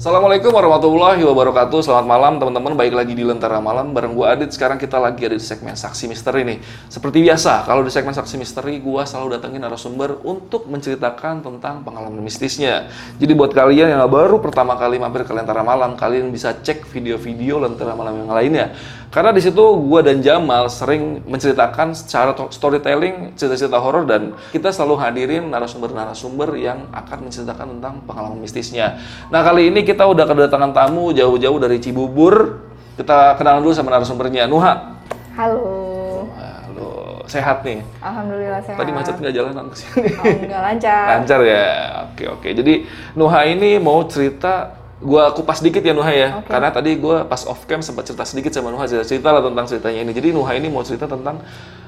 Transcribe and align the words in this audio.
Assalamualaikum 0.00 0.48
warahmatullahi 0.56 1.20
wabarakatuh. 1.28 1.84
Selamat 1.84 2.08
malam 2.08 2.40
teman-teman. 2.40 2.72
Baik 2.72 2.96
lagi 2.96 3.12
di 3.12 3.20
Lentera 3.20 3.60
Malam 3.60 3.92
bareng 3.92 4.16
gua 4.16 4.32
Adit. 4.32 4.48
Sekarang 4.48 4.80
kita 4.80 4.96
lagi 4.96 5.28
ada 5.28 5.36
di 5.36 5.44
segmen 5.44 5.76
Saksi 5.76 6.08
Misteri 6.08 6.40
nih. 6.40 6.56
Seperti 6.88 7.20
biasa, 7.20 7.68
kalau 7.68 7.84
di 7.84 7.92
segmen 7.92 8.16
Saksi 8.16 8.40
Misteri 8.40 8.80
gua 8.80 9.04
selalu 9.04 9.36
datengin 9.36 9.60
narasumber 9.60 10.24
untuk 10.24 10.72
menceritakan 10.72 11.44
tentang 11.44 11.84
pengalaman 11.84 12.16
mistisnya. 12.24 12.88
Jadi 13.20 13.32
buat 13.36 13.52
kalian 13.52 13.92
yang 13.92 14.00
baru 14.08 14.40
pertama 14.40 14.72
kali 14.80 14.96
mampir 14.96 15.28
ke 15.28 15.36
Lentera 15.36 15.60
Malam, 15.60 15.92
kalian 16.00 16.32
bisa 16.32 16.56
cek 16.56 16.88
video-video 16.88 17.60
Lentera 17.60 17.92
Malam 17.92 18.24
yang 18.24 18.32
lainnya. 18.32 18.72
Karena 19.10 19.34
di 19.34 19.42
situ 19.42 19.58
gua 19.90 20.06
dan 20.06 20.22
Jamal 20.22 20.70
sering 20.70 21.26
menceritakan 21.26 21.98
secara 21.98 22.30
to- 22.30 22.54
storytelling 22.54 23.34
cerita-cerita 23.34 23.74
horor 23.82 24.06
dan 24.06 24.38
kita 24.54 24.70
selalu 24.70 25.02
hadirin 25.02 25.50
narasumber-narasumber 25.50 26.54
yang 26.54 26.86
akan 26.94 27.26
menceritakan 27.26 27.66
tentang 27.74 28.06
pengalaman 28.06 28.38
mistisnya. 28.38 29.02
Nah, 29.34 29.42
kali 29.42 29.66
ini 29.66 29.82
kita 29.82 30.06
udah 30.06 30.22
kedatangan 30.30 30.70
tamu 30.70 31.10
jauh-jauh 31.10 31.58
dari 31.58 31.82
Cibubur. 31.82 32.62
Kita 32.94 33.34
kenalan 33.34 33.66
dulu 33.66 33.74
sama 33.74 33.90
narasumbernya, 33.98 34.46
Nuha. 34.46 34.94
Halo. 35.34 36.30
Halo, 36.70 37.26
sehat 37.26 37.66
nih. 37.66 37.82
Alhamdulillah 37.98 38.62
sehat. 38.62 38.78
Tadi 38.78 38.90
macet 38.94 39.18
nggak 39.18 39.34
jalanan 39.34 39.64
ke 39.74 39.76
sini? 39.80 40.06
Oh, 40.06 40.24
enggak 40.38 40.62
lancar. 40.70 41.04
Lancar 41.18 41.40
ya. 41.42 41.66
Oke 42.14 42.24
oke. 42.30 42.48
Jadi 42.54 42.86
Nuha 43.18 43.42
ini 43.42 43.74
mau 43.82 44.06
cerita 44.06 44.78
gua 45.00 45.32
kupas 45.32 45.64
dikit 45.64 45.80
ya 45.80 45.96
Nuha 45.96 46.12
ya. 46.12 46.28
Oke. 46.40 46.52
Karena 46.52 46.68
tadi 46.68 46.94
gua 47.00 47.24
pas 47.24 47.42
off 47.48 47.64
cam 47.64 47.80
sempat 47.80 48.06
cerita 48.06 48.24
sedikit 48.28 48.52
sama 48.52 48.68
Nuha 48.70 48.84
cerita, 48.84 49.04
cerita 49.08 49.28
lah 49.32 49.42
tentang 49.42 49.66
ceritanya 49.66 50.00
ini. 50.04 50.12
Jadi 50.12 50.28
Nuha 50.36 50.52
ini 50.54 50.68
mau 50.68 50.84
cerita 50.84 51.08
tentang 51.08 51.40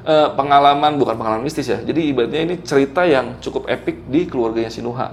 eh, 0.05 0.29
pengalaman 0.33 0.97
bukan 0.97 1.15
pengalaman 1.21 1.45
mistis 1.45 1.69
ya. 1.69 1.79
Jadi 1.81 2.09
ibaratnya 2.09 2.41
ini 2.43 2.55
cerita 2.65 3.05
yang 3.05 3.39
cukup 3.39 3.69
epic 3.69 4.09
di 4.09 4.25
keluarganya 4.25 4.73
si 4.73 4.81
Nuha. 4.81 5.13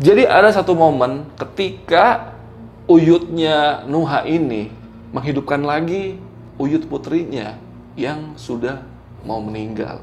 Jadi 0.00 0.24
ada 0.24 0.48
satu 0.52 0.72
momen 0.72 1.28
ketika 1.36 2.36
uyutnya 2.88 3.84
Nuha 3.86 4.24
ini 4.24 4.72
menghidupkan 5.12 5.60
lagi 5.62 6.18
uyut 6.60 6.84
putrinya 6.86 7.56
yang 7.96 8.36
sudah 8.36 8.84
mau 9.24 9.40
meninggal. 9.40 10.00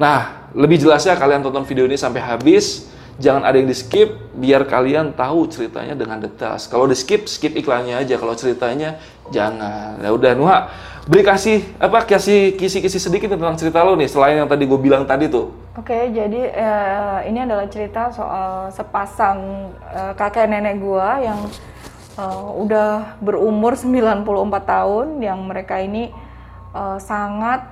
Nah, 0.00 0.48
lebih 0.56 0.80
jelasnya 0.80 1.14
kalian 1.14 1.44
tonton 1.44 1.66
video 1.68 1.84
ini 1.86 1.98
sampai 1.98 2.24
habis. 2.24 2.89
Jangan 3.20 3.44
ada 3.44 3.60
yang 3.60 3.68
di 3.68 3.76
skip, 3.76 4.32
biar 4.32 4.64
kalian 4.64 5.12
tahu 5.12 5.44
ceritanya 5.52 5.92
dengan 5.92 6.24
detail. 6.24 6.56
Kalau 6.56 6.88
di 6.88 6.96
skip, 6.96 7.28
skip 7.28 7.52
iklannya 7.52 8.00
aja. 8.00 8.16
Kalau 8.16 8.32
ceritanya, 8.32 8.96
jangan. 9.28 10.00
Ya 10.00 10.08
udah, 10.08 10.32
Nuha, 10.32 10.58
beri 11.04 11.20
kasih 11.20 11.60
apa 11.76 12.08
kasih 12.08 12.56
kisi-kisi 12.56 12.96
sedikit 12.96 13.36
tentang 13.36 13.60
cerita 13.60 13.84
lo 13.84 13.92
nih. 13.92 14.08
Selain 14.08 14.40
yang 14.40 14.48
tadi 14.48 14.64
gue 14.64 14.80
bilang 14.80 15.04
tadi 15.04 15.28
tuh. 15.28 15.52
Oke, 15.76 16.08
jadi 16.16 16.42
eh, 16.48 17.18
ini 17.28 17.44
adalah 17.44 17.68
cerita 17.68 18.08
soal 18.08 18.72
sepasang 18.72 19.70
eh, 19.92 20.12
kakek 20.16 20.48
nenek 20.48 20.80
gua 20.80 21.20
yang 21.20 21.44
eh, 22.16 22.48
udah 22.56 23.20
berumur 23.20 23.76
94 23.76 24.24
tahun 24.64 25.06
yang 25.20 25.44
mereka 25.44 25.76
ini 25.76 26.08
eh, 26.72 26.98
sangat 26.98 27.68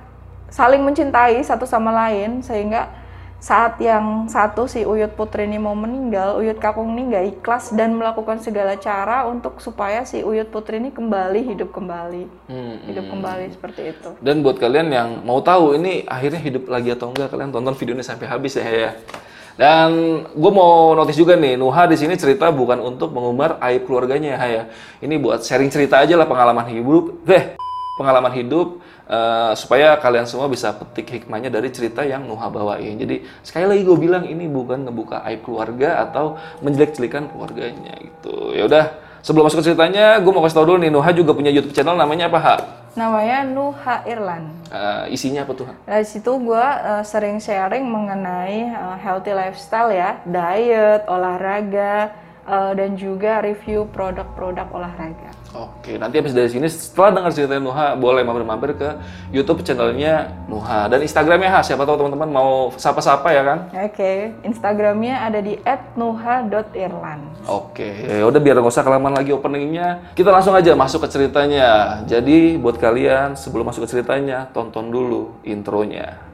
saling 0.49 0.81
mencintai 0.81 1.41
satu 1.45 1.65
sama 1.69 1.93
lain 1.93 2.41
sehingga 2.41 2.98
saat 3.39 3.79
yang 3.79 4.27
satu 4.27 4.67
si 4.67 4.83
Uyut 4.83 5.15
Putri 5.15 5.47
ini 5.47 5.55
mau 5.55 5.71
meninggal, 5.71 6.43
Uyut 6.43 6.59
Kakung 6.59 6.91
ini 6.91 7.07
nggak 7.07 7.25
ikhlas 7.39 7.71
dan 7.71 7.95
melakukan 7.95 8.43
segala 8.43 8.75
cara 8.75 9.23
untuk 9.31 9.63
supaya 9.63 10.03
si 10.03 10.19
Uyut 10.19 10.51
Putri 10.51 10.83
ini 10.83 10.91
kembali 10.91 11.47
hidup 11.47 11.71
kembali, 11.71 12.51
Hmm, 12.51 12.75
hidup 12.91 13.07
kembali 13.07 13.45
seperti 13.55 13.95
itu. 13.95 14.09
Dan 14.19 14.43
buat 14.43 14.59
kalian 14.59 14.91
yang 14.91 15.09
mau 15.23 15.39
tahu 15.39 15.79
ini 15.79 16.03
akhirnya 16.03 16.43
hidup 16.43 16.67
lagi 16.67 16.91
atau 16.91 17.15
enggak, 17.15 17.31
kalian 17.31 17.55
tonton 17.55 17.75
video 17.79 17.95
ini 17.95 18.03
sampai 18.03 18.27
habis 18.27 18.59
ya 18.59 18.67
ya. 18.67 18.91
Dan 19.55 20.23
gue 20.35 20.51
mau 20.51 20.95
notice 20.95 21.19
juga 21.19 21.39
nih, 21.39 21.55
Nuha 21.55 21.87
di 21.87 21.95
sini 21.95 22.19
cerita 22.19 22.51
bukan 22.51 22.79
untuk 22.79 23.15
mengumbar 23.15 23.59
aib 23.63 23.87
keluarganya 23.87 24.35
ya 24.35 24.47
ya. 24.47 24.63
Ini 24.99 25.15
buat 25.15 25.47
sharing 25.47 25.71
cerita 25.71 25.99
aja 25.99 26.15
lah 26.19 26.27
pengalaman 26.27 26.67
hidup, 26.67 27.23
deh 27.23 27.55
pengalaman 27.99 28.31
hidup 28.31 28.79
eh, 29.09 29.53
supaya 29.57 29.97
kalian 29.97 30.29
semua 30.29 30.45
bisa 30.45 30.69
petik 30.77 31.09
hikmahnya 31.09 31.49
dari 31.49 31.73
cerita 31.73 32.05
yang 32.05 32.29
Nuha 32.29 32.47
bawain. 32.53 32.95
Jadi 33.01 33.25
sekali 33.41 33.65
lagi 33.65 33.81
gue 33.81 33.97
bilang 33.97 34.23
ini 34.29 34.45
bukan 34.45 34.85
ngebuka 34.85 35.25
aib 35.27 35.41
keluarga 35.41 36.05
atau 36.05 36.37
menjelek-jelekan 36.61 37.33
keluarganya 37.33 37.97
gitu. 37.99 38.53
Ya 38.53 38.69
udah, 38.69 38.85
sebelum 39.25 39.49
masuk 39.49 39.65
ke 39.65 39.73
ceritanya, 39.73 40.21
gue 40.21 40.31
mau 40.31 40.45
kasih 40.45 40.57
tau 40.61 40.67
dulu 40.69 40.77
nih, 40.77 40.93
Nuha 40.93 41.09
juga 41.11 41.33
punya 41.33 41.49
YouTube 41.49 41.73
channel 41.73 41.97
namanya 41.97 42.29
apa, 42.29 42.39
Ha? 42.39 42.55
Namanya 42.97 43.45
Nuha 43.45 43.95
Irlan. 44.05 44.49
Eh, 44.69 45.13
isinya 45.13 45.45
apa 45.45 45.53
tuh? 45.57 45.65
Ha? 45.69 45.73
Dari 45.89 46.05
situ 46.05 46.29
gue 46.29 46.65
sering 47.05 47.37
sharing 47.37 47.85
mengenai 47.85 48.73
uh, 48.73 48.97
healthy 48.97 49.33
lifestyle 49.33 49.93
ya, 49.93 50.21
diet, 50.25 51.05
olahraga, 51.09 52.13
uh, 52.49 52.73
dan 52.73 52.97
juga 52.97 53.45
review 53.45 53.85
produk-produk 53.93 54.67
olahraga. 54.73 55.29
Oke, 55.49 55.97
nanti 55.97 56.21
habis 56.21 56.37
dari 56.37 56.45
sini 56.45 56.69
setelah 56.69 57.09
dengar 57.09 57.31
cerita 57.33 57.57
Nuha, 57.57 57.97
boleh 57.97 58.21
mampir-mampir 58.21 58.77
ke 58.77 58.89
YouTube 59.33 59.65
channelnya 59.65 60.29
Nuha 60.45 60.85
dan 60.85 61.01
Instagramnya 61.01 61.49
Ha. 61.49 61.65
Siapa 61.65 61.89
tahu 61.89 62.05
teman-teman 62.05 62.29
mau 62.29 62.69
sapa-sapa 62.77 63.33
ya 63.33 63.41
kan? 63.41 63.59
Oke, 63.73 64.29
Instagramnya 64.45 65.25
ada 65.25 65.41
di 65.41 65.57
@nuha.irlan. 65.97 67.49
Oke, 67.49 67.89
ya 68.05 68.29
udah 68.29 68.37
biar 68.37 68.61
nggak 68.61 68.69
usah 68.69 68.85
kelamaan 68.85 69.17
lagi 69.17 69.33
openingnya, 69.33 70.13
kita 70.13 70.29
langsung 70.29 70.53
aja 70.53 70.77
masuk 70.77 71.09
ke 71.09 71.17
ceritanya. 71.17 72.05
Jadi 72.05 72.61
buat 72.61 72.77
kalian 72.77 73.33
sebelum 73.33 73.73
masuk 73.73 73.89
ke 73.89 73.97
ceritanya, 73.97 74.53
tonton 74.53 74.93
dulu 74.93 75.33
intronya. 75.41 76.28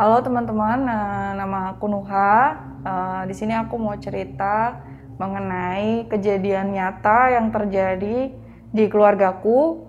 Halo 0.00 0.24
teman-teman, 0.24 0.88
nah, 0.88 1.36
nama 1.36 1.76
aku 1.76 1.84
Nuha. 1.84 2.56
Eh, 2.80 3.22
di 3.28 3.36
sini 3.36 3.52
aku 3.52 3.76
mau 3.76 3.92
cerita 4.00 4.80
mengenai 5.20 6.08
kejadian 6.08 6.72
nyata 6.72 7.36
yang 7.36 7.52
terjadi 7.52 8.32
di 8.72 8.84
keluargaku. 8.88 9.84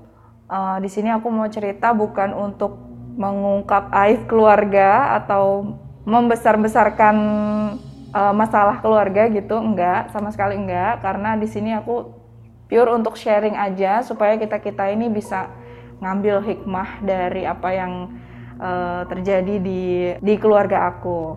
Eh, 0.52 0.78
di 0.84 0.92
sini 0.92 1.16
aku 1.16 1.32
mau 1.32 1.48
cerita 1.48 1.96
bukan 1.96 2.36
untuk 2.36 2.76
mengungkap 3.16 3.88
aib 4.04 4.28
keluarga 4.28 5.16
atau 5.16 5.80
membesar-besarkan 6.04 7.16
eh, 8.12 8.34
masalah 8.36 8.84
keluarga 8.84 9.32
gitu, 9.32 9.64
enggak, 9.64 10.12
sama 10.12 10.28
sekali 10.36 10.60
enggak. 10.60 11.00
Karena 11.00 11.40
di 11.40 11.48
sini 11.48 11.72
aku 11.72 12.12
pure 12.68 12.92
untuk 12.92 13.16
sharing 13.16 13.56
aja 13.56 14.04
supaya 14.04 14.36
kita 14.36 14.60
kita 14.60 14.92
ini 14.92 15.08
bisa 15.08 15.48
ngambil 16.04 16.44
hikmah 16.44 17.00
dari 17.00 17.48
apa 17.48 17.72
yang 17.72 18.12
eh, 18.62 19.02
terjadi 19.10 19.56
di 19.58 19.82
di 20.22 20.34
keluarga 20.38 20.94
aku. 20.94 21.36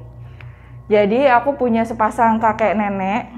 Jadi 0.93 1.25
aku 1.25 1.57
punya 1.57 1.89
sepasang 1.89 2.37
kakek 2.37 2.77
nenek 2.77 3.33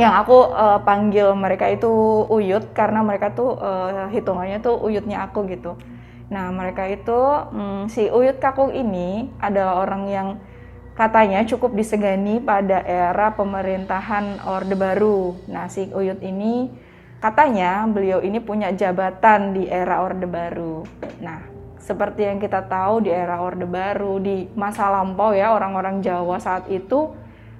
yang 0.00 0.16
aku 0.16 0.48
eh, 0.48 0.78
panggil 0.88 1.36
mereka 1.36 1.68
itu 1.68 2.24
uyut 2.32 2.72
karena 2.72 3.04
mereka 3.04 3.36
tuh 3.36 3.60
eh, 3.60 4.08
hitungannya 4.16 4.58
tuh 4.64 4.80
uyutnya 4.80 5.28
aku 5.28 5.44
gitu. 5.52 5.76
Nah 6.32 6.48
mereka 6.48 6.88
itu 6.88 7.20
mm, 7.52 7.92
si 7.92 8.08
uyut 8.08 8.40
kakung 8.40 8.72
ini 8.72 9.28
adalah 9.36 9.84
orang 9.84 10.08
yang 10.08 10.28
katanya 10.96 11.44
cukup 11.44 11.76
disegani 11.76 12.40
pada 12.40 12.80
era 12.84 13.36
pemerintahan 13.36 14.40
Orde 14.48 14.72
Baru. 14.72 15.36
Nah 15.52 15.68
si 15.68 15.92
uyut 15.92 16.24
ini 16.24 16.72
katanya 17.20 17.84
beliau 17.84 18.24
ini 18.24 18.40
punya 18.40 18.72
jabatan 18.72 19.52
di 19.52 19.68
era 19.68 20.00
Orde 20.00 20.24
Baru. 20.24 20.88
Nah 21.20 21.51
seperti 21.82 22.22
yang 22.22 22.38
kita 22.38 22.62
tahu 22.70 23.02
di 23.02 23.10
era 23.10 23.42
Orde 23.42 23.66
Baru 23.66 24.22
di 24.22 24.46
masa 24.54 24.86
lampau 24.86 25.34
ya 25.34 25.50
orang-orang 25.50 25.98
Jawa 25.98 26.38
saat 26.38 26.70
itu 26.70 27.10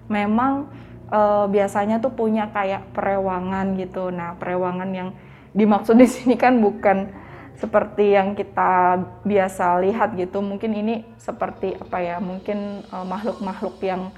memang 0.07 0.71
eh, 1.11 1.47
biasanya 1.51 1.99
tuh 1.99 2.15
punya 2.15 2.47
kayak 2.55 2.95
perewangan 2.95 3.75
gitu. 3.75 4.15
Nah, 4.15 4.39
perewangan 4.39 4.91
yang 4.95 5.11
dimaksud 5.53 5.99
di 5.99 6.07
sini 6.07 6.39
kan 6.39 6.63
bukan 6.63 7.11
seperti 7.59 8.15
yang 8.15 8.39
kita 8.39 9.03
biasa 9.27 9.83
lihat 9.83 10.15
gitu. 10.15 10.39
Mungkin 10.39 10.71
ini 10.71 11.03
seperti 11.19 11.75
apa 11.75 11.99
ya? 11.99 12.17
Mungkin 12.23 12.87
eh, 12.87 13.07
makhluk-makhluk 13.07 13.83
yang 13.83 14.15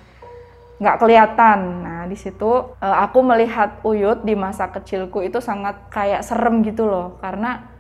nggak 0.74 1.00
kelihatan. 1.00 1.58
Nah, 1.80 2.02
di 2.04 2.18
situ 2.20 2.76
eh, 2.76 2.96
aku 3.00 3.24
melihat 3.24 3.80
Uyut 3.88 4.20
di 4.20 4.36
masa 4.36 4.68
kecilku 4.68 5.24
itu 5.24 5.40
sangat 5.40 5.88
kayak 5.88 6.20
serem 6.20 6.60
gitu 6.60 6.84
loh, 6.84 7.16
karena 7.24 7.72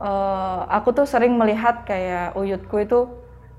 eh, 0.00 0.60
aku 0.70 0.96
tuh 0.96 1.06
sering 1.06 1.34
melihat 1.38 1.86
kayak 1.86 2.34
Uyutku 2.34 2.82
itu 2.82 3.00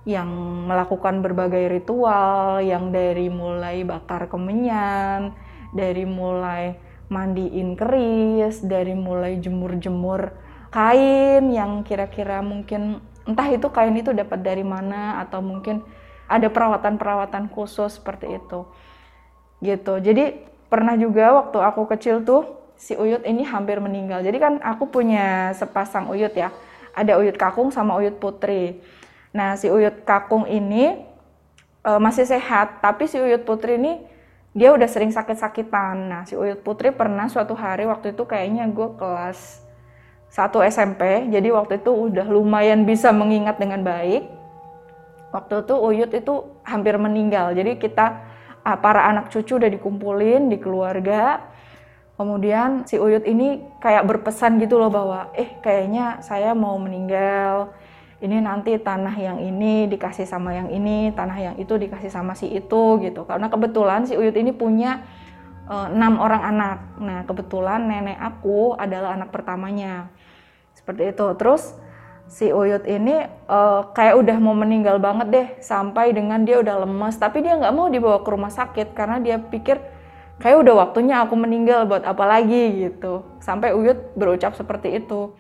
yang 0.06 0.30
melakukan 0.70 1.26
berbagai 1.26 1.66
ritual, 1.82 2.62
yang 2.62 2.94
dari 2.94 3.28
mulai 3.28 3.82
bakar 3.82 4.30
kemenyan, 4.30 5.34
dari 5.74 6.06
mulai 6.06 6.78
mandiin 7.10 7.74
keris, 7.74 8.62
dari 8.62 8.94
mulai 8.94 9.42
jemur-jemur 9.42 10.34
kain 10.70 11.50
yang 11.50 11.82
kira-kira 11.88 12.44
mungkin 12.44 13.00
entah 13.26 13.48
itu 13.50 13.66
kain 13.74 13.96
itu 13.98 14.14
dapat 14.14 14.44
dari 14.44 14.62
mana 14.62 15.24
atau 15.26 15.42
mungkin 15.42 15.82
ada 16.28 16.50
perawatan-perawatan 16.50 17.50
khusus 17.50 17.98
seperti 17.98 18.38
itu. 18.38 18.68
Gitu. 19.64 19.94
Jadi 20.04 20.46
pernah 20.70 20.94
juga 21.00 21.34
waktu 21.34 21.58
aku 21.64 21.88
kecil 21.96 22.22
tuh 22.22 22.65
si 22.76 22.94
Uyut 22.96 23.24
ini 23.24 23.44
hampir 23.48 23.80
meninggal. 23.80 24.22
Jadi 24.22 24.38
kan 24.40 24.54
aku 24.62 24.88
punya 24.92 25.52
sepasang 25.56 26.12
Uyut 26.12 26.32
ya. 26.36 26.52
Ada 26.96 27.20
Uyut 27.20 27.36
Kakung 27.36 27.72
sama 27.72 27.96
Uyut 28.00 28.16
Putri. 28.20 28.80
Nah, 29.36 29.60
si 29.60 29.68
Uyut 29.68 30.08
Kakung 30.08 30.48
ini 30.48 31.04
uh, 31.84 32.00
masih 32.00 32.24
sehat, 32.24 32.80
tapi 32.80 33.06
si 33.06 33.20
Uyut 33.20 33.44
Putri 33.44 33.76
ini 33.76 34.00
dia 34.56 34.72
udah 34.72 34.88
sering 34.88 35.12
sakit-sakitan. 35.12 35.96
Nah, 36.08 36.22
si 36.24 36.40
Uyut 36.40 36.64
Putri 36.64 36.96
pernah 36.96 37.28
suatu 37.28 37.52
hari 37.52 37.84
waktu 37.84 38.16
itu 38.16 38.24
kayaknya 38.24 38.64
gue 38.72 38.96
kelas 38.96 39.60
1 40.32 40.52
SMP, 40.72 41.32
jadi 41.32 41.48
waktu 41.52 41.80
itu 41.84 41.92
udah 41.92 42.28
lumayan 42.28 42.88
bisa 42.88 43.12
mengingat 43.12 43.60
dengan 43.60 43.84
baik. 43.84 44.28
Waktu 45.36 45.68
itu 45.68 45.76
Uyut 45.76 46.12
itu 46.16 46.34
hampir 46.64 46.96
meninggal, 46.96 47.52
jadi 47.52 47.76
kita 47.76 48.24
ah, 48.64 48.80
para 48.80 49.12
anak 49.12 49.28
cucu 49.28 49.60
udah 49.60 49.68
dikumpulin 49.68 50.48
di 50.48 50.58
keluarga. 50.60 51.44
Kemudian 52.16 52.88
si 52.88 52.96
Uyut 52.96 53.28
ini 53.28 53.60
kayak 53.84 54.08
berpesan 54.08 54.56
gitu 54.64 54.80
loh 54.80 54.88
bahwa, 54.88 55.36
eh 55.36 55.60
kayaknya 55.60 56.24
saya 56.24 56.56
mau 56.56 56.80
meninggal, 56.80 57.76
ini 58.24 58.40
nanti 58.40 58.80
tanah 58.80 59.12
yang 59.20 59.38
ini 59.44 59.92
dikasih 59.92 60.24
sama 60.24 60.56
yang 60.56 60.72
ini, 60.72 61.12
tanah 61.12 61.36
yang 61.36 61.56
itu 61.60 61.76
dikasih 61.76 62.08
sama 62.08 62.32
si 62.32 62.48
itu 62.48 63.04
gitu. 63.04 63.28
Karena 63.28 63.52
kebetulan 63.52 64.08
si 64.08 64.16
Uyut 64.16 64.36
ini 64.40 64.56
punya 64.56 65.04
eh, 65.68 65.88
enam 65.92 66.24
orang 66.24 66.42
anak. 66.56 66.78
Nah 67.04 67.20
kebetulan 67.28 67.84
nenek 67.84 68.16
aku 68.16 68.80
adalah 68.80 69.20
anak 69.20 69.36
pertamanya. 69.36 70.08
Seperti 70.72 71.12
itu. 71.12 71.28
Terus 71.36 71.76
si 72.26 72.50
Uyut 72.50 72.84
ini 72.90 73.22
uh, 73.46 73.94
kayak 73.94 74.18
udah 74.18 74.38
mau 74.42 74.58
meninggal 74.58 74.98
banget 74.98 75.28
deh 75.30 75.48
sampai 75.62 76.10
dengan 76.10 76.42
dia 76.42 76.58
udah 76.58 76.86
lemes. 76.86 77.16
Tapi 77.22 77.46
dia 77.46 77.54
nggak 77.58 77.74
mau 77.76 77.88
dibawa 77.88 78.26
ke 78.26 78.30
rumah 78.34 78.50
sakit 78.50 78.98
karena 78.98 79.22
dia 79.22 79.38
pikir 79.38 79.78
kayak 80.40 80.68
udah 80.68 80.74
waktunya 80.88 81.24
aku 81.24 81.36
meninggal 81.40 81.88
buat 81.88 82.04
apa 82.04 82.24
lagi 82.28 82.90
gitu. 82.90 83.24
Sampai 83.40 83.72
Uyut 83.72 84.16
berucap 84.20 84.56
seperti 84.56 85.00
itu. 85.00 85.32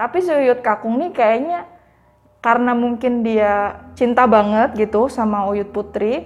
Tapi 0.00 0.16
si 0.24 0.32
Uyut 0.32 0.64
Kakung 0.64 0.96
nih 0.96 1.12
kayaknya 1.12 1.68
karena 2.40 2.72
mungkin 2.72 3.20
dia 3.20 3.84
cinta 3.92 4.24
banget 4.24 4.72
gitu 4.72 5.12
sama 5.12 5.44
Uyut 5.44 5.68
Putri, 5.76 6.24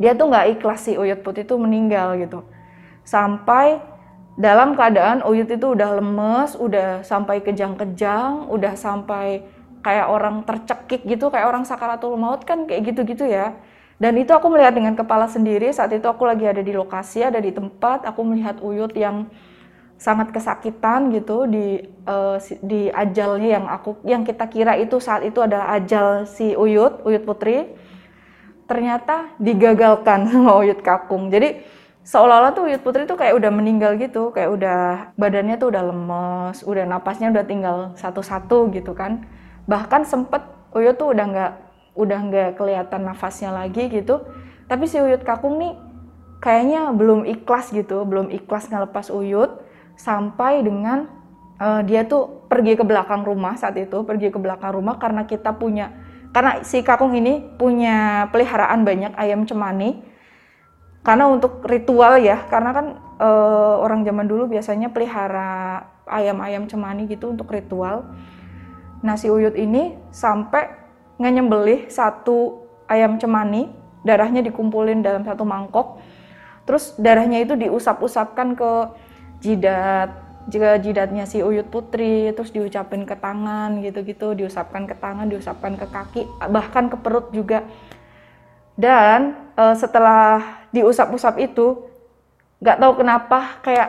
dia 0.00 0.16
tuh 0.16 0.32
nggak 0.32 0.56
ikhlas 0.56 0.88
si 0.88 0.96
Uyut 0.96 1.20
Putri 1.20 1.44
itu 1.44 1.52
meninggal 1.60 2.16
gitu. 2.16 2.48
Sampai 3.04 3.91
dalam 4.36 4.72
keadaan 4.72 5.20
Uyut 5.28 5.48
itu 5.48 5.76
udah 5.76 6.00
lemes, 6.00 6.56
udah 6.56 7.04
sampai 7.04 7.44
kejang-kejang, 7.44 8.48
udah 8.48 8.72
sampai 8.74 9.44
kayak 9.84 10.08
orang 10.08 10.46
tercekik 10.48 11.04
gitu, 11.04 11.28
kayak 11.28 11.50
orang 11.52 11.68
sakaratul 11.68 12.16
maut 12.16 12.46
kan 12.48 12.64
kayak 12.64 12.92
gitu-gitu 12.92 13.28
ya. 13.28 13.52
Dan 14.00 14.18
itu 14.18 14.32
aku 14.34 14.50
melihat 14.50 14.74
dengan 14.74 14.96
kepala 14.98 15.28
sendiri 15.30 15.70
saat 15.70 15.92
itu 15.94 16.08
aku 16.08 16.26
lagi 16.26 16.48
ada 16.48 16.64
di 16.64 16.72
lokasi, 16.74 17.22
ada 17.22 17.38
di 17.38 17.52
tempat, 17.52 18.08
aku 18.08 18.20
melihat 18.24 18.58
Uyut 18.64 18.90
yang 18.96 19.28
sangat 20.02 20.34
kesakitan 20.34 21.14
gitu 21.14 21.46
di 21.46 21.78
uh, 22.10 22.34
di 22.58 22.90
ajalnya 22.90 23.48
yang 23.62 23.66
aku 23.70 24.02
yang 24.02 24.26
kita 24.26 24.50
kira 24.50 24.74
itu 24.74 24.98
saat 24.98 25.22
itu 25.22 25.38
adalah 25.38 25.78
ajal 25.78 26.26
si 26.26 26.58
Uyut 26.58 27.06
Uyut 27.06 27.22
Putri 27.22 27.70
ternyata 28.66 29.30
digagalkan 29.38 30.26
sama 30.34 30.58
Uyut 30.58 30.82
Kakung 30.82 31.30
jadi 31.30 31.62
seolah-olah 32.02 32.52
tuh 32.54 32.66
Uyut 32.66 32.82
Putri 32.82 33.06
tuh 33.06 33.14
kayak 33.14 33.38
udah 33.38 33.50
meninggal 33.54 33.94
gitu 33.98 34.34
kayak 34.34 34.50
udah 34.50 34.80
badannya 35.14 35.56
tuh 35.58 35.70
udah 35.70 35.82
lemes 35.86 36.66
udah 36.66 36.84
napasnya 36.86 37.30
udah 37.30 37.44
tinggal 37.46 37.76
satu-satu 37.98 38.74
gitu 38.74 38.92
kan. 38.92 39.26
Bahkan 39.66 40.06
sempet 40.06 40.42
Uyut 40.72 40.96
tuh 40.98 41.14
udah 41.14 41.26
nggak 41.28 41.52
udah 41.92 42.18
nggak 42.28 42.50
kelihatan 42.56 43.06
nafasnya 43.06 43.54
lagi 43.54 43.86
gitu. 43.92 44.24
Tapi 44.66 44.84
si 44.88 44.98
Uyut 44.98 45.22
Kakung 45.22 45.60
nih 45.60 45.92
kayaknya 46.42 46.90
belum 46.90 47.22
ikhlas 47.22 47.70
gitu 47.70 48.02
belum 48.02 48.34
ikhlas 48.34 48.66
ngelepas 48.66 49.14
Uyut 49.14 49.62
sampai 49.94 50.66
dengan 50.66 51.06
uh, 51.62 51.80
dia 51.86 52.02
tuh 52.02 52.50
pergi 52.50 52.74
ke 52.74 52.82
belakang 52.82 53.22
rumah 53.22 53.54
saat 53.54 53.78
itu 53.78 54.02
pergi 54.02 54.34
ke 54.34 54.42
belakang 54.42 54.74
rumah 54.74 54.98
karena 54.98 55.22
kita 55.22 55.54
punya 55.54 55.94
karena 56.34 56.66
si 56.66 56.82
kakung 56.82 57.14
ini 57.14 57.38
punya 57.54 58.26
peliharaan 58.34 58.82
banyak 58.82 59.14
ayam 59.14 59.46
cemani 59.46 60.02
karena 61.02 61.26
untuk 61.26 61.66
ritual 61.66 62.22
ya 62.22 62.46
karena 62.46 62.70
kan 62.70 62.86
uh, 63.18 63.82
orang 63.82 64.06
zaman 64.06 64.26
dulu 64.30 64.46
biasanya 64.46 64.94
pelihara 64.94 65.82
ayam-ayam 66.06 66.70
cemani 66.70 67.10
gitu 67.10 67.34
untuk 67.34 67.50
ritual. 67.50 68.06
Nah 69.02 69.18
si 69.18 69.26
Uyut 69.26 69.58
ini 69.58 69.98
sampai 70.14 70.70
nyembelih 71.18 71.90
satu 71.90 72.66
ayam 72.86 73.18
cemani 73.18 73.70
darahnya 74.06 74.42
dikumpulin 74.46 75.02
dalam 75.02 75.26
satu 75.26 75.42
mangkok. 75.42 75.98
Terus 76.62 76.94
darahnya 76.98 77.42
itu 77.42 77.58
diusap-usapkan 77.58 78.54
ke 78.54 78.72
jidat 79.42 80.22
jika 80.50 80.78
jidatnya 80.82 81.22
si 81.26 81.38
Uyut 81.38 81.70
Putri 81.70 82.34
terus 82.34 82.50
diucapin 82.50 83.06
ke 83.06 83.14
tangan 83.14 83.78
gitu-gitu 83.78 84.34
diusapkan 84.34 84.90
ke 84.90 84.98
tangan 84.98 85.30
diusapkan 85.30 85.78
ke 85.78 85.86
kaki 85.86 86.22
bahkan 86.50 86.90
ke 86.90 86.98
perut 86.98 87.30
juga 87.30 87.62
dan 88.76 89.50
uh, 89.56 89.76
setelah 89.76 90.64
diusap-usap 90.72 91.34
itu 91.44 91.86
nggak 92.62 92.78
tahu 92.78 92.92
kenapa 93.02 93.60
kayak 93.60 93.88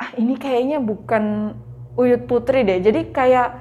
ah 0.00 0.10
ini 0.18 0.34
kayaknya 0.34 0.82
bukan 0.82 1.54
Uyut 1.94 2.26
Putri 2.26 2.66
deh. 2.66 2.82
Jadi 2.82 3.14
kayak 3.14 3.54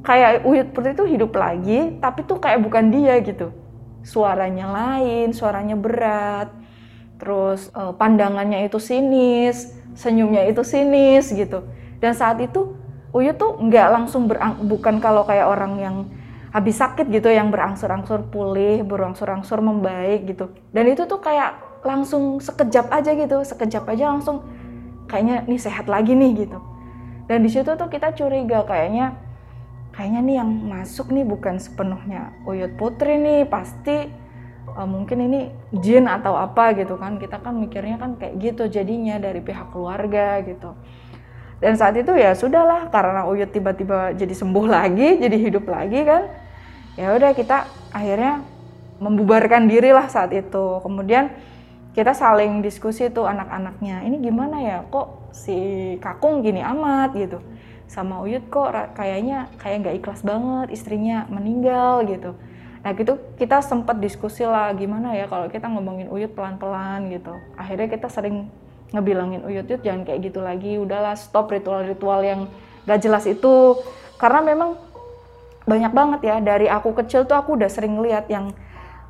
kayak 0.00 0.48
Uyut 0.48 0.72
Putri 0.72 0.96
itu 0.96 1.04
hidup 1.04 1.36
lagi 1.36 2.00
tapi 2.00 2.24
tuh 2.24 2.40
kayak 2.40 2.64
bukan 2.64 2.88
dia 2.88 3.20
gitu. 3.20 3.52
Suaranya 4.00 4.72
lain 4.72 5.36
suaranya 5.36 5.76
berat 5.76 6.48
terus 7.18 7.68
uh, 7.74 7.92
pandangannya 7.92 8.70
itu 8.70 8.78
sinis 8.78 9.74
senyumnya 9.98 10.46
itu 10.48 10.62
sinis 10.64 11.28
gitu. 11.34 11.66
Dan 11.98 12.14
saat 12.14 12.38
itu 12.38 12.78
Uyu 13.08 13.32
tuh 13.32 13.56
nggak 13.56 13.88
langsung 13.88 14.28
berang, 14.28 14.68
bukan 14.68 15.00
kalau 15.00 15.24
kayak 15.24 15.48
orang 15.48 15.80
yang 15.80 15.96
habis 16.48 16.80
sakit 16.80 17.12
gitu 17.12 17.28
yang 17.28 17.52
berangsur-angsur 17.52 18.32
pulih 18.32 18.80
berangsur-angsur 18.84 19.60
membaik 19.60 20.24
gitu. 20.28 20.52
Dan 20.72 20.88
itu 20.88 21.04
tuh 21.04 21.20
kayak 21.20 21.82
langsung 21.84 22.40
sekejap 22.42 22.90
aja 22.90 23.10
gitu 23.14 23.36
sekejap 23.44 23.84
aja 23.86 24.10
langsung 24.10 24.42
kayaknya 25.06 25.44
nih 25.44 25.60
sehat 25.60 25.86
lagi 25.86 26.16
nih 26.16 26.48
gitu. 26.48 26.58
Dan 27.28 27.44
di 27.44 27.50
situ 27.52 27.68
tuh 27.68 27.88
kita 27.92 28.16
curiga 28.16 28.64
kayaknya 28.64 29.16
kayaknya 29.92 30.20
nih 30.24 30.36
yang 30.40 30.50
masuk 30.72 31.12
nih 31.12 31.26
bukan 31.26 31.60
sepenuhnya 31.60 32.32
Uyut 32.48 32.72
Putri 32.80 33.20
nih 33.20 33.44
pasti 33.44 34.08
uh, 34.72 34.88
mungkin 34.88 35.28
ini 35.28 35.40
jin 35.84 36.08
atau 36.08 36.32
apa 36.32 36.72
gitu 36.72 36.96
kan. 36.96 37.20
Kita 37.20 37.44
kan 37.44 37.60
mikirnya 37.60 38.00
kan 38.00 38.16
kayak 38.16 38.40
gitu 38.40 38.72
jadinya 38.72 39.20
dari 39.20 39.44
pihak 39.44 39.68
keluarga 39.68 40.40
gitu 40.48 40.72
dan 41.58 41.74
saat 41.74 41.98
itu 41.98 42.14
ya 42.14 42.34
sudahlah 42.38 42.86
karena 42.90 43.26
Uyut 43.26 43.50
tiba-tiba 43.50 44.14
jadi 44.14 44.34
sembuh 44.34 44.66
lagi 44.76 45.18
jadi 45.18 45.36
hidup 45.36 45.66
lagi 45.66 46.06
kan 46.06 46.30
ya 46.98 47.14
udah 47.14 47.30
kita 47.34 47.66
akhirnya 47.94 48.42
membubarkan 48.98 49.70
diri 49.70 49.94
lah 49.94 50.10
saat 50.10 50.34
itu. 50.34 50.82
Kemudian 50.82 51.30
kita 51.94 52.14
saling 52.14 52.62
diskusi 52.62 53.10
tuh 53.10 53.26
anak-anaknya 53.26 54.06
ini 54.06 54.22
gimana 54.22 54.58
ya? 54.62 54.78
Kok 54.86 55.34
si 55.34 55.56
kakung 56.02 56.42
gini 56.42 56.62
amat? 56.62 57.14
gitu. 57.14 57.38
Sama 57.88 58.20
Uyut 58.20 58.44
kok 58.52 58.68
kayaknya 58.92 59.48
kayak 59.56 59.76
nggak 59.86 59.96
ikhlas 60.04 60.20
banget 60.20 60.74
istrinya 60.74 61.24
meninggal 61.32 62.04
gitu. 62.04 62.36
Nah 62.84 62.92
gitu 62.94 63.16
kita 63.40 63.64
sempat 63.64 63.96
diskusi 63.98 64.44
lah 64.44 64.70
gimana 64.76 65.16
ya 65.16 65.24
kalau 65.24 65.48
kita 65.48 65.66
ngomongin 65.72 66.12
Uyut 66.12 66.34
pelan-pelan 66.36 67.08
gitu. 67.08 67.32
Akhirnya 67.56 67.88
kita 67.88 68.12
sering 68.12 68.52
ngebilangin 68.92 69.44
Uyut 69.44 69.68
Uyut 69.68 69.82
jangan 69.84 70.02
kayak 70.08 70.20
gitu 70.32 70.40
lagi, 70.40 70.80
udahlah 70.80 71.14
stop 71.14 71.52
ritual-ritual 71.52 72.24
yang 72.24 72.40
gak 72.88 73.04
jelas 73.04 73.28
itu. 73.28 73.76
Karena 74.16 74.40
memang 74.42 74.80
banyak 75.68 75.92
banget 75.92 76.20
ya 76.24 76.36
dari 76.40 76.66
aku 76.66 76.96
kecil 76.96 77.28
tuh 77.28 77.36
aku 77.36 77.60
udah 77.60 77.68
sering 77.68 78.00
lihat 78.00 78.32
yang 78.32 78.56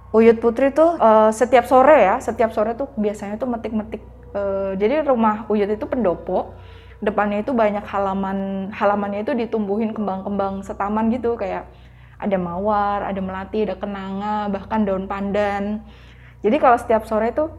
Uyut 0.08 0.40
Putri 0.40 0.72
tuh 0.72 0.96
uh, 0.96 1.28
setiap 1.30 1.68
sore 1.68 2.00
ya, 2.00 2.16
setiap 2.18 2.50
sore 2.56 2.72
tuh 2.72 2.88
biasanya 2.96 3.36
tuh 3.36 3.46
metik-metik. 3.46 4.00
Uh, 4.32 4.72
jadi 4.76 5.04
rumah 5.04 5.44
Uyut 5.52 5.68
itu 5.68 5.84
pendopo, 5.84 6.56
depannya 6.98 7.44
itu 7.44 7.54
banyak 7.54 7.84
halaman 7.86 8.68
halamannya 8.74 9.22
itu 9.22 9.32
ditumbuhin 9.36 9.94
kembang-kembang 9.94 10.66
setaman 10.66 11.12
gitu 11.14 11.38
kayak 11.38 11.70
ada 12.18 12.34
mawar, 12.34 13.06
ada 13.06 13.20
melati, 13.22 13.62
ada 13.62 13.78
kenanga, 13.78 14.50
bahkan 14.50 14.82
daun 14.82 15.06
pandan. 15.06 15.86
Jadi 16.42 16.56
kalau 16.58 16.74
setiap 16.74 17.06
sore 17.06 17.30
tuh 17.30 17.52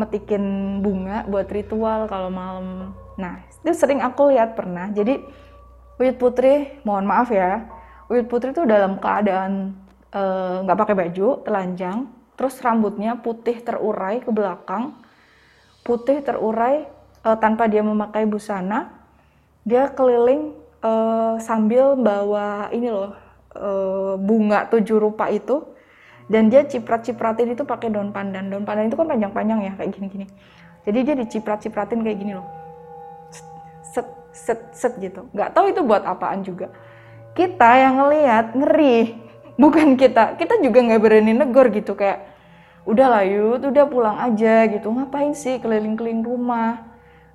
metikin 0.00 0.42
bunga 0.80 1.28
buat 1.28 1.46
ritual 1.52 2.08
kalau 2.08 2.32
malam. 2.32 2.96
Nah, 3.20 3.44
itu 3.60 3.76
sering 3.76 4.00
aku 4.00 4.32
lihat 4.32 4.56
pernah. 4.56 4.88
Jadi 4.88 5.20
Uyut 6.00 6.16
Putri, 6.16 6.80
mohon 6.88 7.04
maaf 7.04 7.28
ya, 7.28 7.68
Uyut 8.08 8.24
Putri 8.24 8.56
itu 8.56 8.64
dalam 8.64 8.96
keadaan 8.96 9.76
eh, 10.08 10.56
nggak 10.64 10.76
uh, 10.76 10.80
pakai 10.80 10.96
baju, 10.96 11.28
telanjang, 11.44 12.08
terus 12.40 12.56
rambutnya 12.64 13.20
putih 13.20 13.60
terurai 13.60 14.24
ke 14.24 14.32
belakang, 14.32 14.96
putih 15.84 16.24
terurai 16.24 16.88
uh, 17.20 17.36
tanpa 17.36 17.68
dia 17.68 17.84
memakai 17.84 18.24
busana, 18.24 18.88
dia 19.68 19.92
keliling 19.92 20.56
uh, 20.80 21.36
sambil 21.36 22.00
bawa 22.00 22.72
ini 22.72 22.88
loh 22.88 23.12
uh, 23.52 24.16
bunga 24.16 24.64
tujuh 24.72 24.96
rupa 24.96 25.28
itu, 25.28 25.68
dan 26.30 26.46
dia 26.46 26.62
ciprat-cipratin 26.62 27.58
itu 27.58 27.66
pakai 27.66 27.90
daun 27.90 28.14
pandan. 28.14 28.46
Daun 28.46 28.62
pandan 28.62 28.86
itu 28.86 28.94
kan 28.94 29.10
panjang-panjang 29.10 29.66
ya 29.66 29.72
kayak 29.74 29.90
gini-gini. 29.98 30.26
Jadi 30.86 30.98
dia 31.02 31.14
diciprat-cipratin 31.18 32.06
kayak 32.06 32.18
gini 32.22 32.32
loh, 32.38 32.46
set 33.82 34.06
set 34.30 34.60
set 34.70 34.94
gitu. 35.02 35.26
Nggak 35.34 35.50
tahu 35.50 35.74
itu 35.74 35.82
buat 35.82 36.06
apaan 36.06 36.46
juga. 36.46 36.70
Kita 37.34 37.70
yang 37.82 37.98
ngelihat 37.98 38.54
ngeri. 38.54 39.18
Bukan 39.62 39.98
kita. 39.98 40.38
Kita 40.38 40.62
juga 40.62 40.78
nggak 40.86 41.00
berani 41.02 41.34
negor 41.34 41.68
gitu 41.74 41.98
kayak 41.98 42.30
udah 42.88 43.06
lah 43.12 43.24
yud 43.26 43.66
udah 43.66 43.84
pulang 43.90 44.16
aja 44.22 44.70
gitu. 44.70 44.86
Ngapain 44.88 45.34
sih 45.34 45.58
keliling-keliling 45.58 46.22
rumah 46.22 46.86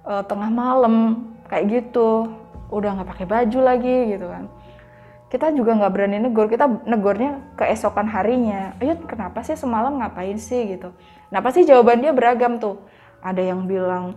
uh, 0.08 0.24
tengah 0.24 0.48
malam? 0.48 1.28
Kayak 1.52 1.84
gitu. 1.84 2.32
Udah 2.72 2.96
nggak 2.96 3.12
pakai 3.12 3.28
baju 3.28 3.60
lagi 3.60 4.16
gitu 4.16 4.26
kan 4.32 4.48
kita 5.36 5.52
juga 5.52 5.76
nggak 5.76 5.92
berani 5.92 6.18
negor 6.24 6.48
kita 6.48 6.64
negornya 6.88 7.44
keesokan 7.60 8.08
harinya. 8.08 8.72
Ayo 8.80 8.96
kenapa 9.04 9.44
sih 9.44 9.60
semalam 9.60 10.00
ngapain 10.00 10.40
sih 10.40 10.80
gitu? 10.80 10.96
Nah 11.28 11.44
pasti 11.44 11.68
jawaban 11.68 12.00
dia 12.00 12.16
beragam 12.16 12.56
tuh? 12.56 12.80
Ada 13.20 13.44
yang 13.44 13.68
bilang 13.68 14.16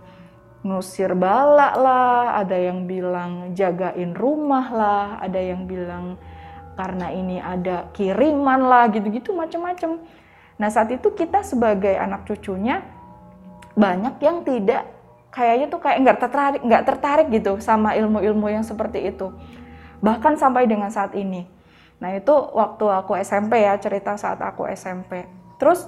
ngusir 0.63 1.11
bala 1.19 1.75
lah, 1.75 2.39
ada 2.39 2.55
yang 2.55 2.87
bilang 2.87 3.51
jagain 3.51 4.15
rumah 4.15 4.71
lah, 4.71 5.05
ada 5.19 5.43
yang 5.43 5.67
bilang 5.67 6.15
karena 6.79 7.11
ini 7.11 7.43
ada 7.43 7.91
kiriman 7.91 8.71
lah, 8.71 8.87
gitu-gitu 8.87 9.35
macam-macam. 9.35 9.99
Nah 10.55 10.69
saat 10.71 10.87
itu 10.95 11.11
kita 11.11 11.43
sebagai 11.43 11.99
anak 11.99 12.31
cucunya 12.31 12.79
banyak 13.75 14.23
yang 14.23 14.47
tidak 14.47 14.87
kayaknya 15.35 15.67
tuh 15.67 15.83
kayak 15.83 15.99
nggak 15.99 16.19
tertarik 16.23 16.61
nggak 16.63 16.83
tertarik 16.87 17.27
gitu 17.27 17.59
sama 17.59 17.93
ilmu-ilmu 17.99 18.47
yang 18.47 18.63
seperti 18.63 19.11
itu 19.13 19.35
bahkan 19.99 20.35
sampai 20.35 20.67
dengan 20.67 20.91
saat 20.91 21.15
ini 21.15 21.47
nah 21.99 22.15
itu 22.15 22.31
waktu 22.31 22.85
aku 22.87 23.19
SMP 23.19 23.63
ya 23.63 23.75
cerita 23.75 24.15
saat 24.15 24.39
aku 24.39 24.67
SMP 24.71 25.27
terus 25.59 25.87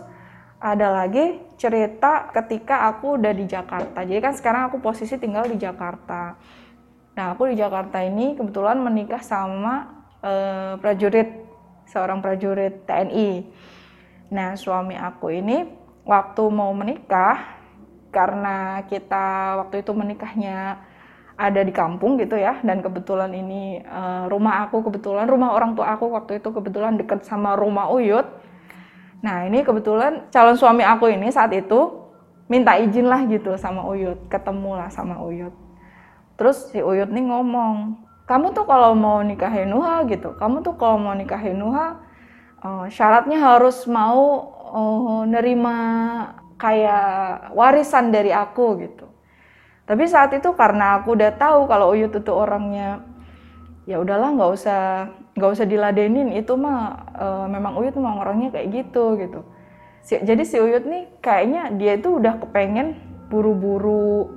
ada 0.61 0.93
lagi 0.93 1.41
cerita 1.57 2.29
ketika 2.29 2.85
aku 2.93 3.17
udah 3.17 3.33
di 3.33 3.49
Jakarta. 3.49 4.05
Jadi 4.05 4.21
kan 4.21 4.37
sekarang 4.37 4.69
aku 4.69 4.77
posisi 4.77 5.17
tinggal 5.17 5.49
di 5.49 5.57
Jakarta. 5.57 6.37
Nah, 7.17 7.33
aku 7.33 7.49
di 7.49 7.57
Jakarta 7.57 7.97
ini 8.05 8.37
kebetulan 8.37 8.77
menikah 8.77 9.25
sama 9.25 10.05
uh, 10.21 10.77
prajurit, 10.77 11.33
seorang 11.89 12.21
prajurit 12.21 12.85
TNI. 12.85 13.49
Nah, 14.29 14.53
suami 14.53 14.93
aku 14.93 15.33
ini 15.33 15.65
waktu 16.05 16.43
mau 16.53 16.69
menikah, 16.77 17.57
karena 18.13 18.85
kita 18.85 19.57
waktu 19.65 19.81
itu 19.81 19.91
menikahnya 19.97 20.77
ada 21.49 21.65
di 21.65 21.73
kampung 21.73 22.21
gitu 22.21 22.37
ya, 22.37 22.61
dan 22.61 22.85
kebetulan 22.85 23.33
ini 23.33 23.81
uh, 23.81 24.29
rumah 24.29 24.67
aku 24.69 24.85
kebetulan 24.85 25.25
rumah 25.25 25.57
orang 25.57 25.73
tua 25.73 25.89
aku 25.97 26.13
waktu 26.13 26.37
itu 26.37 26.53
kebetulan 26.53 27.01
deket 27.01 27.25
sama 27.25 27.57
rumah 27.57 27.89
Uyut 27.89 28.29
Nah 29.21 29.45
ini 29.45 29.61
kebetulan 29.61 30.33
calon 30.33 30.57
suami 30.57 30.81
aku 30.81 31.13
ini 31.13 31.29
saat 31.29 31.53
itu 31.53 32.09
minta 32.49 32.75
izin 32.75 33.07
lah 33.07 33.23
gitu 33.29 33.55
sama 33.55 33.85
Uyut, 33.85 34.17
ketemu 34.27 34.75
lah 34.75 34.89
sama 34.89 35.21
Uyut. 35.21 35.53
Terus 36.35 36.73
si 36.73 36.81
Uyut 36.81 37.07
nih 37.13 37.29
ngomong, 37.29 38.01
kamu 38.25 38.51
tuh 38.57 38.65
kalau 38.65 38.97
mau 38.97 39.21
nikahin 39.21 39.69
Nuha 39.69 40.03
gitu, 40.09 40.33
kamu 40.35 40.65
tuh 40.65 40.73
kalau 40.75 40.97
mau 40.97 41.13
nikahin 41.13 41.61
Nuha 41.61 42.01
uh, 42.65 42.85
syaratnya 42.89 43.37
harus 43.37 43.85
mau 43.85 44.49
uh, 44.73 45.23
nerima 45.29 45.77
kayak 46.57 47.53
warisan 47.53 48.09
dari 48.09 48.33
aku 48.33 48.81
gitu. 48.81 49.05
Tapi 49.91 50.07
saat 50.07 50.31
itu 50.31 50.55
karena 50.55 51.03
aku 51.03 51.19
udah 51.19 51.35
tahu 51.35 51.67
kalau 51.67 51.91
Uyut 51.91 52.15
itu 52.15 52.31
orangnya 52.31 53.03
ya 53.83 53.99
udahlah 53.99 54.31
nggak 54.39 54.51
usah 54.55 55.11
nggak 55.35 55.51
usah 55.51 55.67
diladenin. 55.67 56.31
Itu 56.31 56.55
mah 56.55 57.11
e, 57.11 57.27
memang 57.51 57.75
Uyut 57.75 57.91
memang 57.99 58.23
orangnya 58.23 58.55
kayak 58.55 58.71
gitu 58.71 59.19
gitu. 59.19 59.43
Si, 59.99 60.15
jadi 60.15 60.47
si 60.47 60.63
Uyut 60.63 60.87
nih 60.87 61.11
kayaknya 61.19 61.75
dia 61.75 61.99
itu 61.99 62.07
udah 62.07 62.39
kepengen 62.39 63.03
buru-buru 63.27 64.31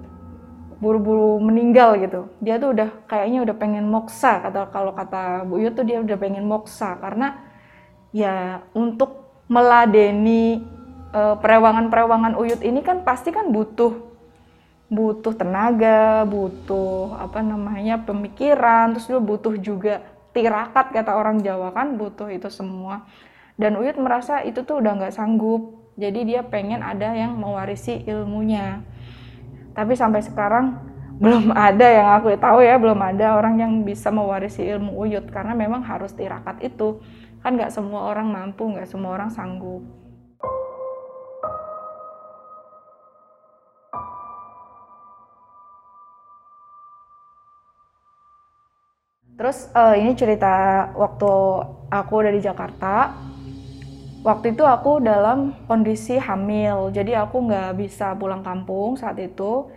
buru-buru 0.82 1.38
meninggal 1.38 2.02
gitu. 2.02 2.34
Dia 2.42 2.58
tuh 2.58 2.74
udah 2.74 3.06
kayaknya 3.06 3.46
udah 3.46 3.54
pengen 3.54 3.86
moksa 3.86 4.42
kata 4.42 4.74
kalau 4.74 4.90
kata 4.90 5.46
Bu 5.46 5.62
Uyut 5.62 5.78
tuh 5.78 5.86
dia 5.86 6.02
udah 6.02 6.18
pengen 6.18 6.50
moksa. 6.50 6.98
Karena 6.98 7.46
ya 8.10 8.58
untuk 8.74 9.38
meladeni 9.46 10.66
e, 11.14 11.20
perewangan-perewangan 11.38 12.34
Uyut 12.42 12.58
ini 12.58 12.82
kan 12.82 13.06
pasti 13.06 13.30
kan 13.30 13.54
butuh 13.54 14.13
butuh 14.92 15.32
tenaga, 15.32 16.28
butuh 16.28 17.16
apa 17.16 17.40
namanya 17.40 18.04
pemikiran, 18.04 18.92
terus 18.92 19.08
juga 19.08 19.22
butuh 19.24 19.54
juga 19.56 19.94
tirakat 20.36 20.92
kata 20.92 21.14
orang 21.14 21.40
Jawa 21.40 21.72
kan 21.72 21.96
butuh 21.96 22.28
itu 22.28 22.50
semua. 22.52 23.06
Dan 23.54 23.78
Uyut 23.78 23.94
merasa 23.96 24.42
itu 24.42 24.66
tuh 24.66 24.82
udah 24.82 24.98
nggak 24.98 25.14
sanggup, 25.14 25.94
jadi 25.94 26.20
dia 26.26 26.40
pengen 26.42 26.82
ada 26.82 27.14
yang 27.14 27.38
mewarisi 27.38 28.02
ilmunya. 28.02 28.82
Tapi 29.72 29.94
sampai 29.94 30.20
sekarang 30.26 30.82
belum 31.22 31.54
ada 31.54 31.86
yang 31.86 32.08
aku 32.18 32.34
tahu 32.36 32.60
ya, 32.66 32.74
belum 32.76 32.98
ada 32.98 33.38
orang 33.38 33.62
yang 33.62 33.72
bisa 33.86 34.10
mewarisi 34.10 34.66
ilmu 34.66 34.90
Uyut 35.06 35.30
karena 35.30 35.54
memang 35.54 35.86
harus 35.86 36.10
tirakat 36.12 36.60
itu. 36.66 36.98
Kan 37.40 37.54
nggak 37.54 37.70
semua 37.70 38.10
orang 38.10 38.28
mampu, 38.28 38.66
nggak 38.66 38.90
semua 38.90 39.14
orang 39.14 39.30
sanggup. 39.30 40.03
Terus 49.34 49.66
uh, 49.74 49.98
ini 49.98 50.14
cerita 50.14 50.86
waktu 50.94 51.32
aku 51.90 52.16
dari 52.22 52.38
Jakarta. 52.38 53.10
Waktu 54.24 54.56
itu 54.56 54.64
aku 54.64 55.04
dalam 55.04 55.52
kondisi 55.68 56.16
hamil, 56.16 56.88
jadi 56.88 57.28
aku 57.28 57.44
nggak 57.44 57.76
bisa 57.76 58.16
pulang 58.16 58.40
kampung 58.40 58.96
saat 58.96 59.20
itu. 59.20 59.68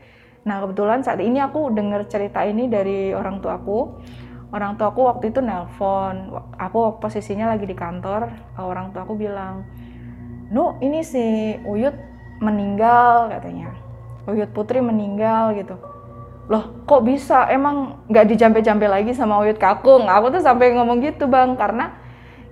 Nah 0.48 0.64
kebetulan 0.64 1.04
saat 1.04 1.20
ini 1.20 1.44
aku 1.44 1.68
dengar 1.76 2.08
cerita 2.08 2.48
ini 2.48 2.72
dari 2.72 3.12
orang 3.12 3.44
tua 3.44 3.60
aku. 3.60 4.00
Orang 4.56 4.80
tua 4.80 4.96
aku 4.96 5.04
waktu 5.04 5.36
itu 5.36 5.44
nelpon, 5.44 6.32
aku 6.56 6.96
posisinya 7.04 7.52
lagi 7.52 7.68
di 7.68 7.76
kantor. 7.76 8.32
Orang 8.56 8.96
tua 8.96 9.04
aku 9.04 9.20
bilang, 9.20 9.68
"Nu, 10.48 10.80
ini 10.80 11.04
si 11.04 11.58
Uyut 11.68 11.98
meninggal," 12.40 13.28
katanya. 13.28 13.76
Uyut 14.32 14.48
Putri 14.56 14.80
meninggal 14.80 15.60
gitu 15.60 15.76
loh 16.48 16.84
kok 16.88 17.04
bisa? 17.04 17.48
Emang 17.52 18.04
nggak 18.08 18.26
dijampe-jampe 18.32 18.88
lagi 18.88 19.12
sama 19.12 19.44
Uyut 19.44 19.60
Kakung? 19.60 20.08
Aku 20.08 20.32
tuh 20.32 20.40
sampai 20.40 20.72
ngomong 20.76 21.04
gitu 21.04 21.28
bang 21.28 21.56
karena 21.60 21.92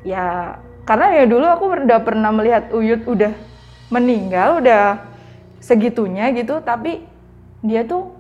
ya 0.04 0.56
karena 0.86 1.16
ya 1.18 1.24
dulu 1.26 1.46
aku 1.48 1.66
udah 1.88 2.00
pernah 2.04 2.30
melihat 2.30 2.70
Uyut 2.76 3.08
udah 3.08 3.34
meninggal 3.90 4.62
udah 4.62 5.02
segitunya 5.64 6.30
gitu 6.36 6.62
tapi 6.62 7.08
dia 7.66 7.82
tuh 7.88 8.14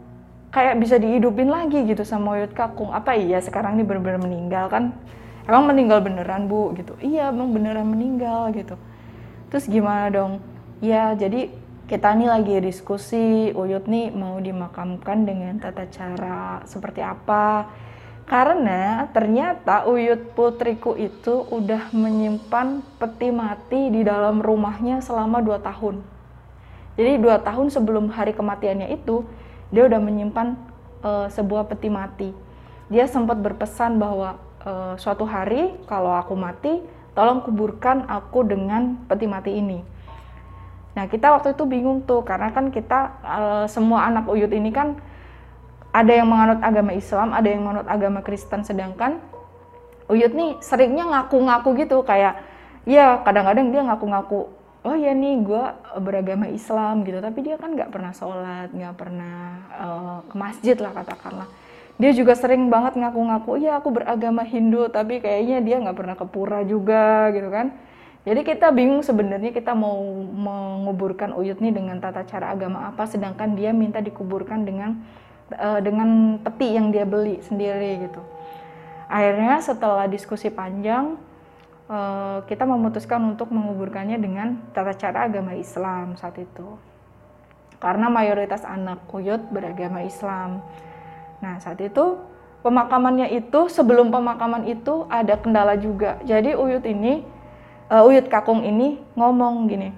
kayak 0.50 0.80
bisa 0.80 0.96
dihidupin 0.96 1.52
lagi 1.52 1.84
gitu 1.84 2.08
sama 2.08 2.40
Uyut 2.40 2.56
Kakung. 2.56 2.96
Apa 2.96 3.20
iya 3.20 3.44
sekarang 3.44 3.76
ini 3.76 3.84
benar-benar 3.84 4.24
meninggal 4.24 4.66
kan? 4.72 4.96
Emang 5.46 5.68
meninggal 5.68 6.00
beneran 6.00 6.48
bu? 6.48 6.72
Gitu. 6.74 6.96
Iya 7.04 7.30
emang 7.30 7.52
beneran 7.52 7.92
meninggal 7.92 8.56
gitu. 8.56 8.80
Terus 9.52 9.68
gimana 9.68 10.08
dong? 10.08 10.40
Ya 10.80 11.12
jadi 11.14 11.52
kita 11.86 12.18
nih 12.18 12.26
lagi 12.26 12.58
diskusi 12.66 13.54
Uyut 13.54 13.86
nih 13.86 14.10
mau 14.10 14.42
dimakamkan 14.42 15.22
dengan 15.22 15.62
tata 15.62 15.86
cara 15.86 16.66
seperti 16.66 17.06
apa? 17.06 17.70
Karena 18.26 19.06
ternyata 19.14 19.86
Uyut 19.86 20.34
putriku 20.34 20.98
itu 20.98 21.46
udah 21.46 21.94
menyimpan 21.94 22.82
peti 22.98 23.30
mati 23.30 23.94
di 23.94 24.02
dalam 24.02 24.42
rumahnya 24.42 24.98
selama 25.06 25.46
2 25.46 25.62
tahun. 25.62 26.02
Jadi 26.96 27.20
dua 27.20 27.44
tahun 27.44 27.68
sebelum 27.76 28.08
hari 28.08 28.32
kematiannya 28.32 28.88
itu 28.96 29.28
dia 29.68 29.84
udah 29.84 30.00
menyimpan 30.00 30.56
uh, 31.04 31.28
sebuah 31.28 31.68
peti 31.68 31.92
mati. 31.92 32.32
Dia 32.88 33.04
sempat 33.06 33.36
berpesan 33.44 34.00
bahwa 34.00 34.40
uh, 34.64 34.96
suatu 34.96 35.28
hari 35.28 35.76
kalau 35.92 36.16
aku 36.16 36.40
mati 36.40 36.80
tolong 37.12 37.44
kuburkan 37.44 38.08
aku 38.08 38.48
dengan 38.48 38.96
peti 39.12 39.28
mati 39.28 39.60
ini 39.60 39.95
Nah 40.96 41.12
kita 41.12 41.36
waktu 41.36 41.52
itu 41.52 41.64
bingung 41.68 42.08
tuh 42.08 42.24
karena 42.24 42.56
kan 42.56 42.72
kita 42.72 43.00
uh, 43.22 43.66
semua 43.68 44.08
anak 44.08 44.32
Uyut 44.32 44.50
ini 44.56 44.72
kan 44.72 44.96
ada 45.92 46.12
yang 46.12 46.28
menganut 46.28 46.60
agama 46.64 46.92
Islam, 46.96 47.32
ada 47.36 47.48
yang 47.48 47.62
menganut 47.64 47.88
agama 47.88 48.20
Kristen, 48.24 48.64
sedangkan 48.64 49.20
Uyut 50.08 50.32
nih 50.32 50.56
seringnya 50.64 51.04
ngaku-ngaku 51.04 51.84
gitu 51.84 52.00
kayak 52.08 52.40
ya 52.88 53.20
kadang-kadang 53.28 53.74
dia 53.76 53.82
ngaku-ngaku 53.84 54.48
oh 54.86 54.96
ya 54.96 55.18
nih 55.18 55.42
gue 55.44 55.64
beragama 56.00 56.48
Islam 56.48 57.04
gitu. 57.04 57.20
Tapi 57.20 57.40
dia 57.44 57.60
kan 57.60 57.76
nggak 57.76 57.92
pernah 57.92 58.14
sholat 58.16 58.72
nggak 58.72 58.96
pernah 58.96 59.36
uh, 59.76 60.18
ke 60.32 60.36
masjid 60.40 60.78
lah 60.80 60.96
katakanlah. 60.96 61.50
Dia 61.96 62.12
juga 62.12 62.36
sering 62.36 62.68
banget 62.68 63.00
ngaku-ngaku 63.00 63.60
iya 63.60 63.80
aku 63.80 63.92
beragama 63.92 64.44
Hindu 64.44 64.88
tapi 64.92 65.20
kayaknya 65.20 65.60
dia 65.64 65.76
nggak 65.80 65.96
pernah 65.96 66.16
ke 66.16 66.26
pura 66.28 66.60
juga 66.64 67.32
gitu 67.32 67.48
kan 67.52 67.72
jadi 68.26 68.42
kita 68.42 68.74
bingung 68.74 69.06
sebenarnya 69.06 69.54
kita 69.54 69.78
mau 69.78 70.02
menguburkan 70.34 71.30
Uyut 71.38 71.62
nih 71.62 71.70
dengan 71.70 72.02
tata 72.02 72.26
cara 72.26 72.50
agama 72.58 72.90
apa 72.90 73.06
sedangkan 73.06 73.54
dia 73.54 73.70
minta 73.70 74.02
dikuburkan 74.02 74.66
dengan 74.66 74.98
uh, 75.54 75.78
dengan 75.78 76.42
peti 76.42 76.74
yang 76.74 76.90
dia 76.90 77.06
beli 77.06 77.38
sendiri 77.46 78.10
gitu. 78.10 78.22
Akhirnya 79.06 79.62
setelah 79.62 80.10
diskusi 80.10 80.50
panjang 80.50 81.22
uh, 81.86 82.42
kita 82.50 82.66
memutuskan 82.66 83.22
untuk 83.38 83.54
menguburkannya 83.54 84.18
dengan 84.18 84.58
tata 84.74 84.98
cara 84.98 85.30
agama 85.30 85.54
Islam 85.54 86.18
saat 86.18 86.42
itu. 86.42 86.82
Karena 87.78 88.10
mayoritas 88.10 88.66
anak 88.66 89.06
Uyut 89.14 89.54
beragama 89.54 90.02
Islam. 90.02 90.66
Nah, 91.46 91.62
saat 91.62 91.78
itu 91.78 92.18
pemakamannya 92.66 93.30
itu 93.38 93.70
sebelum 93.70 94.10
pemakaman 94.10 94.66
itu 94.66 95.06
ada 95.14 95.38
kendala 95.38 95.78
juga. 95.78 96.18
Jadi 96.26 96.58
Uyut 96.58 96.82
ini, 96.90 97.22
uh, 97.92 98.08
Uyut 98.08 98.28
Kakung 98.28 98.64
ini 98.64 99.02
ngomong 99.18 99.70
gini, 99.70 99.90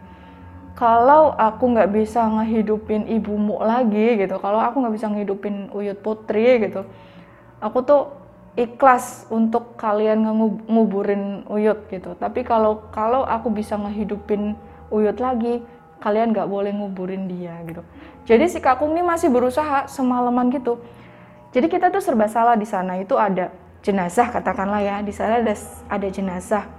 kalau 0.77 1.33
aku 1.35 1.73
nggak 1.73 1.89
bisa 1.91 2.25
ngehidupin 2.27 3.09
ibumu 3.09 3.59
lagi 3.61 4.19
gitu, 4.19 4.37
kalau 4.37 4.61
aku 4.61 4.83
nggak 4.83 4.95
bisa 4.95 5.07
ngehidupin 5.09 5.73
Uyut 5.73 5.99
Putri 6.01 6.61
gitu, 6.63 6.85
aku 7.59 7.77
tuh 7.83 8.01
ikhlas 8.57 9.29
untuk 9.29 9.77
kalian 9.77 10.25
nguburin 10.65 11.45
Uyut 11.49 11.85
gitu. 11.89 12.17
Tapi 12.17 12.41
kalau 12.41 12.89
kalau 12.93 13.25
aku 13.25 13.49
bisa 13.53 13.77
ngehidupin 13.77 14.57
Uyut 14.87 15.17
lagi, 15.19 15.61
kalian 15.99 16.31
nggak 16.31 16.47
boleh 16.47 16.71
nguburin 16.71 17.27
dia 17.27 17.57
gitu. 17.65 17.81
Jadi 18.27 18.45
si 18.51 18.59
Kakung 18.59 18.91
ini 18.95 19.03
masih 19.03 19.31
berusaha 19.31 19.87
semalaman 19.87 20.51
gitu 20.51 20.79
jadi 21.57 21.67
kita 21.71 21.89
tuh 21.89 22.03
serba 22.03 22.27
salah 22.27 22.53
di 22.53 22.67
sana 22.67 22.99
itu 22.99 23.15
ada 23.15 23.49
jenazah 23.81 24.29
katakanlah 24.29 24.83
ya 24.83 24.95
di 24.99 25.09
sana 25.15 25.39
ada 25.39 25.55
ada 25.87 26.07
jenazah. 26.11 26.69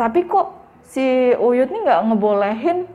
Tapi 0.00 0.24
kok 0.24 0.56
si 0.88 1.36
Uyut 1.36 1.68
nih 1.68 1.84
nggak 1.84 2.00
ngebolehin 2.08 2.88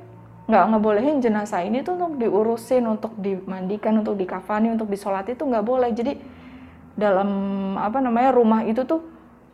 nggak 0.46 0.66
ngebolehin 0.74 1.22
jenazah 1.22 1.62
ini 1.66 1.82
tuh 1.82 1.98
untuk 1.98 2.22
diurusin, 2.22 2.86
untuk 2.86 3.14
dimandikan, 3.18 3.98
untuk 4.02 4.18
dikafani, 4.18 4.74
untuk 4.74 4.90
disolati 4.90 5.38
itu 5.38 5.46
nggak 5.46 5.66
boleh. 5.66 5.94
Jadi 5.94 6.18
dalam 6.98 7.30
apa 7.78 8.02
namanya 8.02 8.34
rumah 8.34 8.66
itu 8.66 8.82
tuh 8.90 9.06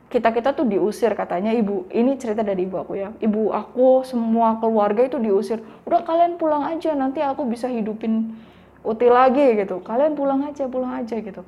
kita 0.08 0.32
kita 0.32 0.56
tuh 0.56 0.64
diusir 0.64 1.12
katanya. 1.12 1.52
Ibu 1.52 1.92
ini 1.92 2.16
cerita 2.16 2.40
dari 2.40 2.64
ibu 2.64 2.80
aku 2.80 2.96
ya. 2.96 3.12
Ibu 3.20 3.52
aku 3.52 4.08
semua 4.08 4.56
keluarga 4.64 5.04
itu 5.04 5.20
diusir. 5.20 5.60
Udah 5.84 6.08
kalian 6.08 6.40
pulang 6.40 6.68
aja 6.72 6.96
nanti 6.96 7.20
aku 7.20 7.44
bisa 7.48 7.68
hidupin 7.68 8.36
Uti 8.82 9.08
lagi 9.12 9.60
gitu. 9.60 9.84
Kalian 9.84 10.16
pulang 10.16 10.48
aja 10.48 10.66
pulang 10.72 11.04
aja 11.04 11.20
gitu. 11.20 11.44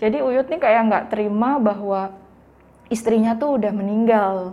Jadi 0.00 0.20
Uyut 0.20 0.48
nih 0.48 0.60
kayak 0.60 0.82
nggak 0.88 1.04
terima 1.12 1.60
bahwa 1.60 2.12
istrinya 2.88 3.36
tuh 3.36 3.56
udah 3.56 3.72
meninggal 3.72 4.52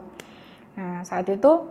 nah 0.73 1.05
saat 1.05 1.29
itu 1.29 1.69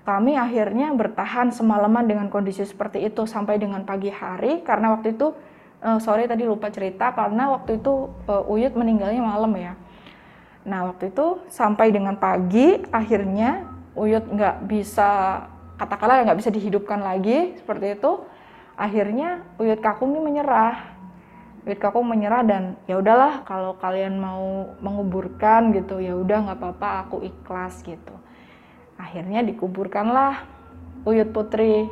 kami 0.00 0.34
akhirnya 0.34 0.90
bertahan 0.96 1.52
semalaman 1.52 2.08
dengan 2.08 2.26
kondisi 2.32 2.64
seperti 2.64 3.04
itu 3.04 3.28
sampai 3.28 3.60
dengan 3.60 3.84
pagi 3.84 4.08
hari. 4.08 4.64
Karena 4.64 4.96
waktu 4.96 5.14
itu 5.14 5.36
uh, 5.84 6.00
sorry 6.00 6.24
tadi 6.24 6.48
lupa 6.48 6.72
cerita 6.72 7.12
karena 7.12 7.52
waktu 7.52 7.78
itu 7.78 8.08
uh, 8.26 8.50
Uyut 8.50 8.72
meninggalnya 8.74 9.20
malam 9.20 9.52
ya. 9.54 9.76
Nah 10.64 10.90
waktu 10.92 11.12
itu 11.12 11.40
sampai 11.52 11.92
dengan 11.92 12.16
pagi 12.16 12.80
akhirnya 12.90 13.68
Uyut 13.94 14.24
nggak 14.24 14.70
bisa 14.70 15.44
katakanlah 15.76 16.24
nggak 16.26 16.40
bisa 16.40 16.50
dihidupkan 16.52 17.00
lagi 17.04 17.60
seperti 17.60 18.00
itu. 18.00 18.24
Akhirnya 18.80 19.44
Uyut 19.60 19.84
Kakung 19.84 20.16
ini 20.16 20.20
menyerah. 20.24 20.96
Uyut 21.68 21.76
Kakung 21.76 22.08
menyerah 22.08 22.40
dan 22.40 22.62
ya 22.88 22.96
udahlah 22.96 23.44
kalau 23.44 23.76
kalian 23.76 24.16
mau 24.16 24.72
menguburkan 24.80 25.76
gitu 25.76 26.00
ya 26.00 26.16
udah 26.16 26.48
nggak 26.48 26.58
apa-apa 26.58 26.88
aku 27.04 27.20
ikhlas 27.20 27.84
gitu 27.84 28.19
akhirnya 29.00 29.40
dikuburkanlah 29.42 30.44
Uyut 31.08 31.32
Putri. 31.32 31.88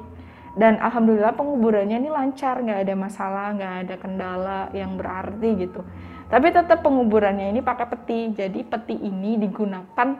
Dan 0.58 0.74
alhamdulillah 0.82 1.38
penguburannya 1.38 2.02
ini 2.02 2.10
lancar 2.10 2.58
nggak 2.58 2.82
ada 2.82 2.94
masalah 2.98 3.54
nggak 3.54 3.74
ada 3.86 3.94
kendala 3.96 4.60
yang 4.74 4.98
berarti 4.98 5.48
gitu. 5.54 5.86
Tapi 6.28 6.50
tetap 6.50 6.84
penguburannya 6.84 7.54
ini 7.54 7.60
pakai 7.62 7.86
peti. 7.88 8.20
Jadi 8.34 8.66
peti 8.66 8.96
ini 8.98 9.38
digunakan 9.38 10.18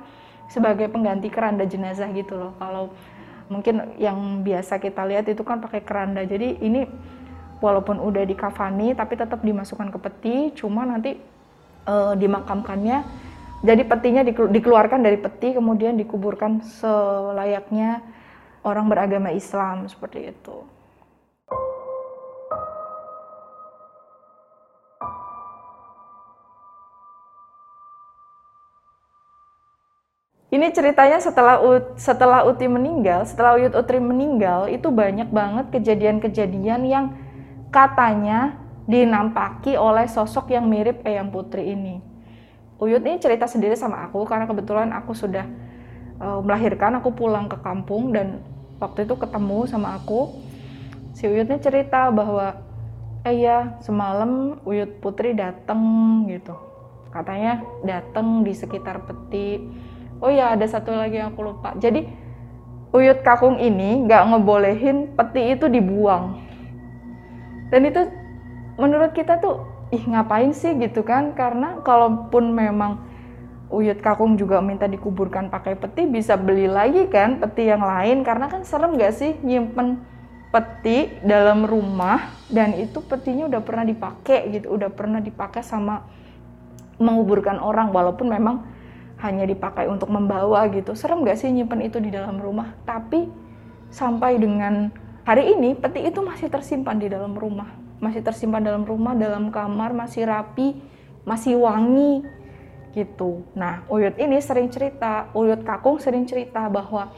sebagai 0.49 0.89
pengganti 0.89 1.29
keranda 1.29 1.69
jenazah 1.69 2.09
gitu 2.15 2.39
loh. 2.39 2.53
Kalau 2.57 2.95
mungkin 3.51 3.99
yang 4.01 4.41
biasa 4.47 4.81
kita 4.81 5.05
lihat 5.05 5.27
itu 5.29 5.43
kan 5.45 5.59
pakai 5.59 5.83
keranda. 5.83 6.23
Jadi 6.23 6.63
ini 6.63 6.87
walaupun 7.59 7.99
udah 7.99 8.23
dikafani 8.23 8.95
tapi 8.95 9.19
tetap 9.19 9.43
dimasukkan 9.43 9.91
ke 9.91 9.99
peti. 10.01 10.37
Cuma 10.55 10.87
nanti 10.87 11.19
e, 11.85 11.95
dimakamkannya 12.15 13.28
jadi 13.59 13.83
petinya 13.83 14.23
dikeluarkan 14.25 15.03
dari 15.03 15.19
peti 15.19 15.59
kemudian 15.59 15.99
dikuburkan 15.99 16.63
selayaknya 16.63 18.07
orang 18.63 18.87
beragama 18.87 19.35
Islam 19.35 19.91
seperti 19.91 20.31
itu. 20.31 20.63
Ini 30.49 30.73
ceritanya 30.73 31.21
setelah 31.21 31.61
Ut, 31.61 32.01
setelah 32.01 32.41
Uti 32.49 32.65
meninggal, 32.73 33.29
setelah 33.29 33.61
Uyut 33.61 33.77
Utri 33.77 34.01
meninggal, 34.01 34.73
itu 34.73 34.89
banyak 34.89 35.29
banget 35.29 35.69
kejadian-kejadian 35.77 36.89
yang 36.89 37.13
katanya 37.69 38.57
dinampaki 38.89 39.77
oleh 39.77 40.09
sosok 40.09 40.49
yang 40.57 40.65
mirip 40.65 41.05
Eyang 41.05 41.29
Putri 41.29 41.77
ini. 41.77 42.08
Uyut 42.79 43.03
ini 43.03 43.19
cerita 43.19 43.51
sendiri 43.51 43.75
sama 43.75 44.07
aku 44.07 44.23
karena 44.23 44.47
kebetulan 44.47 44.95
aku 44.95 45.11
sudah 45.11 45.47
uh, 46.23 46.39
melahirkan, 46.43 46.95
aku 47.03 47.11
pulang 47.11 47.51
ke 47.51 47.59
kampung 47.59 48.15
dan 48.15 48.39
waktu 48.79 49.03
itu 49.03 49.19
ketemu 49.19 49.67
sama 49.67 49.99
aku. 49.99 50.31
Si 51.15 51.27
Uyut 51.27 51.51
ini 51.51 51.59
cerita 51.59 52.15
bahwa 52.15 52.55
eh 53.27 53.35
ya 53.43 53.77
semalam 53.83 54.63
Uyut 54.63 55.03
Putri 55.03 55.35
datang 55.35 55.83
gitu. 56.31 56.55
Katanya 57.11 57.67
datang 57.83 58.47
di 58.47 58.55
sekitar 58.55 59.03
peti 59.03 59.59
oh 60.19 60.31
ya 60.31 60.55
ada 60.55 60.67
satu 60.67 60.95
lagi 60.95 61.19
yang 61.19 61.35
aku 61.35 61.47
lupa 61.47 61.75
jadi 61.79 62.07
uyut 62.91 63.23
kakung 63.23 63.61
ini 63.63 64.07
nggak 64.07 64.23
ngebolehin 64.35 65.15
peti 65.15 65.55
itu 65.55 65.71
dibuang 65.71 66.43
dan 67.71 67.81
itu 67.87 68.03
menurut 68.81 69.13
kita 69.15 69.39
tuh 69.39 69.63
ih 69.89 70.05
ngapain 70.05 70.53
sih 70.53 70.77
gitu 70.77 71.05
kan 71.05 71.33
karena 71.33 71.81
kalaupun 71.85 72.53
memang 72.53 73.05
Uyut 73.69 74.01
Kakung 74.01 74.41
juga 74.41 74.65
minta 74.65 74.89
dikuburkan 74.89 75.53
pakai 75.53 75.77
peti 75.77 76.09
bisa 76.09 76.41
beli 76.41 76.65
lagi 76.65 77.05
kan 77.13 77.37
peti 77.37 77.69
yang 77.69 77.85
lain 77.85 78.25
karena 78.25 78.49
kan 78.49 78.65
serem 78.65 78.97
gak 78.97 79.13
sih 79.13 79.37
nyimpen 79.45 80.01
peti 80.49 81.13
dalam 81.21 81.69
rumah 81.69 82.33
dan 82.49 82.73
itu 82.73 83.05
petinya 83.05 83.45
udah 83.45 83.61
pernah 83.61 83.85
dipakai 83.85 84.49
gitu 84.57 84.73
udah 84.73 84.89
pernah 84.89 85.21
dipakai 85.21 85.61
sama 85.61 86.09
menguburkan 86.97 87.61
orang 87.61 87.93
walaupun 87.93 88.33
memang 88.33 88.65
hanya 89.19 89.45
dipakai 89.45 89.91
untuk 89.91 90.11
membawa 90.11 90.67
gitu. 90.71 90.95
Serem 90.95 91.27
gak 91.27 91.39
sih 91.43 91.51
nyimpen 91.51 91.83
itu 91.83 91.99
di 91.99 92.11
dalam 92.15 92.39
rumah? 92.39 92.75
Tapi 92.87 93.27
sampai 93.91 94.39
dengan 94.39 94.91
hari 95.27 95.59
ini 95.59 95.75
peti 95.75 96.07
itu 96.07 96.23
masih 96.23 96.47
tersimpan 96.49 96.97
di 97.03 97.11
dalam 97.11 97.35
rumah. 97.35 97.88
Masih 97.99 98.23
tersimpan 98.23 98.63
dalam 98.63 98.87
rumah, 98.87 99.15
dalam 99.19 99.51
kamar, 99.51 99.91
masih 99.95 100.27
rapi, 100.27 100.79
masih 101.27 101.59
wangi 101.59 102.23
gitu. 102.95 103.45
Nah, 103.53 103.85
Uyut 103.91 104.17
ini 104.17 104.39
sering 104.41 104.73
cerita, 104.73 105.29
Uyut 105.37 105.63
Kakung 105.63 106.01
sering 106.01 106.25
cerita 106.25 106.67
bahwa 106.67 107.13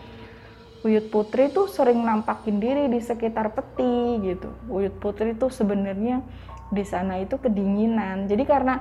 Uyut 0.80 1.12
Putri 1.12 1.52
tuh 1.52 1.68
sering 1.68 2.00
nampakin 2.00 2.56
diri 2.56 2.88
di 2.88 3.04
sekitar 3.04 3.52
peti 3.52 4.24
gitu. 4.24 4.48
Uyut 4.72 4.96
Putri 4.96 5.36
tuh 5.36 5.52
sebenarnya 5.52 6.24
di 6.72 6.84
sana 6.88 7.20
itu 7.20 7.36
kedinginan. 7.36 8.24
Jadi 8.24 8.48
karena 8.48 8.80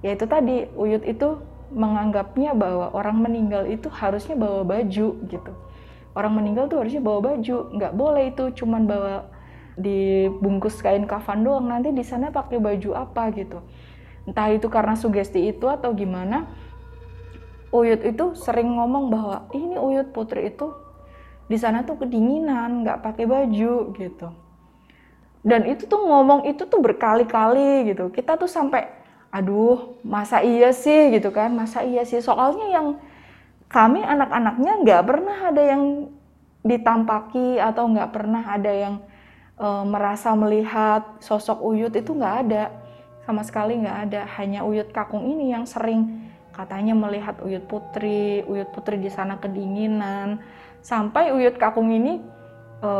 ya 0.00 0.14
itu 0.14 0.30
tadi 0.30 0.70
Uyut 0.78 1.02
itu 1.02 1.42
menganggapnya 1.70 2.54
bahwa 2.54 2.90
orang 2.94 3.18
meninggal 3.22 3.66
itu 3.66 3.90
harusnya 3.90 4.34
bawa 4.38 4.62
baju 4.62 5.08
gitu. 5.26 5.52
Orang 6.14 6.34
meninggal 6.34 6.66
tuh 6.66 6.82
harusnya 6.82 6.98
bawa 6.98 7.34
baju, 7.34 7.56
nggak 7.70 7.92
boleh 7.94 8.34
itu 8.34 8.44
cuman 8.62 8.82
bawa 8.86 9.30
dibungkus 9.80 10.78
kain 10.84 11.08
kafan 11.08 11.42
doang. 11.42 11.66
Nanti 11.66 11.90
di 11.90 12.04
sana 12.04 12.28
pakai 12.28 12.60
baju 12.60 12.90
apa 12.94 13.32
gitu. 13.32 13.64
Entah 14.28 14.52
itu 14.52 14.68
karena 14.68 14.94
sugesti 14.94 15.48
itu 15.48 15.66
atau 15.66 15.96
gimana. 15.96 16.46
Uyut 17.72 18.02
itu 18.04 18.34
sering 18.36 18.76
ngomong 18.76 19.08
bahwa 19.08 19.36
ini 19.54 19.78
Uyut 19.78 20.12
Putri 20.12 20.50
itu 20.50 20.74
di 21.50 21.58
sana 21.58 21.82
tuh 21.82 21.98
kedinginan, 21.98 22.86
nggak 22.86 23.02
pakai 23.02 23.24
baju 23.26 23.74
gitu. 23.94 24.28
Dan 25.40 25.64
itu 25.66 25.88
tuh 25.88 25.98
ngomong 25.98 26.46
itu 26.46 26.68
tuh 26.68 26.78
berkali-kali 26.78 27.90
gitu. 27.90 28.12
Kita 28.12 28.36
tuh 28.36 28.50
sampai 28.50 29.00
aduh 29.30 29.94
masa 30.02 30.42
iya 30.42 30.74
sih 30.74 31.14
gitu 31.14 31.30
kan 31.30 31.54
masa 31.54 31.86
iya 31.86 32.02
sih 32.02 32.18
soalnya 32.18 32.66
yang 32.66 32.86
kami 33.70 34.02
anak-anaknya 34.02 34.82
nggak 34.82 35.02
pernah 35.06 35.38
ada 35.54 35.62
yang 35.62 36.10
ditampaki 36.66 37.62
atau 37.62 37.86
nggak 37.86 38.10
pernah 38.10 38.42
ada 38.42 38.74
yang 38.74 38.94
e, 39.60 39.68
merasa 39.84 40.32
melihat 40.32 41.04
sosok 41.20 41.60
Uyut 41.60 41.92
itu 41.92 42.16
nggak 42.16 42.36
ada. 42.48 42.72
Sama 43.28 43.44
sekali 43.44 43.76
nggak 43.76 43.98
ada. 44.08 44.22
Hanya 44.40 44.64
Uyut 44.64 44.88
Kakung 44.90 45.28
ini 45.28 45.52
yang 45.52 45.68
sering 45.68 46.32
katanya 46.56 46.96
melihat 46.96 47.38
Uyut 47.44 47.68
Putri 47.68 48.42
Uyut 48.48 48.72
Putri 48.72 48.96
di 48.96 49.12
sana 49.12 49.36
kedinginan. 49.36 50.40
Sampai 50.80 51.30
Uyut 51.36 51.60
Kakung 51.60 51.92
ini 51.92 52.24
e, 52.80 52.90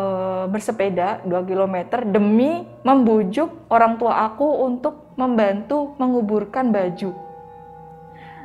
bersepeda 0.52 1.24
2 1.24 1.48
km 1.48 2.04
demi 2.04 2.68
membujuk 2.84 3.72
orang 3.72 3.96
tua 3.96 4.28
aku 4.28 4.68
untuk 4.68 5.16
membantu 5.16 5.96
menguburkan 5.96 6.68
baju. 6.68 7.16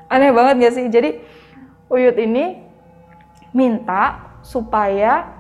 Aneh 0.08 0.32
banget 0.32 0.56
gak 0.64 0.74
sih? 0.80 0.88
Jadi 0.88 1.20
Uyut 1.92 2.18
ini 2.18 2.64
minta 3.54 4.36
supaya 4.42 5.35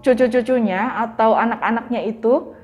cucu-cucunya 0.00 0.96
atau 1.08 1.36
anak-anaknya 1.36 2.08
itu 2.08 2.56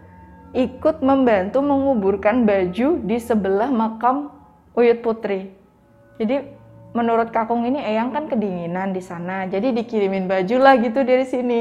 ikut 0.56 1.04
membantu 1.04 1.60
menguburkan 1.60 2.48
baju 2.48 3.00
di 3.04 3.16
sebelah 3.20 3.68
makam 3.68 4.32
Uyut 4.72 5.04
Putri. 5.04 5.52
Jadi 6.16 6.48
menurut 6.96 7.28
Kakung 7.28 7.68
ini 7.68 7.76
Eyang 7.76 8.12
kan 8.12 8.24
kedinginan 8.24 8.96
di 8.96 9.04
sana, 9.04 9.44
jadi 9.44 9.72
dikirimin 9.72 10.24
baju 10.24 10.56
lah 10.56 10.80
gitu 10.80 11.04
dari 11.04 11.28
sini. 11.28 11.60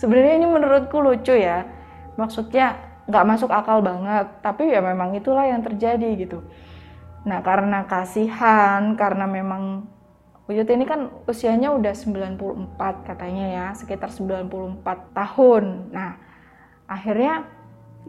Sebenarnya 0.00 0.40
ini 0.40 0.48
menurutku 0.48 0.96
lucu 0.96 1.36
ya, 1.36 1.68
maksudnya 2.16 2.80
nggak 3.04 3.26
masuk 3.28 3.52
akal 3.52 3.84
banget, 3.84 4.32
tapi 4.40 4.72
ya 4.72 4.80
memang 4.80 5.12
itulah 5.12 5.44
yang 5.44 5.60
terjadi 5.60 6.08
gitu. 6.16 6.40
Nah 7.28 7.44
karena 7.44 7.84
kasihan, 7.84 8.96
karena 8.96 9.28
memang 9.28 9.84
Uyut 10.50 10.66
ini 10.66 10.82
kan 10.82 11.14
usianya 11.30 11.70
udah 11.70 11.94
94 11.94 13.06
katanya 13.06 13.46
ya, 13.46 13.66
sekitar 13.78 14.10
94 14.10 14.82
tahun. 15.14 15.94
Nah 15.94 16.18
akhirnya 16.90 17.46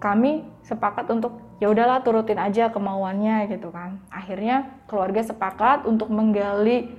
kami 0.01 0.49
sepakat 0.65 1.05
untuk 1.13 1.37
ya 1.61 1.69
udahlah 1.69 2.01
turutin 2.01 2.41
aja 2.41 2.73
kemauannya 2.73 3.45
gitu 3.45 3.69
kan. 3.69 4.01
Akhirnya 4.09 4.73
keluarga 4.89 5.21
sepakat 5.21 5.85
untuk 5.85 6.09
menggali 6.09 6.89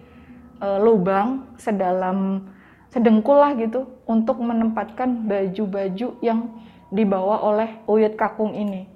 e, 0.62 0.68
lubang 0.78 1.50
sedalam 1.59 2.46
sedengkul 2.94 3.42
lah 3.42 3.59
gitu 3.59 3.90
untuk 4.07 4.38
menempatkan 4.38 5.26
baju-baju 5.26 6.22
yang 6.22 6.55
dibawa 6.94 7.42
oleh 7.42 7.83
Uyut 7.90 8.14
Kakung 8.14 8.55
ini. 8.55 8.87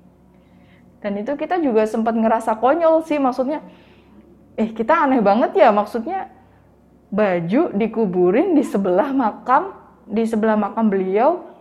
Dan 1.02 1.18
itu 1.18 1.34
kita 1.34 1.58
juga 1.58 1.90
sempat 1.90 2.14
ngerasa 2.14 2.54
konyol 2.62 3.02
sih 3.02 3.18
maksudnya 3.18 3.66
eh 4.54 4.70
kita 4.70 5.04
aneh 5.04 5.20
banget 5.20 5.52
ya 5.58 5.74
maksudnya 5.74 6.35
baju 7.10 7.70
dikuburin 7.72 8.54
di 8.58 8.66
sebelah 8.66 9.14
makam 9.14 9.74
di 10.06 10.22
sebelah 10.22 10.54
makam 10.54 10.86
beliau 10.86 11.56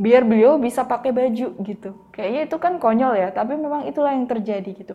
biar 0.00 0.24
beliau 0.24 0.56
bisa 0.56 0.86
pakai 0.86 1.12
baju 1.12 1.48
gitu. 1.60 1.90
Kayaknya 2.14 2.40
itu 2.48 2.56
kan 2.56 2.80
konyol 2.80 3.20
ya, 3.20 3.28
tapi 3.34 3.58
memang 3.58 3.84
itulah 3.84 4.16
yang 4.16 4.24
terjadi 4.24 4.70
gitu. 4.72 4.94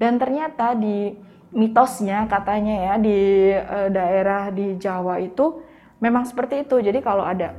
Dan 0.00 0.18
ternyata 0.18 0.74
di 0.74 1.14
mitosnya 1.52 2.26
katanya 2.26 2.74
ya 2.74 2.94
di 2.98 3.18
e, 3.54 3.78
daerah 3.92 4.50
di 4.50 4.74
Jawa 4.80 5.22
itu 5.22 5.62
memang 6.02 6.26
seperti 6.26 6.66
itu. 6.66 6.80
Jadi 6.82 6.98
kalau 7.04 7.22
ada 7.22 7.54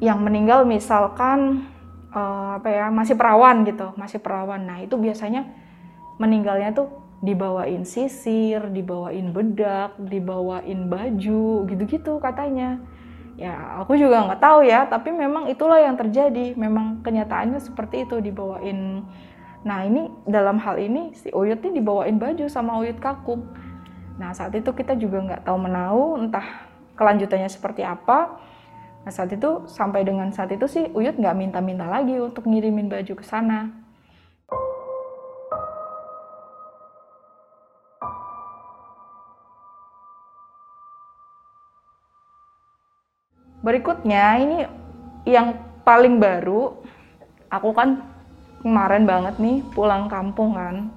yang 0.00 0.22
meninggal 0.22 0.64
misalkan 0.64 1.68
e, 2.08 2.20
apa 2.56 2.68
ya 2.72 2.86
masih 2.88 3.18
perawan 3.18 3.68
gitu, 3.68 3.92
masih 4.00 4.22
perawan. 4.22 4.64
Nah 4.64 4.80
itu 4.80 4.96
biasanya 4.96 5.44
meninggalnya 6.16 6.72
tuh 6.72 6.88
dibawain 7.18 7.82
sisir, 7.82 8.62
dibawain 8.70 9.34
bedak, 9.34 9.98
dibawain 9.98 10.86
baju 10.86 11.66
gitu-gitu 11.66 12.22
katanya. 12.22 12.78
Ya 13.38 13.78
aku 13.78 13.94
juga 13.94 14.26
nggak 14.26 14.42
tahu 14.42 14.66
ya 14.66 14.86
tapi 14.90 15.14
memang 15.14 15.46
itulah 15.50 15.78
yang 15.78 15.98
terjadi. 15.98 16.54
Memang 16.54 17.02
kenyataannya 17.02 17.58
seperti 17.62 18.06
itu 18.06 18.18
dibawain. 18.22 19.02
Nah 19.66 19.82
ini 19.86 20.10
dalam 20.26 20.58
hal 20.62 20.78
ini 20.78 21.14
si 21.14 21.30
Uyut 21.34 21.58
ini 21.62 21.82
dibawain 21.82 22.18
baju 22.18 22.46
sama 22.46 22.78
Uyut 22.78 22.98
Kakung 23.02 23.46
nah 24.18 24.34
saat 24.34 24.50
itu 24.58 24.74
kita 24.74 24.98
juga 24.98 25.22
nggak 25.22 25.46
tahu 25.46 25.58
menau 25.62 26.18
entah 26.18 26.66
kelanjutannya 26.98 27.46
seperti 27.46 27.86
apa. 27.86 28.34
Nah 29.06 29.14
saat 29.14 29.30
itu 29.30 29.62
sampai 29.70 30.02
dengan 30.02 30.34
saat 30.34 30.50
itu 30.50 30.66
sih 30.66 30.90
Uyut 30.90 31.14
nggak 31.14 31.38
minta-minta 31.38 31.86
lagi 31.86 32.18
untuk 32.18 32.50
ngirimin 32.50 32.90
baju 32.90 33.14
ke 33.14 33.22
sana 33.22 33.77
Berikutnya 43.68 44.40
ini 44.40 44.64
yang 45.28 45.60
paling 45.84 46.16
baru, 46.16 46.72
aku 47.52 47.76
kan 47.76 48.00
kemarin 48.64 49.04
banget 49.04 49.36
nih 49.36 49.60
pulang 49.76 50.08
kampung 50.08 50.56
kan. 50.56 50.88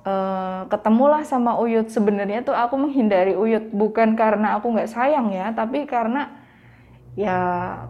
E, 0.00 0.14
ketemulah 0.72 1.28
sama 1.28 1.60
Uyut. 1.60 1.92
Sebenarnya 1.92 2.40
tuh 2.40 2.56
aku 2.56 2.80
menghindari 2.80 3.36
Uyut. 3.36 3.68
Bukan 3.68 4.16
karena 4.16 4.56
aku 4.56 4.72
nggak 4.72 4.88
sayang 4.88 5.28
ya, 5.28 5.52
tapi 5.52 5.84
karena 5.84 6.40
ya 7.20 7.36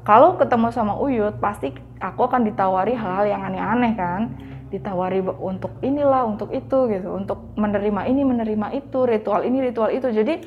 kalau 0.02 0.34
ketemu 0.34 0.74
sama 0.74 0.98
Uyut 0.98 1.38
pasti 1.38 1.70
aku 2.02 2.26
akan 2.26 2.50
ditawari 2.50 2.98
hal 2.98 3.30
yang 3.30 3.46
aneh-aneh 3.46 3.94
kan. 3.94 4.34
Ditawari 4.74 5.22
untuk 5.22 5.78
inilah 5.86 6.26
untuk 6.26 6.50
itu 6.50 6.90
gitu. 6.90 7.14
Untuk 7.14 7.54
menerima 7.54 8.10
ini 8.10 8.26
menerima 8.26 8.74
itu 8.74 9.06
ritual 9.06 9.46
ini 9.46 9.62
ritual 9.62 9.94
itu. 9.94 10.10
Jadi 10.10 10.42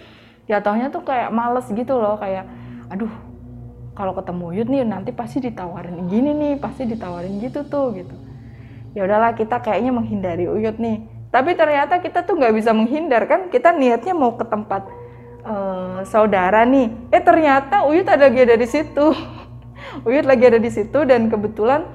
jatuhnya 0.51 0.91
tuh 0.91 1.07
kayak 1.07 1.31
males 1.31 1.71
gitu 1.71 1.95
loh. 1.95 2.19
Kayak 2.19 2.59
aduh 2.91 3.11
kalau 3.95 4.15
ketemu 4.15 4.45
Yud 4.55 4.67
nih 4.71 4.81
nanti 4.87 5.11
pasti 5.11 5.43
ditawarin 5.43 6.07
gini 6.07 6.31
nih 6.31 6.53
pasti 6.59 6.87
ditawarin 6.87 7.39
gitu 7.43 7.67
tuh 7.67 7.91
gitu. 7.95 8.15
Ya 8.91 9.07
udahlah 9.07 9.35
kita 9.35 9.59
kayaknya 9.63 9.91
menghindari 9.95 10.47
Uyut 10.47 10.79
nih. 10.79 11.07
Tapi 11.31 11.55
ternyata 11.55 12.03
kita 12.03 12.27
tuh 12.27 12.35
nggak 12.39 12.55
bisa 12.55 12.75
menghindar 12.75 13.23
kan? 13.27 13.47
Kita 13.47 13.71
niatnya 13.71 14.11
mau 14.11 14.35
ke 14.35 14.43
tempat 14.43 14.83
uh, 15.47 16.03
saudara 16.03 16.67
nih. 16.67 16.91
Eh 17.11 17.23
ternyata 17.23 17.87
Uyut 17.87 18.07
ada 18.07 18.27
lagi 18.27 18.43
ada 18.43 18.55
di 18.55 18.67
situ. 18.67 19.15
Uyut 20.07 20.27
lagi 20.27 20.43
ada 20.47 20.59
di 20.59 20.71
situ 20.71 21.03
dan 21.07 21.31
kebetulan 21.31 21.87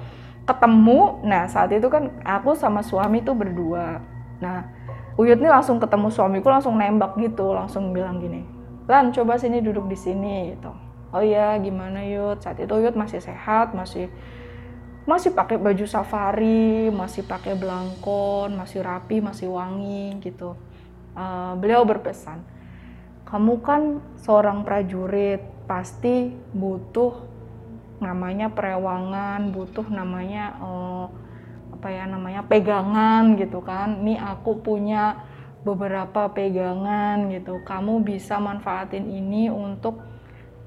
ketemu. 0.49 1.21
Nah 1.25 1.49
saat 1.49 1.73
itu 1.73 1.89
kan 1.89 2.13
aku 2.25 2.57
sama 2.57 2.81
suami 2.81 3.21
tuh 3.25 3.37
berdua. 3.37 4.01
Nah 4.41 4.69
Uyut 5.17 5.41
nih 5.41 5.49
langsung 5.49 5.81
ketemu 5.81 6.13
suamiku 6.13 6.53
langsung 6.53 6.77
nembak 6.77 7.17
gitu 7.17 7.57
langsung 7.57 7.97
bilang 7.97 8.21
gini 8.21 8.45
Lan 8.85 9.17
coba 9.17 9.41
sini 9.41 9.65
duduk 9.65 9.89
di 9.89 9.97
sini 9.97 10.53
gitu 10.53 10.86
oh 11.13 11.23
iya 11.23 11.59
gimana 11.59 12.03
Yud? 12.07 12.43
Saat 12.43 12.63
itu 12.63 12.75
Yud 12.75 12.95
masih 12.95 13.21
sehat 13.23 13.75
masih 13.75 14.11
masih 15.07 15.31
pakai 15.31 15.59
baju 15.59 15.87
safari 15.87 16.91
masih 16.91 17.23
pakai 17.23 17.55
belangkon 17.55 18.55
masih 18.59 18.83
rapi 18.83 19.23
masih 19.23 19.51
wangi 19.51 20.19
gitu. 20.23 20.59
Uh, 21.17 21.57
beliau 21.57 21.87
berpesan 21.87 22.45
kamu 23.27 23.59
kan 23.59 23.83
seorang 24.23 24.63
prajurit 24.63 25.43
pasti 25.67 26.31
butuh 26.55 27.27
namanya 27.99 28.55
perewangan 28.55 29.51
butuh 29.51 29.83
namanya 29.91 30.55
uh, 30.63 31.07
apa 31.75 31.93
ya 31.93 32.07
namanya 32.07 32.47
pegangan 32.47 33.35
gitu 33.35 33.61
kan. 33.61 34.01
Ini 34.01 34.17
aku 34.23 34.63
punya 34.63 35.27
beberapa 35.67 36.31
pegangan 36.31 37.27
gitu. 37.35 37.61
Kamu 37.67 38.07
bisa 38.07 38.39
manfaatin 38.39 39.11
ini 39.11 39.51
untuk 39.51 39.99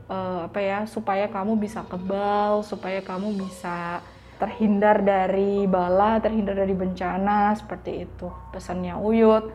uh, 0.10 0.50
apa 0.50 0.60
ya 0.60 0.80
supaya 0.90 1.30
kamu 1.30 1.56
bisa 1.62 1.86
kebal 1.86 2.66
supaya 2.66 3.00
kamu 3.00 3.38
bisa 3.38 4.02
terhindar 4.42 5.04
dari 5.06 5.68
bala 5.70 6.18
terhindar 6.20 6.58
dari 6.58 6.74
bencana 6.74 7.54
seperti 7.56 8.10
itu. 8.10 8.28
Pesannya 8.52 8.98
Uyut. 8.98 9.54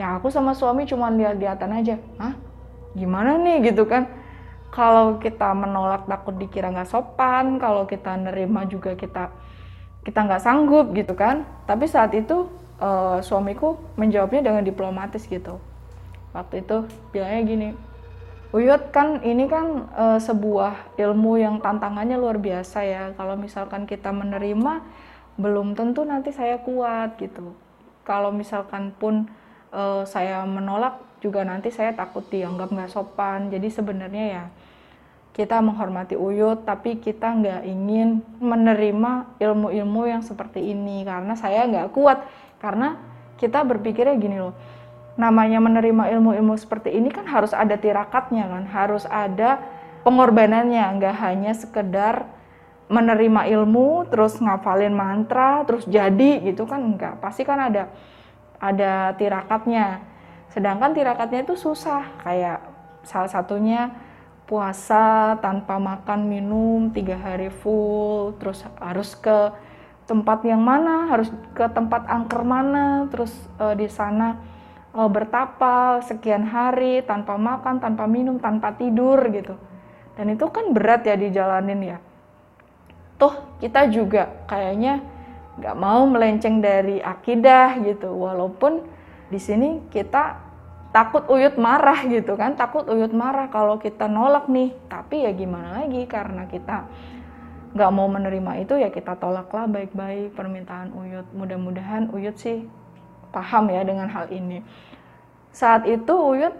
Ya 0.00 0.16
aku 0.16 0.32
sama 0.32 0.56
suami 0.56 0.88
cuma 0.88 1.12
lihat-lihatan 1.12 1.70
aja. 1.76 1.96
Hah? 2.16 2.34
gimana 2.90 3.38
nih 3.38 3.70
gitu 3.70 3.86
kan? 3.86 4.10
Kalau 4.70 5.18
kita 5.18 5.50
menolak 5.50 6.06
takut 6.06 6.38
dikira 6.38 6.70
nggak 6.70 6.90
sopan 6.90 7.58
kalau 7.58 7.90
kita 7.90 8.14
nerima 8.14 8.66
juga 8.70 8.94
kita 8.94 9.34
kita 10.06 10.18
nggak 10.26 10.42
sanggup 10.42 10.94
gitu 10.94 11.14
kan? 11.18 11.42
Tapi 11.66 11.90
saat 11.90 12.14
itu 12.14 12.46
uh, 12.78 13.18
suamiku 13.18 13.78
menjawabnya 13.98 14.46
dengan 14.46 14.62
diplomatis 14.62 15.26
gitu. 15.26 15.58
Waktu 16.30 16.62
itu 16.62 16.86
bilangnya 17.10 17.42
gini 17.42 17.68
Uyut 18.50 18.90
kan 18.90 19.22
ini 19.22 19.46
kan 19.46 19.86
e, 19.94 20.04
sebuah 20.18 20.98
ilmu 20.98 21.38
yang 21.38 21.62
tantangannya 21.62 22.18
luar 22.18 22.34
biasa 22.42 22.82
ya. 22.82 23.04
Kalau 23.14 23.38
misalkan 23.38 23.86
kita 23.86 24.10
menerima, 24.10 24.82
belum 25.38 25.78
tentu 25.78 26.02
nanti 26.02 26.34
saya 26.34 26.58
kuat 26.58 27.14
gitu. 27.22 27.54
Kalau 28.02 28.34
misalkan 28.34 28.90
pun 28.90 29.30
e, 29.70 30.02
saya 30.02 30.42
menolak, 30.42 30.98
juga 31.22 31.46
nanti 31.46 31.70
saya 31.70 31.94
takut 31.94 32.26
dianggap 32.26 32.74
nggak 32.74 32.90
sopan. 32.90 33.54
Jadi 33.54 33.70
sebenarnya 33.70 34.24
ya 34.26 34.44
kita 35.30 35.62
menghormati 35.62 36.18
Uyut, 36.18 36.66
tapi 36.66 36.98
kita 36.98 37.30
nggak 37.30 37.62
ingin 37.70 38.18
menerima 38.42 39.38
ilmu-ilmu 39.38 40.10
yang 40.10 40.26
seperti 40.26 40.74
ini 40.74 41.06
karena 41.06 41.38
saya 41.38 41.70
nggak 41.70 41.94
kuat. 41.94 42.26
Karena 42.58 42.98
kita 43.38 43.62
berpikirnya 43.62 44.18
gini 44.18 44.42
loh 44.42 44.79
namanya 45.18 45.58
menerima 45.58 46.12
ilmu-ilmu 46.18 46.54
seperti 46.58 46.94
ini 46.94 47.10
kan 47.10 47.26
harus 47.26 47.50
ada 47.50 47.74
tirakatnya 47.78 48.46
kan, 48.46 48.64
harus 48.70 49.04
ada 49.08 49.58
pengorbanannya, 50.06 50.84
nggak 50.98 51.16
hanya 51.18 51.52
sekedar 51.54 52.28
menerima 52.90 53.46
ilmu 53.54 54.10
terus 54.10 54.42
ngafalin 54.42 54.90
mantra 54.90 55.62
terus 55.62 55.86
jadi 55.86 56.42
gitu 56.42 56.66
kan 56.66 56.82
enggak 56.82 57.22
pasti 57.22 57.46
kan 57.46 57.70
ada 57.70 57.86
ada 58.58 59.14
tirakatnya. 59.14 60.02
Sedangkan 60.50 60.90
tirakatnya 60.90 61.46
itu 61.46 61.54
susah 61.54 62.02
kayak 62.26 62.58
salah 63.06 63.30
satunya 63.30 63.94
puasa 64.50 65.38
tanpa 65.38 65.78
makan 65.78 66.26
minum 66.26 66.90
tiga 66.90 67.14
hari 67.14 67.54
full 67.54 68.34
terus 68.42 68.66
harus 68.82 69.14
ke 69.14 69.54
tempat 70.10 70.42
yang 70.42 70.58
mana 70.58 71.06
harus 71.06 71.30
ke 71.54 71.62
tempat 71.70 72.02
angker 72.10 72.42
mana 72.42 73.06
terus 73.14 73.30
uh, 73.62 73.78
di 73.78 73.86
sana 73.86 74.42
uh, 74.94 75.10
bertapa 75.10 76.02
sekian 76.02 76.46
hari 76.46 77.02
tanpa 77.06 77.38
makan 77.38 77.78
tanpa 77.78 78.04
minum 78.10 78.38
tanpa 78.42 78.74
tidur 78.74 79.18
gitu. 79.30 79.54
Dan 80.18 80.34
itu 80.34 80.46
kan 80.50 80.74
berat 80.74 81.06
ya 81.06 81.16
dijalanin 81.16 81.96
ya. 81.96 81.98
Toh 83.16 83.56
kita 83.62 83.88
juga 83.88 84.44
kayaknya 84.48 85.00
nggak 85.60 85.76
mau 85.76 86.04
melenceng 86.08 86.60
dari 86.60 86.98
akidah 87.00 87.78
gitu. 87.84 88.10
Walaupun 88.12 88.84
di 89.30 89.38
sini 89.38 89.86
kita 89.88 90.50
takut 90.90 91.22
Uyut 91.30 91.54
marah 91.54 92.02
gitu 92.10 92.34
kan 92.34 92.58
takut 92.58 92.82
Uyut 92.90 93.14
marah 93.14 93.48
kalau 93.48 93.78
kita 93.78 94.10
nolak 94.10 94.50
nih. 94.50 94.74
Tapi 94.90 95.24
ya 95.24 95.30
gimana 95.32 95.84
lagi 95.84 96.04
karena 96.04 96.44
kita 96.50 96.84
nggak 97.70 97.90
mau 97.94 98.10
menerima 98.10 98.66
itu 98.66 98.74
ya 98.82 98.90
kita 98.90 99.14
tolaklah 99.16 99.70
baik-baik. 99.70 100.34
Permintaan 100.34 100.92
Uyut 100.92 101.28
mudah-mudahan 101.32 102.10
Uyut 102.10 102.36
sih 102.36 102.79
paham 103.30 103.70
ya 103.70 103.82
dengan 103.86 104.10
hal 104.10 104.28
ini. 104.30 104.60
Saat 105.50 105.86
itu 105.86 106.14
Uyut 106.14 106.54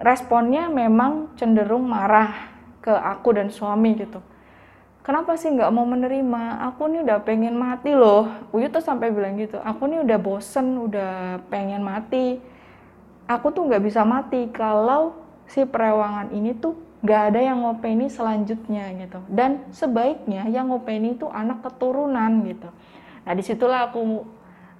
responnya 0.00 0.68
memang 0.68 1.32
cenderung 1.40 1.88
marah 1.88 2.52
ke 2.84 2.92
aku 2.92 3.36
dan 3.36 3.48
suami 3.48 3.96
gitu. 3.96 4.20
Kenapa 5.06 5.38
sih 5.38 5.54
nggak 5.54 5.70
mau 5.70 5.86
menerima? 5.86 6.66
Aku 6.72 6.90
nih 6.90 7.06
udah 7.06 7.22
pengen 7.22 7.54
mati 7.54 7.94
loh. 7.94 8.26
Uyut 8.50 8.74
tuh 8.74 8.82
sampai 8.82 9.14
bilang 9.14 9.38
gitu 9.38 9.56
aku 9.62 9.86
nih 9.86 10.02
udah 10.02 10.18
bosen 10.18 10.76
udah 10.82 11.40
pengen 11.46 11.80
mati. 11.86 12.42
Aku 13.30 13.54
tuh 13.54 13.66
nggak 13.70 13.82
bisa 13.86 14.02
mati 14.02 14.50
kalau 14.50 15.14
si 15.46 15.62
perewangan 15.62 16.34
ini 16.34 16.58
tuh 16.58 16.74
nggak 17.06 17.22
ada 17.32 17.40
yang 17.42 17.62
ngopeni 17.62 18.10
selanjutnya 18.10 18.90
gitu. 18.98 19.22
Dan 19.30 19.70
sebaiknya 19.70 20.50
yang 20.50 20.74
ngopeni 20.74 21.14
itu 21.14 21.30
anak 21.30 21.62
keturunan 21.62 22.42
gitu. 22.42 22.66
Nah 23.26 23.32
di 23.34 23.42
situlah 23.46 23.90
aku 23.90 24.26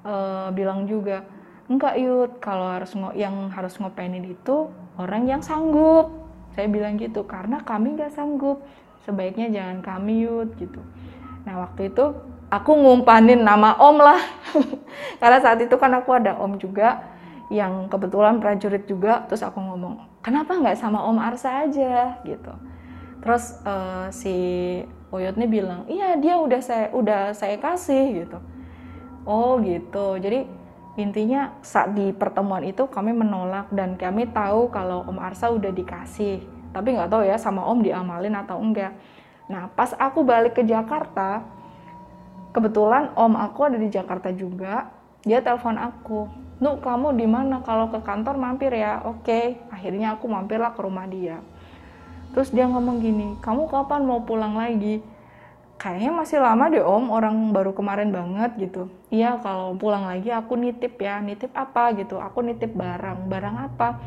e, 0.06 0.14
bilang 0.54 0.86
juga 0.86 1.26
enggak 1.66 1.98
yud 1.98 2.30
kalau 2.38 2.70
harus 2.70 2.94
yang 3.18 3.50
harus 3.50 3.74
ngopeni 3.82 4.22
itu 4.22 4.70
orang 4.94 5.26
yang 5.26 5.42
sanggup. 5.42 6.14
Saya 6.54 6.70
bilang 6.70 6.96
gitu 6.96 7.26
karena 7.26 7.60
kami 7.66 7.98
nggak 7.98 8.14
sanggup. 8.14 8.62
Sebaiknya 9.02 9.50
jangan 9.50 9.82
kami 9.82 10.24
yud 10.24 10.54
gitu. 10.56 10.78
Nah 11.42 11.66
waktu 11.66 11.90
itu 11.90 12.14
aku 12.48 12.70
ngumpanin 12.70 13.42
nama 13.42 13.74
om 13.82 13.98
lah. 13.98 14.22
Karena 15.20 15.38
saat 15.42 15.58
itu 15.60 15.74
kan 15.76 15.90
aku 15.98 16.14
ada 16.14 16.38
om 16.38 16.54
juga 16.56 17.02
yang 17.50 17.90
kebetulan 17.90 18.38
prajurit 18.38 18.86
juga. 18.86 19.26
Terus 19.26 19.42
aku 19.42 19.58
ngomong 19.58 20.22
kenapa 20.22 20.54
nggak 20.54 20.78
sama 20.78 21.02
Om 21.06 21.18
Arsa 21.22 21.66
aja? 21.66 22.18
Gitu. 22.26 22.52
Terus 23.22 23.58
uh, 23.62 24.10
si 24.10 24.34
Oyot 25.14 25.38
nih 25.38 25.46
bilang 25.46 25.86
iya 25.86 26.18
dia 26.18 26.34
udah 26.34 26.58
saya 26.58 26.90
udah 26.90 27.30
saya 27.30 27.56
kasih 27.62 28.26
gitu 28.26 28.38
oh 29.26 29.60
gitu. 29.60 30.16
Jadi 30.16 30.46
intinya 30.96 31.52
saat 31.60 31.92
di 31.92 32.14
pertemuan 32.16 32.64
itu 32.64 32.88
kami 32.88 33.12
menolak 33.12 33.68
dan 33.74 34.00
kami 34.00 34.30
tahu 34.32 34.72
kalau 34.72 35.04
Om 35.04 35.18
Arsa 35.20 35.52
udah 35.52 35.68
dikasih. 35.74 36.40
Tapi 36.72 36.96
nggak 36.96 37.10
tahu 37.12 37.22
ya 37.26 37.36
sama 37.36 37.66
Om 37.68 37.84
diamalin 37.84 38.38
atau 38.38 38.56
enggak. 38.62 38.96
Nah 39.50 39.68
pas 39.74 39.92
aku 39.98 40.24
balik 40.24 40.56
ke 40.56 40.62
Jakarta 40.64 41.44
kebetulan 42.56 43.12
Om 43.12 43.36
aku 43.36 43.60
ada 43.68 43.76
di 43.76 43.92
Jakarta 43.92 44.32
juga. 44.32 44.88
Dia 45.26 45.42
telepon 45.42 45.76
aku 45.76 46.46
Nu 46.56 46.80
kamu 46.80 47.20
di 47.20 47.28
mana? 47.28 47.60
Kalau 47.60 47.92
ke 47.92 48.00
kantor 48.00 48.40
mampir 48.40 48.72
ya. 48.72 49.04
Oke. 49.04 49.60
Akhirnya 49.68 50.16
aku 50.16 50.24
mampirlah 50.24 50.72
ke 50.72 50.80
rumah 50.80 51.04
dia. 51.04 51.44
Terus 52.36 52.52
dia 52.52 52.68
ngomong 52.68 53.00
gini 53.00 53.32
kamu 53.40 53.64
kapan 53.64 54.04
mau 54.04 54.20
pulang 54.20 54.60
lagi 54.60 55.00
kayaknya 55.76 56.12
masih 56.12 56.38
lama 56.40 56.72
deh 56.72 56.80
om 56.80 57.12
orang 57.12 57.52
baru 57.52 57.76
kemarin 57.76 58.08
banget 58.08 58.56
gitu. 58.56 58.88
Iya 59.12 59.36
kalau 59.40 59.76
pulang 59.76 60.08
lagi 60.08 60.32
aku 60.32 60.56
nitip 60.56 60.96
ya 60.96 61.20
nitip 61.20 61.52
apa 61.52 61.92
gitu. 61.96 62.16
Aku 62.16 62.40
nitip 62.40 62.72
barang. 62.72 63.28
Barang 63.28 63.56
apa? 63.60 64.00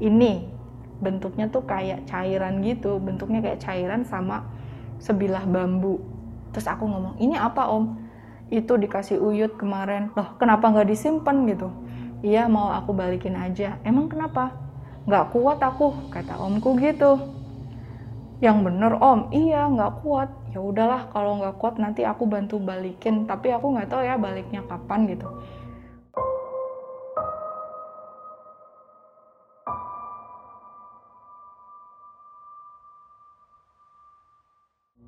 Ini. 0.00 0.58
Bentuknya 1.00 1.48
tuh 1.48 1.64
kayak 1.64 2.08
cairan 2.08 2.60
gitu. 2.64 3.00
Bentuknya 3.00 3.40
kayak 3.40 3.60
cairan 3.60 4.04
sama 4.04 4.48
sebilah 5.00 5.44
bambu. 5.44 6.00
Terus 6.52 6.68
aku 6.68 6.88
ngomong 6.88 7.16
ini 7.20 7.36
apa 7.36 7.68
om? 7.68 8.00
Itu 8.48 8.80
dikasih 8.80 9.20
uyut 9.20 9.60
kemarin. 9.60 10.12
Loh 10.16 10.36
kenapa 10.40 10.72
nggak 10.72 10.88
disimpan? 10.88 11.44
Gitu. 11.48 11.68
Iya 12.24 12.48
mau 12.48 12.72
aku 12.72 12.96
balikin 12.96 13.36
aja. 13.36 13.76
Emang 13.84 14.08
kenapa? 14.08 14.56
Nggak 15.04 15.36
kuat 15.36 15.60
aku 15.60 16.12
kata 16.12 16.36
omku 16.36 16.76
gitu. 16.80 17.16
Yang 18.40 18.56
bener 18.72 18.92
om. 19.00 19.28
Iya 19.32 19.68
nggak 19.68 20.04
kuat 20.04 20.39
ya 20.50 20.58
udahlah 20.58 21.06
kalau 21.14 21.38
nggak 21.38 21.62
kuat 21.62 21.78
nanti 21.78 22.02
aku 22.02 22.26
bantu 22.26 22.58
balikin 22.58 23.22
tapi 23.22 23.54
aku 23.54 23.70
nggak 23.70 23.86
tahu 23.86 24.02
ya 24.02 24.18
baliknya 24.18 24.66
kapan 24.66 25.06
gitu. 25.06 25.26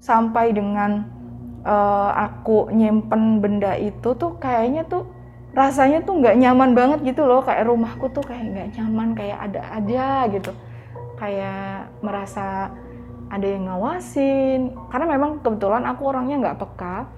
Sampai 0.02 0.50
dengan 0.50 1.07
uh, 1.62 2.11
aku 2.11 2.70
nyimpen 2.74 3.38
benda 3.38 3.78
itu 3.78 4.14
tuh 4.18 4.35
kayaknya 4.42 4.83
tuh 4.87 5.07
rasanya 5.55 6.02
tuh 6.02 6.18
nggak 6.18 6.38
nyaman 6.42 6.74
banget 6.74 7.14
gitu 7.14 7.22
loh. 7.22 7.42
Kayak 7.42 7.70
rumahku 7.70 8.11
tuh 8.11 8.22
kayak 8.26 8.46
nggak 8.50 8.68
nyaman 8.78 9.14
kayak 9.14 9.38
ada 9.50 9.62
aja 9.78 10.26
gitu. 10.31 10.50
Kayak 11.18 11.87
merasa 12.02 12.74
ada 13.33 13.47
yang 13.49 13.73
ngawasin. 13.73 14.77
Karena 14.92 15.07
memang 15.09 15.40
kebetulan 15.40 15.88
aku 15.88 16.03
orangnya 16.05 16.37
nggak 16.45 16.59
peka. 16.61 17.09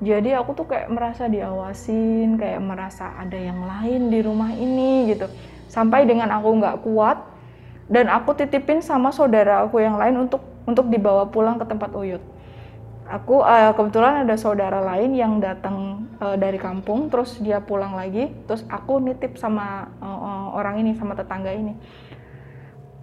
Jadi 0.00 0.32
aku 0.32 0.56
tuh 0.56 0.64
kayak 0.70 0.88
merasa 0.88 1.28
diawasin 1.28 2.40
kayak 2.40 2.62
merasa 2.62 3.12
ada 3.20 3.36
yang 3.36 3.60
lain 3.66 4.08
di 4.08 4.18
rumah 4.22 4.54
ini 4.54 5.12
gitu. 5.12 5.26
Sampai 5.68 6.06
dengan 6.06 6.30
aku 6.32 6.48
nggak 6.56 6.76
kuat 6.86 7.18
dan 7.90 8.06
aku 8.08 8.32
titipin 8.38 8.80
sama 8.80 9.10
saudara 9.10 9.66
aku 9.66 9.82
yang 9.82 9.98
lain 9.98 10.24
untuk 10.30 10.40
untuk 10.64 10.88
dibawa 10.88 11.28
pulang 11.28 11.58
ke 11.60 11.66
tempat 11.68 11.92
uyut. 11.92 12.22
Aku 13.10 13.42
uh, 13.42 13.74
kebetulan 13.74 14.22
ada 14.22 14.38
saudara 14.38 14.78
lain 14.78 15.18
yang 15.18 15.42
datang 15.42 16.08
uh, 16.22 16.36
dari 16.38 16.56
kampung 16.60 17.10
terus 17.10 17.40
dia 17.42 17.58
pulang 17.58 17.96
lagi 17.98 18.30
terus 18.46 18.62
aku 18.70 19.02
nitip 19.02 19.34
sama 19.34 19.90
uh, 19.98 20.54
orang 20.54 20.84
ini 20.84 20.94
sama 20.94 21.18
tetangga 21.18 21.50
ini 21.50 21.74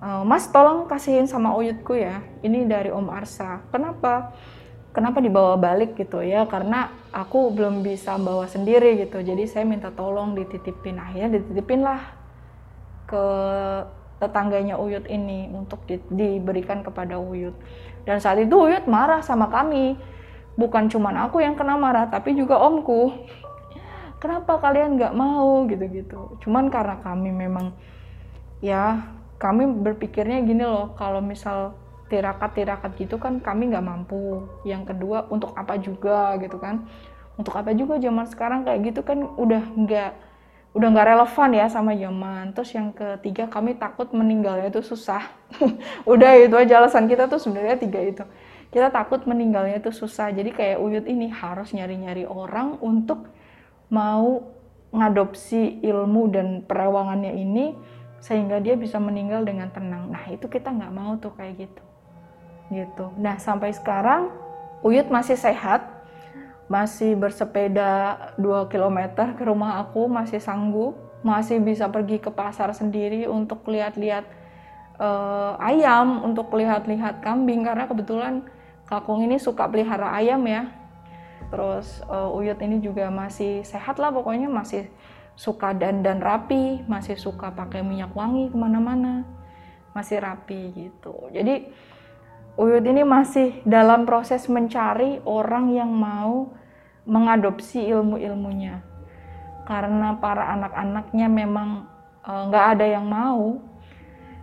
mas 0.02 0.46
tolong 0.54 0.86
kasihin 0.86 1.26
sama 1.26 1.58
uyutku 1.58 1.98
ya. 1.98 2.22
Ini 2.46 2.70
dari 2.70 2.94
om 2.94 3.10
Arsa. 3.10 3.66
Kenapa? 3.74 4.34
Kenapa 4.94 5.22
dibawa 5.22 5.58
balik 5.58 5.98
gitu 5.98 6.22
ya? 6.22 6.46
Karena 6.46 6.90
aku 7.14 7.54
belum 7.54 7.82
bisa 7.86 8.18
bawa 8.18 8.46
sendiri 8.50 8.98
gitu. 9.02 9.22
Jadi 9.22 9.46
saya 9.50 9.66
minta 9.66 9.90
tolong 9.94 10.38
dititipin. 10.38 10.98
Akhirnya 11.02 11.38
dititipin 11.42 11.82
lah 11.86 12.02
ke 13.10 13.26
tetangganya 14.18 14.82
Uyut 14.82 15.06
ini 15.06 15.50
untuk 15.54 15.86
di, 15.86 16.02
diberikan 16.10 16.82
kepada 16.82 17.22
Uyut. 17.22 17.54
Dan 18.06 18.18
saat 18.22 18.42
itu 18.42 18.54
Uyut 18.54 18.86
marah 18.90 19.22
sama 19.22 19.50
kami. 19.50 19.98
Bukan 20.58 20.90
cuma 20.90 21.14
aku 21.14 21.46
yang 21.46 21.54
kena 21.54 21.78
marah, 21.78 22.10
tapi 22.10 22.34
juga 22.34 22.58
omku. 22.58 23.14
Kenapa 24.18 24.58
kalian 24.58 24.98
nggak 24.98 25.14
mau? 25.14 25.62
Gitu-gitu? 25.70 26.42
Cuman 26.42 26.74
karena 26.74 26.98
kami 26.98 27.30
memang 27.30 27.78
ya 28.58 29.14
kami 29.38 29.70
berpikirnya 29.70 30.42
gini 30.42 30.66
loh, 30.66 30.98
kalau 30.98 31.22
misal 31.22 31.78
tirakat-tirakat 32.10 32.98
gitu 32.98 33.22
kan 33.22 33.38
kami 33.38 33.70
nggak 33.70 33.86
mampu. 33.86 34.48
Yang 34.66 34.94
kedua 34.96 35.30
untuk 35.30 35.54
apa 35.54 35.78
juga 35.78 36.36
gitu 36.42 36.58
kan? 36.58 36.90
Untuk 37.38 37.54
apa 37.54 37.72
juga 37.78 38.02
zaman 38.02 38.26
sekarang 38.26 38.66
kayak 38.66 38.94
gitu 38.94 39.02
kan 39.06 39.22
udah 39.38 39.64
nggak 39.78 40.12
udah 40.74 40.88
nggak 40.94 41.08
relevan 41.14 41.50
ya 41.54 41.66
sama 41.70 41.94
zaman. 41.94 42.54
Terus 42.58 42.72
yang 42.74 42.90
ketiga 42.94 43.46
kami 43.46 43.78
takut 43.78 44.10
meninggalnya 44.10 44.74
itu 44.74 44.82
susah. 44.82 45.22
udah 46.12 46.32
itu 46.42 46.56
aja 46.58 46.82
alasan 46.82 47.06
kita 47.06 47.30
tuh 47.30 47.38
sebenarnya 47.38 47.78
tiga 47.78 48.02
itu. 48.02 48.24
Kita 48.74 48.92
takut 48.92 49.24
meninggalnya 49.30 49.80
itu 49.80 49.94
susah. 49.94 50.34
Jadi 50.34 50.52
kayak 50.52 50.78
Uyut 50.82 51.06
ini 51.08 51.32
harus 51.32 51.72
nyari-nyari 51.72 52.28
orang 52.28 52.82
untuk 52.84 53.30
mau 53.88 54.44
ngadopsi 54.92 55.84
ilmu 55.84 56.32
dan 56.32 56.48
perawangannya 56.64 57.36
ini 57.36 57.76
sehingga 58.20 58.58
dia 58.60 58.74
bisa 58.74 58.98
meninggal 58.98 59.46
dengan 59.46 59.70
tenang. 59.70 60.10
Nah 60.10 60.26
itu 60.30 60.50
kita 60.50 60.74
nggak 60.74 60.94
mau 60.94 61.16
tuh 61.18 61.34
kayak 61.38 61.68
gitu. 61.68 61.84
Gitu. 62.74 63.06
Nah 63.18 63.38
sampai 63.40 63.72
sekarang 63.72 64.34
Uyut 64.86 65.10
masih 65.10 65.34
sehat, 65.34 65.90
masih 66.70 67.18
bersepeda 67.18 68.18
2 68.38 68.70
km 68.70 69.00
ke 69.34 69.44
rumah 69.48 69.82
aku 69.82 70.06
masih 70.06 70.38
sanggup 70.38 71.08
masih 71.26 71.58
bisa 71.58 71.90
pergi 71.90 72.22
ke 72.22 72.30
pasar 72.30 72.70
sendiri 72.78 73.26
untuk 73.26 73.66
lihat-lihat 73.66 74.26
uh, 75.02 75.58
ayam 75.58 76.22
untuk 76.22 76.54
lihat-lihat 76.54 77.26
kambing 77.26 77.66
karena 77.66 77.90
kebetulan 77.90 78.46
Kakung 78.88 79.20
ini 79.20 79.36
suka 79.36 79.68
pelihara 79.68 80.16
ayam 80.16 80.40
ya. 80.48 80.72
Terus 81.52 82.00
uh, 82.08 82.32
Uyut 82.32 82.56
ini 82.64 82.80
juga 82.80 83.12
masih 83.12 83.60
sehat 83.68 84.00
lah 84.00 84.16
pokoknya 84.16 84.48
masih 84.48 84.88
suka 85.38 85.78
dandan 85.78 86.18
rapi, 86.18 86.82
masih 86.90 87.14
suka 87.14 87.54
pakai 87.54 87.86
minyak 87.86 88.10
wangi 88.18 88.50
ke 88.50 88.58
mana-mana, 88.58 89.22
masih 89.94 90.18
rapi 90.18 90.74
gitu. 90.74 91.30
Jadi 91.30 91.70
Uyut 92.58 92.82
ini 92.82 93.06
masih 93.06 93.62
dalam 93.70 94.10
proses 94.10 94.50
mencari 94.50 95.22
orang 95.30 95.70
yang 95.78 95.94
mau 95.94 96.58
mengadopsi 97.06 97.86
ilmu-ilmunya. 97.86 98.82
Karena 99.70 100.18
para 100.18 100.58
anak-anaknya 100.58 101.30
memang 101.30 101.86
eh, 102.26 102.44
nggak 102.50 102.66
uh, 102.66 102.72
ada 102.74 102.86
yang 102.90 103.06
mau. 103.06 103.62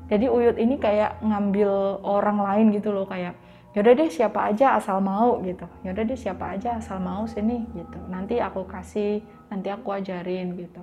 Jadi 0.06 0.30
Uyut 0.30 0.54
ini 0.62 0.78
kayak 0.78 1.18
ngambil 1.26 1.98
orang 2.06 2.38
lain 2.38 2.66
gitu 2.70 2.94
loh 2.94 3.02
kayak 3.02 3.34
yaudah 3.74 3.92
deh 3.98 4.10
siapa 4.10 4.54
aja 4.54 4.78
asal 4.78 5.02
mau 5.02 5.42
gitu. 5.42 5.66
Yaudah 5.82 6.06
deh 6.06 6.18
siapa 6.18 6.54
aja 6.54 6.78
asal 6.78 7.02
mau 7.02 7.26
sini 7.26 7.66
gitu. 7.74 7.98
Nanti 8.06 8.38
aku 8.38 8.64
kasih 8.70 9.20
nanti 9.50 9.68
aku 9.68 9.90
ajarin 9.90 10.54
gitu. 10.54 10.82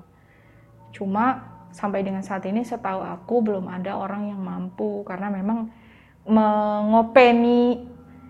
Cuma 0.91 1.56
sampai 1.71 2.04
dengan 2.04 2.19
saat 2.19 2.43
ini 2.43 2.67
setahu 2.67 2.99
aku 2.99 3.47
belum 3.47 3.71
ada 3.71 3.95
orang 3.95 4.36
yang 4.36 4.43
mampu 4.43 5.08
karena 5.08 5.32
memang 5.32 5.71
mengopeni 6.27 7.88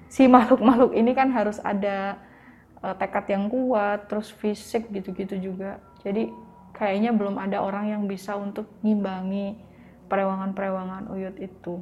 si 0.08 0.30
makhluk-makhluk 0.30 0.93
ini 0.93 1.12
kan 1.17 1.34
harus 1.34 1.58
ada 1.65 2.21
uh, 2.86 2.93
tekad 2.93 3.26
yang 3.34 3.50
kuat 3.50 4.06
terus 4.06 4.30
fisik 4.30 4.93
gitu-gitu 4.93 5.41
juga. 5.41 5.82
Jadi 6.06 6.30
kayaknya 6.78 7.17
belum 7.17 7.41
ada 7.41 7.65
orang 7.65 7.89
yang 7.89 8.04
bisa 8.06 8.38
untuk 8.38 8.69
ngimbangi 8.86 9.58
perewangan-perewangan 10.06 11.10
uyut 11.10 11.38
itu 11.41 11.82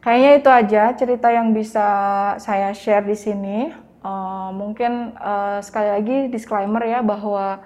Kayaknya 0.00 0.30
itu 0.40 0.48
aja 0.48 0.82
cerita 0.96 1.28
yang 1.28 1.52
bisa 1.52 1.86
saya 2.40 2.72
share 2.72 3.04
di 3.04 3.16
sini. 3.16 3.68
Uh, 4.00 4.48
mungkin 4.56 5.12
uh, 5.20 5.60
sekali 5.60 5.92
lagi 5.92 6.16
disclaimer 6.32 6.80
ya 6.88 7.04
bahwa 7.04 7.60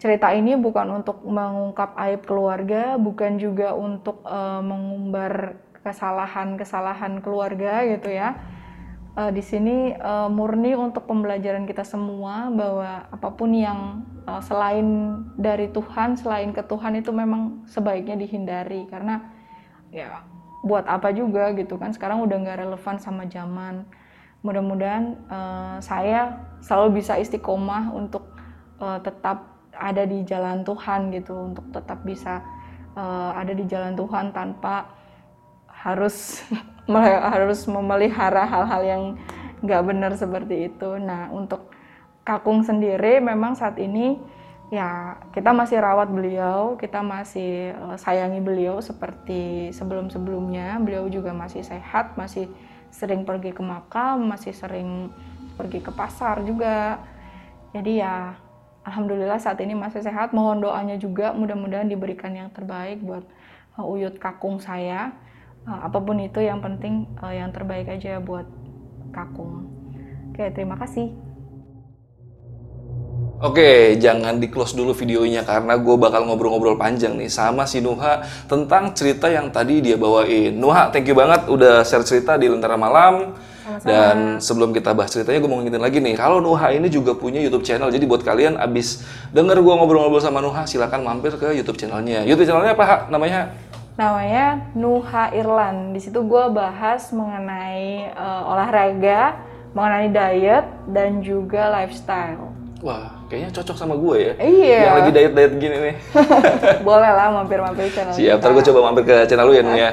cerita 0.00 0.32
ini 0.32 0.56
bukan 0.56 1.04
untuk 1.04 1.20
mengungkap 1.28 1.92
aib 2.08 2.24
keluarga, 2.24 2.96
bukan 2.96 3.36
juga 3.36 3.76
untuk 3.76 4.24
uh, 4.24 4.64
mengumbar 4.64 5.60
kesalahan-kesalahan 5.84 7.20
keluarga 7.20 7.84
gitu 7.84 8.16
ya. 8.16 8.32
Uh, 9.12 9.28
di 9.28 9.44
sini 9.44 9.92
uh, 10.00 10.32
murni 10.32 10.72
untuk 10.72 11.04
pembelajaran 11.04 11.68
kita 11.68 11.84
semua 11.84 12.48
bahwa 12.48 13.12
apa 13.12 13.28
pun 13.36 13.52
yang 13.52 14.08
uh, 14.24 14.40
selain 14.40 15.20
dari 15.36 15.68
Tuhan, 15.68 16.16
selain 16.16 16.48
ke 16.56 16.64
Tuhan 16.64 16.96
itu 16.96 17.12
memang 17.12 17.68
sebaiknya 17.68 18.16
dihindari 18.16 18.88
karena 18.88 19.20
ya 19.92 20.33
buat 20.64 20.88
apa 20.88 21.12
juga 21.12 21.52
gitu 21.52 21.76
kan 21.76 21.92
sekarang 21.92 22.24
udah 22.24 22.36
nggak 22.40 22.64
relevan 22.64 22.96
sama 22.96 23.28
zaman 23.28 23.84
mudah-mudahan 24.40 25.16
uh, 25.28 25.76
saya 25.80 26.40
selalu 26.60 27.00
bisa 27.00 27.20
istiqomah 27.20 27.92
untuk 27.92 28.28
uh, 28.80 29.00
tetap 29.00 29.54
ada 29.72 30.04
di 30.08 30.24
jalan 30.24 30.64
Tuhan 30.64 31.12
gitu 31.12 31.52
untuk 31.52 31.68
tetap 31.72 32.00
bisa 32.04 32.40
uh, 32.96 33.32
ada 33.36 33.52
di 33.52 33.64
jalan 33.68 33.96
Tuhan 33.96 34.32
tanpa 34.32 34.88
harus 35.68 36.44
harus 37.34 37.64
memelihara 37.68 38.44
hal-hal 38.44 38.82
yang 38.84 39.02
nggak 39.64 39.82
benar 39.88 40.12
seperti 40.12 40.68
itu. 40.68 41.00
Nah 41.00 41.32
untuk 41.32 41.72
Kakung 42.24 42.64
sendiri 42.64 43.20
memang 43.20 43.52
saat 43.52 43.76
ini 43.76 44.16
ya 44.74 45.22
kita 45.30 45.54
masih 45.54 45.78
rawat 45.78 46.10
beliau, 46.10 46.74
kita 46.74 46.98
masih 46.98 47.70
uh, 47.78 47.94
sayangi 47.94 48.42
beliau 48.42 48.82
seperti 48.82 49.70
sebelum-sebelumnya. 49.70 50.82
Beliau 50.82 51.06
juga 51.06 51.30
masih 51.30 51.62
sehat, 51.62 52.18
masih 52.18 52.50
sering 52.90 53.22
pergi 53.22 53.54
ke 53.54 53.62
makam, 53.62 54.26
masih 54.26 54.50
sering 54.50 55.14
pergi 55.54 55.78
ke 55.78 55.94
pasar 55.94 56.42
juga. 56.42 56.98
Jadi 57.70 58.02
ya 58.02 58.34
alhamdulillah 58.82 59.38
saat 59.38 59.62
ini 59.62 59.78
masih 59.78 60.02
sehat. 60.02 60.34
Mohon 60.34 60.66
doanya 60.66 60.96
juga 60.98 61.30
mudah-mudahan 61.30 61.86
diberikan 61.86 62.34
yang 62.34 62.50
terbaik 62.50 62.98
buat 62.98 63.22
uh, 63.78 63.86
Uyut 63.86 64.18
Kakung 64.18 64.58
saya. 64.58 65.14
Uh, 65.62 65.86
apa 65.86 66.02
pun 66.02 66.18
itu 66.18 66.42
yang 66.42 66.58
penting 66.58 67.06
yang 67.22 67.54
terbaik 67.54 67.86
aja 67.86 68.18
buat 68.18 68.50
Kakung. 69.14 69.70
Oke, 70.34 70.50
terima 70.50 70.74
kasih. 70.74 71.23
Oke, 73.44 74.00
jangan 74.00 74.40
di 74.40 74.48
close 74.48 74.72
dulu 74.72 74.96
videonya 74.96 75.44
karena 75.44 75.76
gue 75.76 75.96
bakal 76.00 76.24
ngobrol-ngobrol 76.24 76.80
panjang 76.80 77.12
nih 77.12 77.28
sama 77.28 77.68
si 77.68 77.84
Nuha 77.84 78.24
tentang 78.48 78.96
cerita 78.96 79.28
yang 79.28 79.52
tadi 79.52 79.84
dia 79.84 80.00
bawain. 80.00 80.56
Nuha, 80.56 80.88
thank 80.88 81.04
you 81.04 81.12
banget 81.12 81.44
udah 81.52 81.84
share 81.84 82.00
cerita 82.08 82.40
di 82.40 82.48
Lentera 82.48 82.80
Malam. 82.80 83.36
Sama-sama. 83.36 83.84
Dan 83.84 84.16
sebelum 84.40 84.72
kita 84.72 84.96
bahas 84.96 85.12
ceritanya, 85.12 85.44
gue 85.44 85.50
mau 85.52 85.60
ngingetin 85.60 85.84
lagi 85.84 86.00
nih, 86.00 86.16
kalau 86.16 86.40
Nuha 86.40 86.72
ini 86.72 86.88
juga 86.88 87.12
punya 87.12 87.36
YouTube 87.36 87.68
channel. 87.68 87.92
Jadi 87.92 88.08
buat 88.08 88.24
kalian 88.24 88.56
abis 88.56 89.04
denger 89.36 89.60
gue 89.60 89.74
ngobrol-ngobrol 89.76 90.24
sama 90.24 90.40
Nuha, 90.40 90.64
silahkan 90.64 91.04
mampir 91.04 91.36
ke 91.36 91.52
YouTube 91.52 91.76
channelnya. 91.76 92.24
YouTube 92.24 92.48
channelnya 92.48 92.72
apa, 92.72 92.84
Ha? 92.88 92.96
Namanya? 93.12 93.52
Namanya 94.00 94.72
Nuha 94.72 95.36
Irland. 95.36 95.92
Di 95.92 96.00
situ 96.00 96.24
gue 96.24 96.44
bahas 96.48 97.12
mengenai 97.12 98.08
uh, 98.16 98.52
olahraga, 98.56 99.36
mengenai 99.76 100.08
diet, 100.08 100.64
dan 100.88 101.20
juga 101.20 101.68
lifestyle. 101.68 102.56
Wah, 102.84 103.13
kayaknya 103.34 103.50
cocok 103.50 103.74
sama 103.74 103.98
gue 103.98 104.16
ya. 104.22 104.32
Iya. 104.38 104.78
Yang 104.78 104.94
lagi 104.94 105.10
diet-diet 105.10 105.52
gini 105.58 105.76
nih. 105.82 105.94
Boleh 106.86 107.10
lah 107.10 107.34
mampir-mampir 107.34 107.90
channel 107.90 108.14
Siap, 108.14 108.38
ntar 108.38 108.50
gue 108.54 108.64
coba 108.70 108.78
mampir 108.86 109.02
ke 109.10 109.16
channel 109.26 109.50
lu 109.50 109.54
ya, 109.58 109.62
Nih 109.66 109.74
ya. 109.74 109.90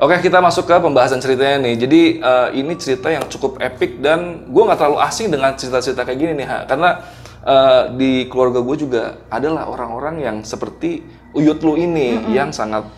Oke, 0.00 0.16
kita 0.24 0.40
masuk 0.40 0.64
ke 0.64 0.72
pembahasan 0.80 1.20
ceritanya 1.20 1.60
nih. 1.60 1.74
Jadi 1.76 2.02
uh, 2.24 2.48
ini 2.56 2.72
cerita 2.80 3.12
yang 3.12 3.28
cukup 3.28 3.60
epic 3.60 4.00
dan 4.00 4.48
gue 4.48 4.62
nggak 4.64 4.80
terlalu 4.80 4.98
asing 5.04 5.28
dengan 5.28 5.52
cerita-cerita 5.52 6.08
kayak 6.08 6.16
gini 6.16 6.32
nih, 6.40 6.46
ha. 6.48 6.58
Karena 6.64 7.04
uh, 7.44 7.92
di 7.92 8.24
keluarga 8.32 8.64
gue 8.64 8.76
juga 8.80 9.02
adalah 9.28 9.68
orang-orang 9.68 10.24
yang 10.24 10.36
seperti 10.40 11.04
Uyut 11.36 11.60
lu 11.60 11.76
ini, 11.76 12.16
mm 12.16 12.20
-hmm. 12.24 12.32
yang 12.32 12.50
sangat 12.50 12.88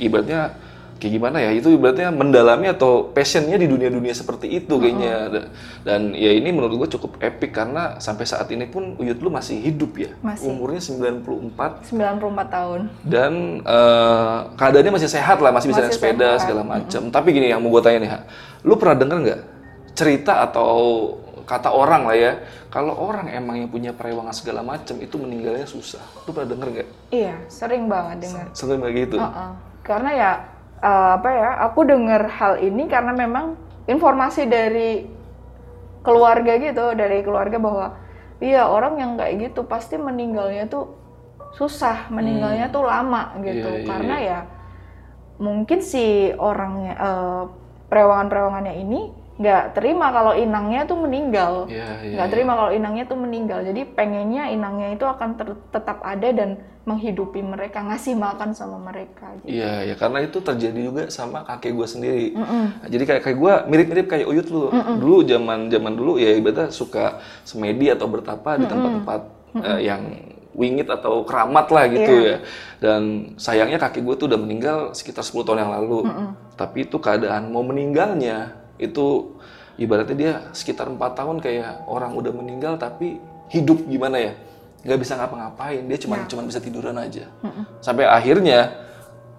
ibaratnya 0.00 0.56
kayak 0.98 1.12
gimana 1.14 1.38
ya? 1.38 1.50
Itu 1.54 1.70
ibaratnya 1.70 2.10
mendalami 2.10 2.66
atau 2.68 3.14
passionnya 3.14 3.54
di 3.54 3.70
dunia-dunia 3.70 4.10
seperti 4.12 4.50
itu 4.50 4.74
kayaknya. 4.76 5.14
Uh 5.14 5.22
-huh. 5.30 5.46
dan 5.86 6.12
ya 6.12 6.34
ini 6.34 6.50
menurut 6.50 6.74
gue 6.84 6.88
cukup 6.98 7.22
epic 7.22 7.54
karena 7.54 7.96
sampai 8.02 8.26
saat 8.26 8.50
ini 8.50 8.66
pun 8.66 8.98
Uyut 8.98 9.22
lu 9.22 9.30
masih 9.30 9.62
hidup 9.62 9.94
ya? 9.94 10.10
Masih. 10.20 10.50
umurnya 10.50 10.82
94 10.82 11.94
94 11.94 12.50
tahun. 12.50 12.80
Dan 13.06 13.62
uh, 13.62 14.50
keadaannya 14.58 14.92
masih 14.98 15.08
sehat 15.08 15.38
lah 15.38 15.54
masih 15.54 15.70
bisa 15.70 15.86
naik 15.86 15.94
sepeda 15.94 16.34
sehat. 16.34 16.42
segala 16.44 16.62
macam 16.66 17.00
uh 17.00 17.08
-huh. 17.08 17.14
tapi 17.14 17.28
gini 17.30 17.48
yang 17.54 17.62
mau 17.62 17.70
gue 17.72 17.82
tanya 17.86 17.98
nih 18.02 18.10
ha. 18.10 18.20
Lu 18.66 18.74
pernah 18.74 18.98
denger 18.98 19.18
nggak 19.22 19.40
cerita 19.94 20.42
atau 20.50 20.70
kata 21.48 21.72
orang 21.72 22.04
lah 22.04 22.16
ya 22.18 22.32
kalau 22.68 22.92
orang 23.00 23.32
emang 23.32 23.56
yang 23.56 23.70
punya 23.72 23.96
perewangan 23.96 24.36
segala 24.36 24.60
macam 24.60 25.00
itu 25.00 25.16
meninggalnya 25.16 25.64
susah. 25.64 26.02
Lu 26.28 26.36
pernah 26.36 26.52
denger 26.52 26.68
nggak? 26.74 26.88
Iya 27.14 27.34
sering 27.48 27.88
banget 27.88 28.28
dengar. 28.28 28.46
Sering 28.52 28.78
banget 28.82 29.08
gitu? 29.08 29.16
Uh 29.16 29.24
-uh. 29.24 29.50
karena 29.80 30.10
ya 30.12 30.30
uh, 30.82 31.18
apa 31.18 31.28
ya 31.30 31.50
aku 31.68 31.86
dengar 31.86 32.26
hal 32.28 32.58
ini 32.62 32.86
karena 32.86 33.12
memang 33.14 33.58
informasi 33.88 34.46
dari 34.46 35.06
keluarga 36.02 36.56
gitu 36.58 36.94
dari 36.94 37.20
keluarga 37.20 37.58
bahwa 37.58 37.86
iya 38.38 38.66
orang 38.70 38.94
yang 38.98 39.12
kayak 39.18 39.50
gitu 39.50 39.66
pasti 39.66 39.98
meninggalnya 39.98 40.70
tuh 40.70 40.94
susah 41.56 42.06
meninggalnya 42.12 42.70
hmm. 42.70 42.74
tuh 42.74 42.84
lama 42.84 43.22
gitu 43.42 43.68
yeah, 43.68 43.80
yeah, 43.82 43.88
karena 43.88 44.16
yeah. 44.20 44.40
ya 44.44 44.56
mungkin 45.38 45.78
si 45.82 46.34
orangnya 46.34 46.94
uh, 46.98 47.42
perewangan-perewangannya 47.88 48.74
ini 48.84 49.00
nggak 49.38 49.78
terima 49.78 50.10
kalau 50.10 50.34
inangnya 50.34 50.82
tuh 50.82 50.98
meninggal 50.98 51.70
yeah, 51.70 52.02
yeah, 52.02 52.18
nggak 52.18 52.30
terima 52.34 52.52
yeah. 52.52 52.58
kalau 52.58 52.72
inangnya 52.74 53.04
tuh 53.06 53.18
meninggal 53.22 53.60
jadi 53.62 53.80
pengennya 53.86 54.50
inangnya 54.50 54.98
itu 54.98 55.06
akan 55.06 55.38
tetap 55.70 56.02
ada 56.02 56.28
dan 56.34 56.58
menghidupi 56.82 57.38
mereka 57.46 57.86
ngasih 57.86 58.18
makan 58.18 58.50
sama 58.50 58.82
mereka 58.82 59.30
gitu. 59.38 59.54
iya 59.54 59.86
ya 59.86 59.94
karena 59.94 60.26
itu 60.26 60.42
terjadi 60.42 60.80
juga 60.82 61.02
sama 61.14 61.46
kakek 61.46 61.70
gue 61.70 61.86
sendiri 61.86 62.26
mm 62.34 62.42
-mm. 62.42 62.64
jadi 62.90 63.04
kayak 63.06 63.22
kayak 63.30 63.38
gue 63.38 63.52
mirip-mirip 63.70 64.06
kayak 64.10 64.26
Uyut 64.26 64.48
lu 64.50 64.74
mm 64.74 64.82
-mm. 64.82 64.96
dulu 64.98 65.16
zaman 65.22 65.58
zaman 65.70 65.92
dulu 65.94 66.12
ya 66.18 66.34
ibadah 66.34 66.74
suka 66.74 67.22
semedi 67.46 67.94
atau 67.94 68.10
bertapa 68.10 68.42
mm 68.42 68.56
-mm. 68.58 68.60
di 68.60 68.64
tempat-tempat 68.66 69.20
mm 69.22 69.54
-mm. 69.54 69.62
uh, 69.70 69.80
yang 69.80 70.02
wingit 70.58 70.90
atau 70.90 71.22
keramat 71.22 71.70
lah 71.70 71.86
gitu 71.86 72.14
yeah. 72.18 72.26
ya. 72.26 72.36
Dan 72.82 73.02
sayangnya 73.38 73.78
kakek 73.78 74.02
gue 74.02 74.14
tuh 74.18 74.26
udah 74.26 74.40
meninggal 74.42 74.78
sekitar 74.90 75.22
10 75.22 75.46
tahun 75.46 75.62
yang 75.62 75.70
lalu. 75.70 76.10
Mm 76.10 76.10
-mm. 76.10 76.28
Tapi 76.58 76.78
itu 76.90 76.98
keadaan 76.98 77.54
mau 77.54 77.62
meninggalnya 77.62 78.57
itu 78.78 79.36
ibaratnya 79.78 80.16
dia 80.16 80.32
sekitar 80.50 80.90
empat 80.90 81.14
tahun 81.14 81.38
kayak 81.38 81.86
orang 81.86 82.14
udah 82.18 82.32
meninggal 82.34 82.74
tapi 82.78 83.22
hidup 83.48 83.86
gimana 83.86 84.18
ya 84.18 84.32
nggak 84.82 84.98
bisa 84.98 85.18
ngapa-ngapain 85.18 85.82
dia 85.86 85.98
cuma 85.98 86.14
ya. 86.18 86.26
cuma 86.30 86.42
bisa 86.46 86.62
tiduran 86.62 86.94
aja 86.98 87.26
mm-hmm. 87.42 87.64
sampai 87.82 88.04
akhirnya 88.06 88.86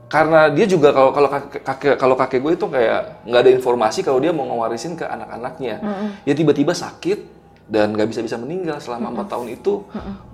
karena 0.09 0.49
dia 0.49 0.65
juga 0.65 0.89
kalau 0.89 1.13
kalau 1.13 1.29
kakek 1.29 1.95
kalau 2.01 2.15
kakek 2.17 2.39
gue 2.41 2.53
itu 2.57 2.65
kayak 2.65 3.23
nggak 3.29 3.41
ada 3.45 3.51
informasi 3.53 3.99
kalau 4.01 4.19
dia 4.19 4.33
mau 4.33 4.49
ngewarisin 4.49 4.99
ke 4.99 5.05
anak-anaknya 5.05 5.75
mm-hmm. 5.79 6.09
ya 6.27 6.33
tiba-tiba 6.35 6.73
sakit 6.75 7.39
dan 7.69 7.93
nggak 7.93 8.09
bisa 8.09 8.25
bisa 8.25 8.35
meninggal 8.35 8.81
selama 8.81 9.13
empat 9.13 9.29
mm-hmm. 9.29 9.31
tahun 9.31 9.47
itu 9.53 9.73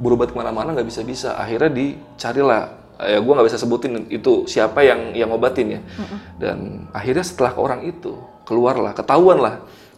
berobat 0.01 0.31
ke 0.33 0.37
mana-mana 0.37 0.73
nggak 0.73 0.87
bisa 0.87 1.01
bisa 1.05 1.29
akhirnya 1.37 1.69
dicarilah 1.69 2.61
ya 2.95 3.19
gue 3.19 3.33
nggak 3.35 3.47
bisa 3.51 3.59
sebutin 3.59 4.07
itu 4.07 4.47
siapa 4.47 4.79
yang 4.81 5.13
yang 5.13 5.29
ngobatin 5.29 5.67
ya 5.77 5.81
mm-hmm. 5.83 6.19
dan 6.39 6.57
akhirnya 6.95 7.25
setelah 7.27 7.51
ke 7.53 7.59
orang 7.61 7.81
itu 7.85 8.15
keluarlah, 8.45 8.93
ketahuan 8.93 9.41
lah 9.41 9.55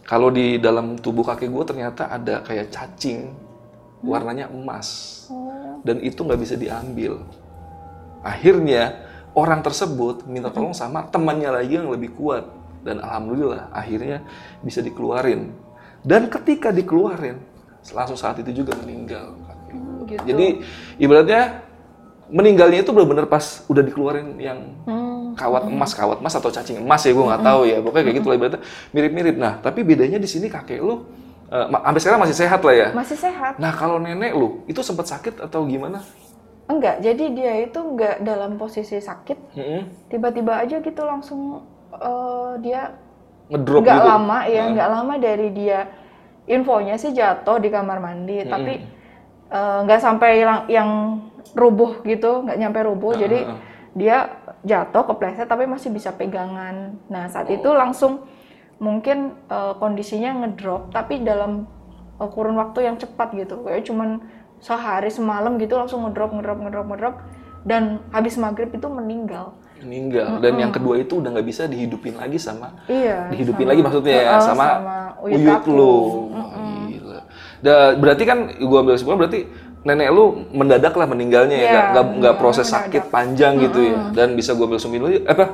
kalau 0.08 0.32
di 0.32 0.56
dalam 0.56 0.96
tubuh 0.96 1.20
kakek 1.20 1.52
gue 1.52 1.64
ternyata 1.68 2.08
ada 2.08 2.40
kayak 2.40 2.72
cacing 2.72 3.28
warnanya 4.00 4.48
emas 4.48 5.14
Oh. 5.28 5.84
dan 5.84 6.00
itu 6.00 6.24
nggak 6.24 6.40
bisa 6.40 6.56
diambil. 6.56 7.20
Akhirnya 8.24 9.04
orang 9.36 9.60
tersebut 9.60 10.24
minta 10.24 10.48
tolong 10.48 10.72
sama 10.72 11.04
temannya 11.04 11.52
lagi 11.52 11.76
yang 11.76 11.92
lebih 11.92 12.16
kuat 12.16 12.48
dan 12.80 13.04
alhamdulillah 13.04 13.68
akhirnya 13.68 14.24
bisa 14.64 14.80
dikeluarin. 14.80 15.52
Dan 16.00 16.32
ketika 16.32 16.72
dikeluarin 16.72 17.36
langsung 17.92 18.16
saat 18.16 18.40
itu 18.40 18.64
juga 18.64 18.72
meninggal. 18.80 19.36
gitu. 20.08 20.24
Jadi 20.24 20.64
ibaratnya 20.96 21.67
meninggalnya 22.28 22.84
itu 22.84 22.90
benar-benar 22.92 23.26
pas 23.26 23.64
udah 23.66 23.82
dikeluarin 23.84 24.36
yang 24.36 24.58
Hmm. 24.84 25.32
kawat 25.32 25.64
emas, 25.68 25.92
kawat 25.96 26.18
emas 26.20 26.34
atau 26.34 26.50
cacing 26.52 26.82
emas 26.82 27.00
ya 27.04 27.12
gue 27.16 27.24
nggak 27.24 27.42
tahu 27.44 27.60
ya. 27.64 27.76
Pokoknya 27.80 28.04
kayak 28.04 28.16
gitu 28.20 28.26
lah 28.28 28.36
ibaratnya 28.36 28.60
mirip-mirip. 28.92 29.36
Nah 29.38 29.52
tapi 29.60 29.80
bedanya 29.86 30.18
di 30.20 30.28
sini 30.28 30.46
kakek 30.50 30.80
lu 30.82 31.04
eh, 31.48 31.66
ma- 31.72 31.80
sampai 31.80 32.00
sekarang 32.04 32.20
masih 32.20 32.36
sehat 32.36 32.60
lah 32.60 32.74
ya. 32.74 32.88
Masih 32.92 33.16
sehat. 33.16 33.56
Nah 33.56 33.72
kalau 33.72 33.96
nenek 33.96 34.32
lu 34.36 34.62
itu 34.68 34.80
sempat 34.84 35.08
sakit 35.08 35.40
atau 35.40 35.64
gimana? 35.64 36.04
Enggak, 36.68 37.00
jadi 37.00 37.24
dia 37.32 37.52
itu 37.64 37.80
enggak 37.80 38.20
dalam 38.20 38.60
posisi 38.60 39.00
sakit. 39.00 39.56
Mm-mm. 39.56 39.82
Tiba-tiba 40.12 40.60
aja 40.60 40.84
gitu 40.84 41.02
langsung 41.08 41.64
eh, 41.96 42.52
dia 42.60 42.92
Ngedrop 43.48 43.80
nggak 43.80 43.96
gitu. 43.96 44.08
lama 44.12 44.38
ya, 44.44 44.62
nggak 44.68 44.88
lama 44.92 45.14
dari 45.16 45.48
dia 45.56 45.88
infonya 46.44 47.00
sih 47.00 47.16
jatuh 47.16 47.56
di 47.56 47.72
kamar 47.72 47.96
mandi, 48.00 48.44
tapi 48.44 48.84
eh, 49.48 49.78
nggak 49.82 49.98
sampai 49.98 50.30
lang- 50.40 50.66
yang 50.66 50.90
rubuh 51.52 52.00
gitu, 52.02 52.42
nggak 52.42 52.58
nyampe 52.58 52.80
rubuh. 52.82 53.12
jadi 53.14 53.38
Heeh. 53.44 53.58
dia 53.94 54.16
jatuh 54.60 55.04
kepleset 55.06 55.44
tapi 55.44 55.64
masih 55.64 55.88
bisa 55.88 56.12
pegangan. 56.12 56.98
Nah 57.06 57.26
saat 57.26 57.48
Oh. 57.48 57.54
itu 57.54 57.70
langsung 57.70 58.28
mungkin 58.76 59.18
eh, 59.46 59.72
kondisinya 59.74 60.32
ngedrop, 60.38 60.90
tapi 60.90 61.20
dalam 61.20 61.66
eh, 62.14 62.28
kurun 62.28 62.56
waktu 62.56 62.84
yang 62.84 62.96
cepat 62.96 63.32
gitu, 63.32 63.62
kayak 63.62 63.84
cuman 63.84 64.20
sehari 64.58 65.08
semalam 65.08 65.54
gitu 65.56 65.74
langsung 65.74 66.02
ngedrop, 66.02 66.30
ngedrop, 66.30 66.58
ngedrop, 66.58 66.86
ngedrop, 66.86 67.14
dan 67.62 67.82
habis 68.08 68.34
maghrib 68.36 68.68
itu 68.68 68.86
meninggal. 68.86 69.54
meninggal 69.78 70.42
dan 70.42 70.58
yang 70.58 70.74
kedua 70.74 70.98
itu 70.98 71.22
udah 71.22 71.30
nggak 71.30 71.46
bisa 71.46 71.62
dihidupin 71.64 72.18
lagi 72.18 72.34
sama 72.34 72.74
Iya. 72.84 73.30
dihidupin 73.30 73.62
sama- 73.62 73.70
lagi 73.70 73.80
maksudnya 73.80 74.10
ya 74.12 74.26
Heeh, 74.28 74.42
sama, 74.42 74.66
uyut 75.22 75.38
uyut 75.38 75.64
lu 75.68 75.94
Wah, 76.26 76.50
gila. 76.50 76.87
Da- 77.58 77.94
berarti 77.94 78.22
kan 78.22 78.38
gua 78.60 78.80
ambil 78.80 78.94
kesimpulan 78.94 79.18
berarti 79.18 79.40
nenek 79.80 80.08
lu 80.08 80.24
mendadak 80.50 80.92
lah 80.92 81.06
meninggalnya 81.06 81.54
ya 81.54 81.64
Iya, 81.64 81.82
nggak 81.90 82.04
nggak 82.18 82.34
iya, 82.34 82.40
proses 82.40 82.66
mendadak. 82.66 82.84
sakit 82.86 83.02
panjang 83.08 83.52
gitu 83.60 83.78
ya. 83.80 83.96
Dan 84.12 84.28
bisa 84.32 84.52
gua 84.52 84.66
ambil 84.66 84.78
kesimpulan 84.78 85.12
eh, 85.12 85.24
apa? 85.24 85.44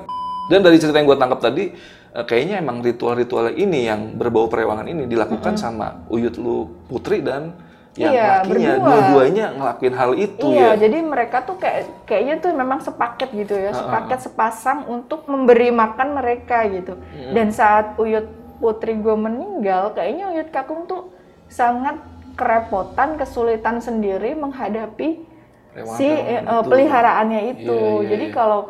Dan 0.45 0.61
dari 0.61 0.77
cerita 0.77 0.97
yang 0.97 1.07
gua 1.07 1.17
tangkap 1.17 1.41
tadi 1.41 1.65
eh, 2.11 2.25
kayaknya 2.25 2.59
emang 2.59 2.81
ritual-ritual 2.81 3.49
ini 3.51 3.85
yang 3.85 4.15
berbau 4.15 4.47
perewangan 4.47 4.85
ini 4.87 5.05
dilakukan 5.05 5.55
sama 5.55 6.05
uyut 6.07 6.35
lu 6.35 6.57
putri 6.85 7.21
dan 7.21 7.57
yang 7.95 8.11
Iya, 8.11 8.27
lakinya. 8.43 8.51
berdua. 8.75 8.83
dua-duanya 8.83 9.47
ngelakuin 9.55 9.95
hal 9.95 10.11
itu 10.19 10.47
Iya, 10.51 10.75
ya. 10.75 10.83
jadi 10.83 10.99
mereka 10.99 11.47
tuh 11.47 11.57
kayak 11.57 11.81
kayaknya 12.05 12.35
tuh 12.43 12.51
memang 12.51 12.83
sepaket 12.83 13.31
gitu 13.33 13.55
ya, 13.55 13.71
sepaket 13.71 14.19
sepasang 14.21 14.83
untuk 14.89 15.25
memberi 15.25 15.71
makan 15.71 16.11
mereka 16.13 16.67
gitu. 16.67 16.99
Dan 17.31 17.49
saat 17.49 17.95
Uyut 17.95 18.27
putri 18.59 18.99
gue 18.99 19.15
meninggal, 19.15 19.95
kayaknya 19.95 20.27
Uyut 20.29 20.51
Kakung 20.51 20.85
tuh 20.85 21.14
sangat 21.55 22.03
kerepotan, 22.35 23.15
kesulitan 23.15 23.79
sendiri 23.79 24.35
menghadapi 24.35 25.23
Perewangan, 25.71 25.99
si 25.99 26.07
eh, 26.11 26.43
peliharaannya 26.43 27.41
itu. 27.55 27.71
Iya, 27.79 27.95
iya, 28.03 28.09
jadi 28.11 28.27
iya. 28.27 28.35
kalau 28.35 28.61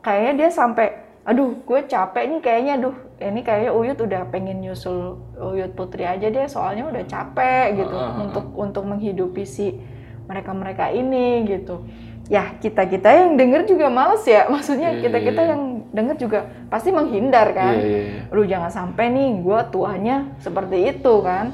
kayaknya 0.00 0.32
dia 0.40 0.48
sampai, 0.48 0.86
aduh 1.28 1.60
gue 1.60 1.80
capek 1.84 2.24
nih 2.32 2.40
kayaknya, 2.40 2.72
aduh 2.80 2.96
ini 3.20 3.40
kayaknya 3.44 3.70
Uyut 3.76 3.98
udah 4.00 4.22
pengen 4.32 4.64
nyusul 4.64 5.20
Uyut 5.36 5.76
Putri 5.76 6.08
aja 6.08 6.32
deh, 6.32 6.48
soalnya 6.48 6.88
udah 6.88 7.04
capek 7.04 7.84
gitu 7.84 7.94
Ah, 7.94 8.08
ah, 8.08 8.12
ah. 8.16 8.22
untuk 8.24 8.46
untuk 8.56 8.84
menghidupi 8.88 9.44
si 9.44 9.76
mereka-mereka 10.24 10.88
ini 10.88 11.44
gitu. 11.44 11.84
Ya 12.32 12.56
kita 12.64 12.88
kita 12.88 13.12
yang 13.12 13.36
denger 13.36 13.68
juga 13.68 13.92
males 13.92 14.24
ya, 14.24 14.48
maksudnya 14.54 14.96
Iya, 14.96 15.04
kita 15.04 15.18
kita 15.20 15.40
iya, 15.44 15.48
iya. 15.48 15.52
yang 15.52 15.62
denger 15.92 16.16
juga 16.16 16.40
pasti 16.72 16.88
menghindar 16.88 17.52
kan. 17.52 17.76
Iya, 17.76 17.84
iya, 17.84 18.00
iya. 18.08 18.20
Aduh 18.32 18.46
jangan 18.48 18.72
sampai 18.72 19.12
nih 19.12 19.28
gue 19.44 19.60
tuanya 19.68 20.32
seperti 20.40 20.96
itu 20.96 21.14
kan, 21.20 21.52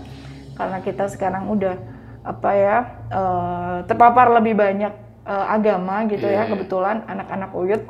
karena 0.58 0.78
kita 0.82 1.06
sekarang 1.06 1.46
udah 1.48 1.78
apa 2.26 2.50
ya 2.52 2.76
eh, 3.08 3.76
terpapar 3.86 4.34
lebih 4.34 4.58
banyak 4.58 4.92
eh, 5.24 5.46
agama 5.48 6.04
gitu 6.10 6.26
Iya, 6.26 6.34
ya 6.34 6.42
iya. 6.44 6.50
kebetulan 6.50 6.96
anak-anak 7.06 7.50
uyut 7.54 7.82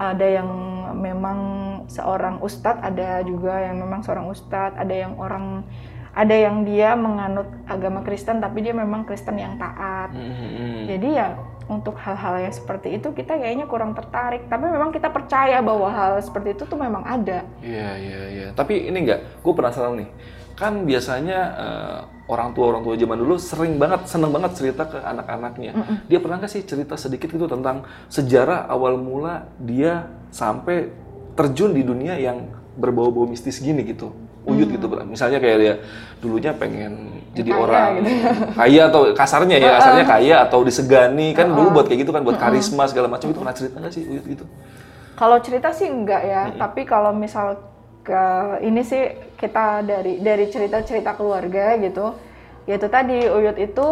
ada 0.00 0.26
yang 0.26 0.48
memang 0.96 1.38
seorang 1.86 2.40
ustadz 2.40 2.82
ada 2.82 3.22
juga 3.22 3.62
yang 3.62 3.78
memang 3.78 4.00
seorang 4.02 4.26
ustadz 4.28 4.74
ada 4.76 4.90
yang 4.92 5.14
orang 5.16 5.62
ada 6.10 6.34
yang 6.34 6.66
dia 6.66 6.98
menganut 6.98 7.46
agama 7.70 8.02
Kristen 8.02 8.42
tapi 8.42 8.66
dia 8.66 8.74
memang 8.74 9.06
Kristen 9.06 9.38
yang 9.38 9.54
taat 9.54 10.10
Mm-mm. 10.10 10.90
jadi 10.90 11.08
ya 11.14 11.28
untuk 11.70 11.94
hal-hal 12.02 12.42
yang 12.42 12.50
seperti 12.50 12.98
itu 12.98 13.14
kita 13.14 13.38
kayaknya 13.38 13.70
kurang 13.70 13.94
tertarik 13.94 14.50
tapi 14.50 14.66
memang 14.66 14.90
kita 14.90 15.06
percaya 15.06 15.62
bahwa 15.62 15.86
hal 15.86 16.18
seperti 16.18 16.58
itu 16.58 16.66
tuh 16.66 16.74
memang 16.74 17.06
ada 17.06 17.46
Iya 17.62 17.90
iya 17.94 18.20
iya. 18.26 18.48
Tapi 18.50 18.90
ini 18.90 19.06
enggak, 19.06 19.22
gue 19.38 19.52
penasaran 19.54 19.94
nih. 20.02 20.10
Kan 20.60 20.84
biasanya 20.84 21.38
eh, 21.56 21.98
orang 22.28 22.52
tua 22.52 22.76
orang 22.76 22.84
tua 22.84 22.94
zaman 23.00 23.16
dulu 23.16 23.34
sering 23.40 23.80
banget 23.80 24.04
seneng 24.04 24.30
banget 24.30 24.52
cerita 24.60 24.84
ke 24.84 25.00
anak-anaknya. 25.00 25.72
Dia 26.06 26.18
pernah 26.20 26.36
nggak 26.36 26.52
sih 26.52 26.62
cerita 26.68 26.94
sedikit 27.00 27.32
gitu 27.32 27.48
tentang 27.48 27.88
sejarah 28.12 28.68
awal 28.68 29.00
mula 29.00 29.48
dia 29.56 30.06
sampai 30.28 30.92
terjun 31.34 31.72
di 31.72 31.80
dunia 31.80 32.20
yang 32.20 32.44
berbau-bau 32.76 33.24
mistis 33.24 33.58
gini 33.58 33.82
gitu. 33.88 34.12
Uyut 34.40 34.72
gitu, 34.72 34.88
misalnya 35.04 35.36
kayak 35.36 35.58
dia 35.60 35.74
dulunya 36.24 36.56
pengen 36.56 37.20
jadi 37.36 37.52
kaya 37.52 37.60
orang 37.60 37.88
gitu. 38.00 38.12
kaya 38.64 38.80
atau 38.88 39.02
kasarnya 39.12 39.56
ya, 39.60 39.70
kasarnya 39.76 40.06
kaya 40.08 40.34
atau 40.48 40.64
disegani 40.64 41.36
kan 41.36 41.52
dulu 41.52 41.76
buat 41.76 41.84
kayak 41.84 42.08
gitu 42.08 42.12
kan 42.16 42.24
buat 42.24 42.40
karisma 42.40 42.88
segala 42.88 43.12
macam 43.12 43.28
itu 43.28 43.36
pernah 43.36 43.52
cerita 43.52 43.76
nggak 43.84 43.92
sih 43.92 44.02
Uyut 44.08 44.24
gitu? 44.24 44.44
Kalau 45.20 45.36
cerita 45.44 45.68
sih 45.76 45.92
enggak 45.92 46.22
ya, 46.24 46.42
tapi 46.56 46.88
kalau 46.88 47.12
misal 47.12 47.60
ke 48.00 48.24
ini 48.64 48.80
sih 48.80 49.02
kita 49.36 49.84
dari 49.84 50.20
dari 50.20 50.48
cerita-cerita 50.48 51.16
keluarga 51.16 51.76
gitu, 51.78 52.16
yaitu 52.64 52.88
tadi 52.88 53.28
Uyut 53.28 53.56
itu 53.60 53.86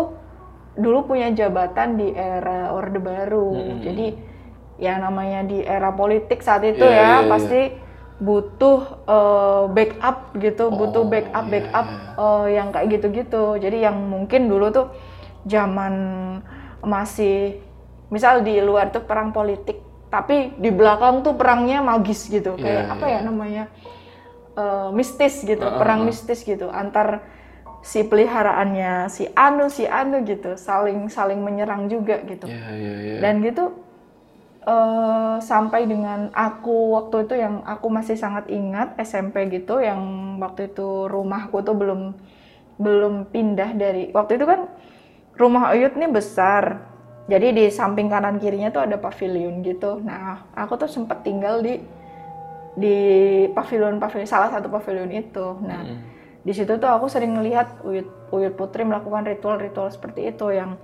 dulu 0.78 1.10
punya 1.10 1.28
jabatan 1.34 1.98
di 1.98 2.14
era 2.14 2.72
Orde 2.72 3.00
Baru. 3.02 3.78
Jadi 3.84 4.16
ya 4.78 4.96
namanya 5.02 5.42
di 5.42 5.58
era 5.60 5.90
politik 5.90 6.38
saat 6.40 6.62
itu 6.62 6.86
Iya, 6.86 6.94
iya, 6.94 7.02
ya 7.02 7.16
iya. 7.18 7.28
pasti 7.28 7.60
butuh 8.18 8.78
eh, 9.06 9.64
backup 9.74 10.16
gitu, 10.38 10.70
butuh 10.70 11.02
Oh, 11.02 11.10
backup 11.10 11.44
iya, 11.46 11.52
backup 11.54 11.86
eh, 12.18 12.46
yang 12.54 12.68
kayak 12.72 12.86
gitu-gitu. 12.98 13.44
Jadi 13.58 13.78
yang 13.82 13.96
mungkin 14.08 14.46
dulu 14.46 14.70
tuh 14.70 14.86
zaman 15.46 15.94
masih 16.82 17.58
misal 18.08 18.40
di 18.46 18.56
luar 18.62 18.88
tuh 18.94 19.04
perang 19.04 19.34
politik, 19.34 19.82
tapi 20.08 20.54
di 20.56 20.70
belakang 20.72 21.20
tuh 21.26 21.36
perangnya 21.36 21.84
magis 21.84 22.24
gitu, 22.30 22.56
kayak 22.56 22.88
Iya, 22.88 22.92
apa 22.94 23.06
iya. 23.06 23.18
ya 23.20 23.26
namanya 23.26 23.64
eh, 24.58 24.88
mistis 24.98 25.34
gitu, 25.46 25.62
Ah, 25.62 25.74
ah, 25.74 25.78
perang 25.78 26.00
ah. 26.02 26.06
mistis 26.10 26.42
gitu 26.42 26.66
antar 26.68 27.22
si 27.78 28.02
peliharaannya 28.02 29.06
si 29.06 29.30
anu 29.38 29.70
si 29.70 29.86
anu 29.86 30.26
gitu, 30.26 30.58
saling 30.58 31.06
saling 31.06 31.38
menyerang 31.38 31.86
juga 31.86 32.18
gitu. 32.26 32.50
Iya 32.50 32.68
iya 32.74 32.94
iya. 33.06 33.18
Dan 33.22 33.34
gitu 33.46 33.64
eh, 34.66 35.36
sampai 35.40 35.86
dengan 35.86 36.28
aku 36.34 36.98
waktu 36.98 37.16
itu 37.30 37.34
yang 37.38 37.62
aku 37.64 37.86
masih 37.88 38.16
sangat 38.18 38.50
ingat 38.50 38.98
SMP 39.00 39.46
gitu 39.54 39.78
yang 39.78 40.00
waktu 40.42 40.74
itu 40.74 41.06
rumahku 41.08 41.62
tuh 41.62 41.74
belum 41.78 42.00
belum 42.78 43.14
pindah 43.34 43.70
dari 43.74 44.10
waktu 44.14 44.38
itu 44.38 44.46
kan 44.46 44.60
rumah 45.38 45.70
Uyut 45.74 45.94
nih 45.94 46.10
besar. 46.10 46.64
Jadi 47.28 47.46
di 47.52 47.64
samping 47.68 48.08
kanan 48.08 48.40
kirinya 48.40 48.72
tuh 48.72 48.82
ada 48.88 48.96
pavilion 48.96 49.60
gitu. 49.60 50.00
Nah, 50.00 50.48
aku 50.56 50.80
tuh 50.80 50.88
sempet 50.88 51.20
tinggal 51.22 51.60
di 51.60 51.76
di 52.78 52.98
pavilion 53.50 53.98
pavilion 53.98 54.30
salah 54.30 54.54
satu 54.54 54.70
pavilion 54.70 55.10
itu. 55.10 55.58
Nah, 55.66 55.82
di 56.38 56.52
situ 56.54 56.78
tuh 56.78 56.86
aku 56.86 57.10
sering 57.10 57.34
melihat 57.34 57.82
Uyut 57.82 58.06
Uyut 58.30 58.54
Putri 58.54 58.86
melakukan 58.86 59.26
ritual-ritual 59.26 59.90
seperti 59.90 60.30
itu 60.30 60.46
yang 60.48 60.78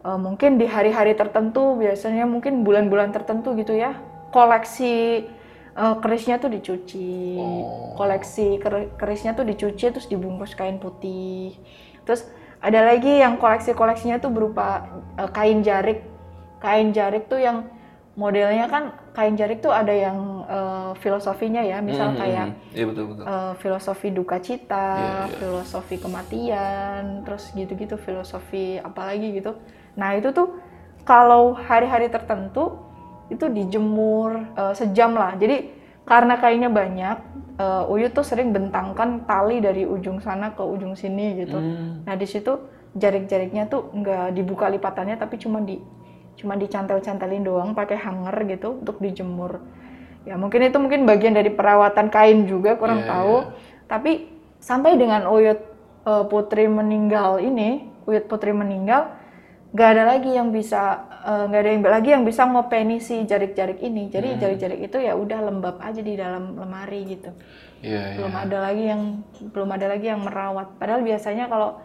eh, 0.00 0.18
mungkin 0.18 0.56
di 0.56 0.64
hari-hari 0.64 1.12
tertentu 1.12 1.74
biasanya 1.76 2.24
mungkin 2.24 2.62
bulan-bulan 2.62 3.10
tertentu 3.10 3.52
gitu 3.58 3.74
ya 3.74 3.98
koleksi 4.30 5.26
eh, 5.74 5.94
kerisnya 6.00 6.38
tuh 6.38 6.48
dicuci 6.48 7.34
Oh. 7.34 7.98
koleksi 7.98 8.62
ker- 8.62 8.94
kerisnya 8.94 9.34
tuh 9.34 9.42
dicuci 9.42 9.90
terus 9.90 10.06
dibungkus 10.06 10.54
kain 10.54 10.78
putih 10.78 11.58
terus 12.06 12.30
ada 12.62 12.80
lagi 12.80 13.20
yang 13.20 13.36
koleksi-koleksinya 13.36 14.22
tuh 14.22 14.30
berupa 14.30 14.86
eh, 15.18 15.30
kain 15.34 15.60
jarik 15.60 16.00
kain 16.62 16.94
jarik 16.94 17.26
tuh 17.26 17.42
yang 17.42 17.66
modelnya 18.14 18.70
kan 18.70 18.84
kain 19.14 19.38
jarik 19.38 19.62
tuh 19.62 19.70
ada 19.70 19.94
yang 19.94 20.42
eh, 20.44 20.92
filosofinya 20.98 21.62
ya 21.62 21.78
misal 21.78 22.12
Hmm, 22.12 22.18
kayak 22.18 22.46
hmm, 22.50 22.56
hmm. 22.58 22.76
Iya 22.76 22.84
betul 22.90 23.04
betul. 23.14 23.24
eh, 23.24 23.52
filosofi 23.62 24.08
duka 24.10 24.36
cita, 24.42 24.88
Iya, 24.98 25.06
iya. 25.06 25.36
filosofi 25.38 25.96
kematian, 26.02 27.02
terus 27.22 27.54
gitu-gitu 27.54 27.94
filosofi 27.96 28.76
apalagi 28.82 29.38
gitu. 29.38 29.54
Nah 29.94 30.18
itu 30.18 30.34
tuh 30.34 30.58
kalau 31.06 31.54
hari-hari 31.54 32.10
tertentu 32.10 32.74
itu 33.30 33.46
dijemur 33.48 34.34
eh, 34.58 34.74
sejam 34.74 35.14
lah. 35.14 35.38
Jadi 35.38 35.70
karena 36.04 36.36
kainnya 36.36 36.68
banyak, 36.68 37.16
uh, 37.56 37.88
Uyut 37.88 38.12
tuh 38.12 38.20
sering 38.20 38.52
bentangkan 38.52 39.24
tali 39.24 39.64
dari 39.64 39.88
ujung 39.88 40.20
sana 40.20 40.52
ke 40.52 40.60
ujung 40.60 40.92
sini 40.92 41.32
gitu. 41.40 41.56
Hmm. 41.56 42.04
Nah 42.04 42.12
di 42.12 42.28
situ 42.28 42.60
jarik-jariknya 42.92 43.72
tuh 43.72 43.88
nggak 43.88 44.36
dibuka 44.36 44.68
lipatannya 44.68 45.16
tapi 45.16 45.40
cuma 45.40 45.64
di 45.64 45.80
cuma 46.34 46.58
dicantel-cantelin 46.58 47.42
doang 47.46 47.70
pakai 47.72 47.98
hanger 47.98 48.36
gitu 48.50 48.82
untuk 48.82 48.98
dijemur. 48.98 49.62
Ya 50.24 50.40
mungkin 50.40 50.64
itu 50.64 50.76
mungkin 50.80 51.04
bagian 51.04 51.36
dari 51.36 51.52
perawatan 51.52 52.08
kain 52.08 52.48
juga 52.48 52.80
kurang 52.80 53.04
Iya, 53.04 53.10
tahu. 53.12 53.36
Tapi 53.84 54.12
sampai 54.56 54.96
dengan 54.96 55.28
Uyut 55.28 55.60
uh, 56.08 56.24
Putri 56.24 56.64
meninggal 56.64 57.44
ini, 57.44 57.84
Uyut 58.08 58.24
Putri 58.24 58.56
meninggal, 58.56 59.12
nggak 59.74 59.88
ada 59.90 60.04
lagi 60.06 60.30
yang 60.30 60.54
bisa 60.54 61.02
eh, 61.26 61.44
nggak 61.50 61.60
ada 61.66 61.70
yang 61.74 61.82
lagi 61.82 62.08
yang 62.14 62.22
bisa 62.22 62.46
ngopeni 62.46 63.02
si 63.02 63.26
jarik-jarik 63.26 63.82
ini. 63.82 64.06
Jadi 64.06 64.38
jarik-jarik 64.38 64.80
itu 64.86 65.02
ya 65.02 65.18
udah 65.18 65.50
lembab 65.50 65.82
aja 65.82 65.98
di 65.98 66.14
dalam 66.14 66.54
lemari 66.54 67.02
gitu. 67.10 67.34
Iya. 67.82 68.22
Belum 68.22 68.32
ada 68.38 68.70
lagi 68.70 68.84
yang 68.86 69.02
belum 69.50 69.68
ada 69.74 69.86
lagi 69.90 70.06
yang 70.08 70.22
merawat. 70.22 70.78
Padahal 70.78 71.02
biasanya 71.02 71.50
kalau 71.50 71.82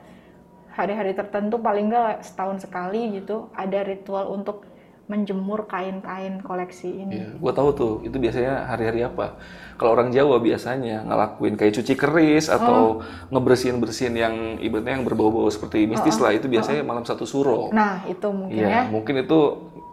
hari-hari 0.80 1.11
tertentu 1.11 1.59
paling 1.59 1.91
nggak 1.91 2.23
setahun 2.23 2.63
sekali 2.63 3.19
gitu 3.19 3.51
ada 3.51 3.84
ritual 3.84 4.32
untuk 4.32 4.63
menjemur 5.09 5.65
kain-kain 5.65 6.38
koleksi 6.45 7.01
ini. 7.01 7.17
Iya, 7.17 7.30
gua 7.41 7.49
tahu 7.49 7.69
tuh. 7.73 7.93
Itu 8.05 8.21
biasanya 8.21 8.69
hari-hari 8.69 9.01
apa? 9.01 9.41
Kalau 9.82 9.97
orang 9.97 10.13
Jawa 10.13 10.38
biasanya 10.38 11.01
ngelakuin 11.01 11.57
kayak 11.57 11.82
cuci 11.82 11.97
keris 11.97 12.45
atau 12.45 13.01
ngebersihin-bersihin 13.34 14.13
yang 14.13 14.36
ibaratnya 14.61 15.01
yang 15.01 15.05
berbau-bau 15.09 15.49
seperti 15.49 15.89
mistis 15.89 16.21
lah. 16.21 16.30
Itu 16.30 16.45
biasanya 16.45 16.86
malam 16.86 17.09
satu 17.09 17.25
suro. 17.25 17.73
Nah, 17.73 18.05
itu 18.05 18.30
mungkin 18.30 18.61
Iya, 18.61 18.69
ya. 18.69 18.82
mungkin 18.86 19.25
itu 19.25 19.39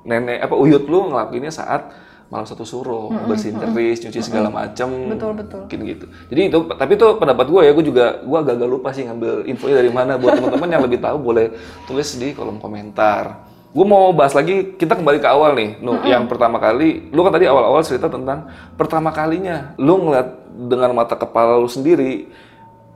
nenek 0.05 0.39
apa 0.45 0.55
uyut 0.55 0.85
lu 0.85 1.09
ngelakuinnya 1.09 1.51
saat 1.51 1.97
malam 2.27 2.47
satu 2.47 2.67
suro, 2.67 3.15
bersihin 3.31 3.55
keris, 3.59 4.03
nyuci 4.03 4.19
segala 4.19 4.51
macam. 4.51 4.91
Betul, 5.15 5.33
betul. 5.39 5.61
Mungkin 5.67 5.81
gitu. 5.87 6.07
Jadi 6.31 6.41
itu 6.51 6.59
tapi 6.75 6.93
itu 6.99 7.07
pendapat 7.23 7.47
gue 7.47 7.63
ya, 7.63 7.73
gue 7.75 7.85
juga 7.87 8.07
gue 8.23 8.39
agak 8.39 8.67
lupa 8.67 8.91
sih 8.91 9.07
ngambil 9.07 9.47
infonya 9.47 9.77
dari 9.79 9.91
mana 9.95 10.19
buat 10.19 10.35
teman-teman 10.35 10.69
yang 10.69 10.83
lebih 10.83 10.99
tahu 10.99 11.17
boleh 11.23 11.47
tulis 11.87 12.09
di 12.19 12.35
kolom 12.35 12.59
komentar. 12.59 13.47
Gue 13.77 13.85
mau 13.85 14.09
bahas 14.17 14.33
lagi, 14.33 14.73
kita 14.81 14.97
kembali 14.97 15.21
ke 15.21 15.29
awal 15.29 15.53
nih. 15.53 15.77
Nu, 15.85 16.01
yang 16.01 16.25
pertama 16.25 16.57
kali, 16.57 17.13
lu 17.13 17.21
kan 17.21 17.37
tadi 17.37 17.45
awal-awal 17.45 17.85
cerita 17.85 18.09
tentang 18.09 18.49
pertama 18.73 19.13
kalinya 19.13 19.77
lu 19.77 20.01
ngeliat 20.01 20.29
dengan 20.49 20.97
mata 20.97 21.13
kepala 21.13 21.61
lu 21.61 21.69
sendiri 21.69 22.25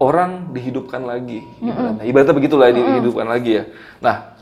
orang 0.01 0.49
dihidupkan 0.57 1.05
lagi. 1.05 1.45
Gimana? 1.61 2.01
Ibaratnya 2.01 2.33
begitulah 2.33 2.73
dihidupkan 2.73 3.29
lagi 3.29 3.61
ya. 3.61 3.65
Nah, 4.01 4.33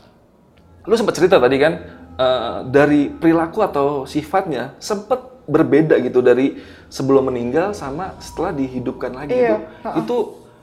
lu 0.87 0.95
sempat 0.95 1.19
cerita 1.19 1.37
tadi 1.37 1.59
kan 1.59 1.98
eh, 2.19 2.57
dari 2.67 3.07
perilaku 3.09 3.63
atau 3.63 4.03
sifatnya 4.03 4.75
sempat 4.83 5.25
berbeda 5.49 5.97
gitu 6.03 6.21
dari 6.21 6.61
sebelum 6.93 7.33
meninggal 7.33 7.73
sama 7.73 8.13
setelah 8.21 8.53
dihidupkan 8.53 9.15
lagi 9.17 9.33
Iya, 9.33 9.41
gitu. 9.41 9.55
Itu 10.03 10.17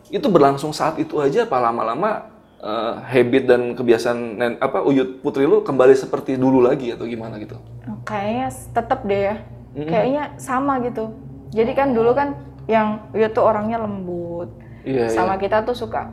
itu 0.07 0.27
berlangsung 0.31 0.71
saat 0.71 1.03
itu 1.03 1.19
aja 1.19 1.49
apa 1.49 1.59
lama-lama 1.59 2.31
eh, 2.63 2.95
habit 3.11 3.45
dan 3.51 3.63
kebiasaan 3.75 4.19
nen, 4.39 4.53
apa 4.63 4.87
uyut 4.87 5.19
putri 5.25 5.43
lu 5.49 5.65
kembali 5.67 5.95
seperti 5.99 6.39
dulu 6.39 6.63
lagi 6.63 6.95
atau 6.95 7.09
gimana 7.09 7.41
gitu? 7.43 7.59
Oh, 7.91 7.99
Kayaknya 8.07 8.49
tetap 8.77 9.01
deh 9.03 9.21
ya. 9.33 9.37
Kayaknya 9.77 10.23
sama 10.41 10.81
gitu. 10.87 11.13
Jadi 11.53 11.73
kan 11.77 11.93
dulu 11.93 12.11
kan 12.17 12.29
yang 12.67 13.07
Uyut 13.15 13.31
tuh 13.35 13.45
orangnya 13.47 13.79
lembut. 13.79 14.51
Iya, 14.87 15.11
sama 15.11 15.35
kita 15.39 15.67
tuh 15.67 15.75
suka 15.75 16.07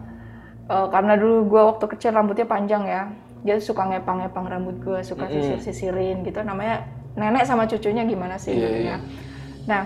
eh, 0.70 0.88
karena 0.90 1.14
dulu 1.18 1.46
gua 1.50 1.62
waktu 1.74 1.86
kecil 1.94 2.12
rambutnya 2.18 2.48
panjang 2.50 2.84
ya. 2.90 3.04
Dia 3.44 3.60
suka 3.60 3.84
ngepang-ngepang 3.88 4.48
rambut 4.48 4.76
gua, 4.80 5.00
suka 5.04 5.28
sisir-sisirin 5.28 6.24
gitu. 6.24 6.40
Namanya 6.42 6.88
nenek 7.14 7.46
sama 7.46 7.70
cucunya 7.70 8.08
gimana 8.08 8.40
sih 8.42 8.56
gitu 8.56 8.80
iya. 8.80 8.98
ya. 8.98 8.98
Nah, 9.70 9.82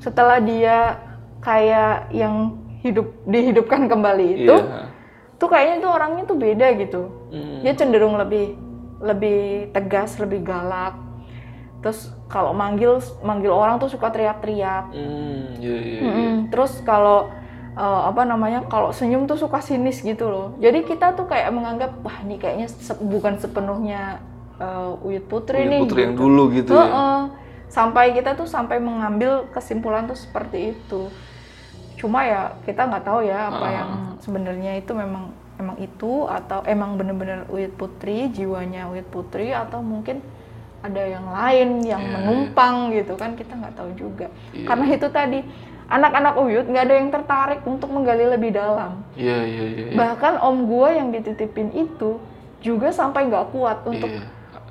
setelah 0.00 0.38
dia 0.40 0.96
kayak 1.44 2.14
yang 2.14 2.56
hidup 2.80 3.12
dihidupkan 3.28 3.84
kembali 3.84 4.26
itu, 4.40 4.56
Iya. 4.56 4.88
tuh 5.36 5.48
kayaknya 5.52 5.76
tuh 5.84 5.90
orangnya 5.92 6.24
tuh 6.24 6.38
beda 6.40 6.66
gitu. 6.80 7.02
Hmm. 7.28 7.60
Dia 7.60 7.72
cenderung 7.76 8.16
lebih 8.16 8.56
lebih 9.00 9.72
tegas, 9.72 10.16
lebih 10.20 10.44
galak. 10.44 10.96
Terus 11.80 12.12
kalau 12.28 12.52
manggil 12.52 13.00
manggil 13.24 13.52
orang 13.52 13.80
tuh 13.80 13.88
suka 13.88 14.12
teriak-teriak. 14.12 14.92
Hmm, 14.92 15.56
iya, 15.56 15.76
iya. 15.80 16.00
Mm-mm. 16.04 16.32
Terus 16.52 16.80
kalau 16.84 17.32
eh, 17.80 18.00
apa 18.04 18.22
namanya 18.22 18.60
kalau 18.66 18.92
senyum 18.92 19.24
tuh 19.24 19.36
suka 19.36 19.58
sinis 19.58 20.00
gitu 20.00 20.28
loh. 20.28 20.52
Jadi 20.60 20.84
kita 20.84 21.16
tuh 21.16 21.24
kayak 21.24 21.48
menganggap 21.48 21.96
wah 22.00 22.20
ini 22.20 22.36
kayaknya 22.36 22.68
se- 22.68 23.00
bukan 23.00 23.36
sepenuhnya 23.36 24.20
eh, 24.56 24.92
Uyut 25.00 25.24
Putri 25.24 25.64
Uyut 25.64 25.70
nih. 25.70 25.80
putri 25.80 26.00
yang 26.04 26.14
dulu 26.14 26.42
gitu 26.52 26.70
ya. 26.70 26.84
Heeh. 26.84 27.20
Sampai 27.70 28.12
kita 28.12 28.34
tuh 28.34 28.44
sampai 28.44 28.76
mengambil 28.78 29.48
kesimpulan 29.48 30.04
tuh 30.04 30.18
seperti 30.18 30.74
itu. 30.74 31.08
Cuma 31.96 32.24
ya 32.24 32.56
kita 32.64 32.84
nggak 32.84 33.04
tahu 33.04 33.20
ya 33.22 33.48
apa 33.48 33.62
Ah. 33.62 33.72
yang 33.72 33.90
sebenarnya 34.18 34.72
itu 34.76 34.92
memang 34.92 35.30
emang 35.54 35.76
itu 35.78 36.24
atau 36.26 36.64
emang 36.64 36.96
bener-bener 36.96 37.44
Uyut 37.46 37.72
Putri 37.74 38.28
jiwanya 38.28 38.88
Uyut 38.88 39.04
Putri 39.06 39.52
atau 39.52 39.80
mungkin 39.80 40.24
ada 40.80 41.04
yang 41.04 41.28
lain 41.28 41.84
yang 41.84 42.00
Iya, 42.00 42.12
menumpang 42.16 42.88
gitu 42.90 43.12
kan 43.14 43.36
kita 43.36 43.52
nggak 43.52 43.76
tahu 43.76 43.90
juga. 43.94 44.32
Iya. 44.50 44.64
Karena 44.64 44.86
itu 44.88 45.06
tadi 45.12 45.38
anak-anak 45.90 46.34
Uyut 46.38 46.64
nggak 46.64 46.84
ada 46.86 46.94
yang 46.94 47.08
tertarik 47.10 47.60
untuk 47.66 47.90
menggali 47.90 48.24
lebih 48.24 48.54
dalam. 48.54 49.02
Iya, 49.12 49.38
iya, 49.42 49.64
iya. 49.66 49.84
iya. 49.90 49.96
Bahkan 49.98 50.38
om 50.38 50.64
gua 50.64 50.94
yang 50.94 51.10
dititipin 51.10 51.74
itu 51.74 52.22
juga 52.62 52.88
sampai 52.90 53.26
nggak 53.26 53.50
kuat 53.50 53.82
untuk 53.82 54.06
Iya. 54.06 54.24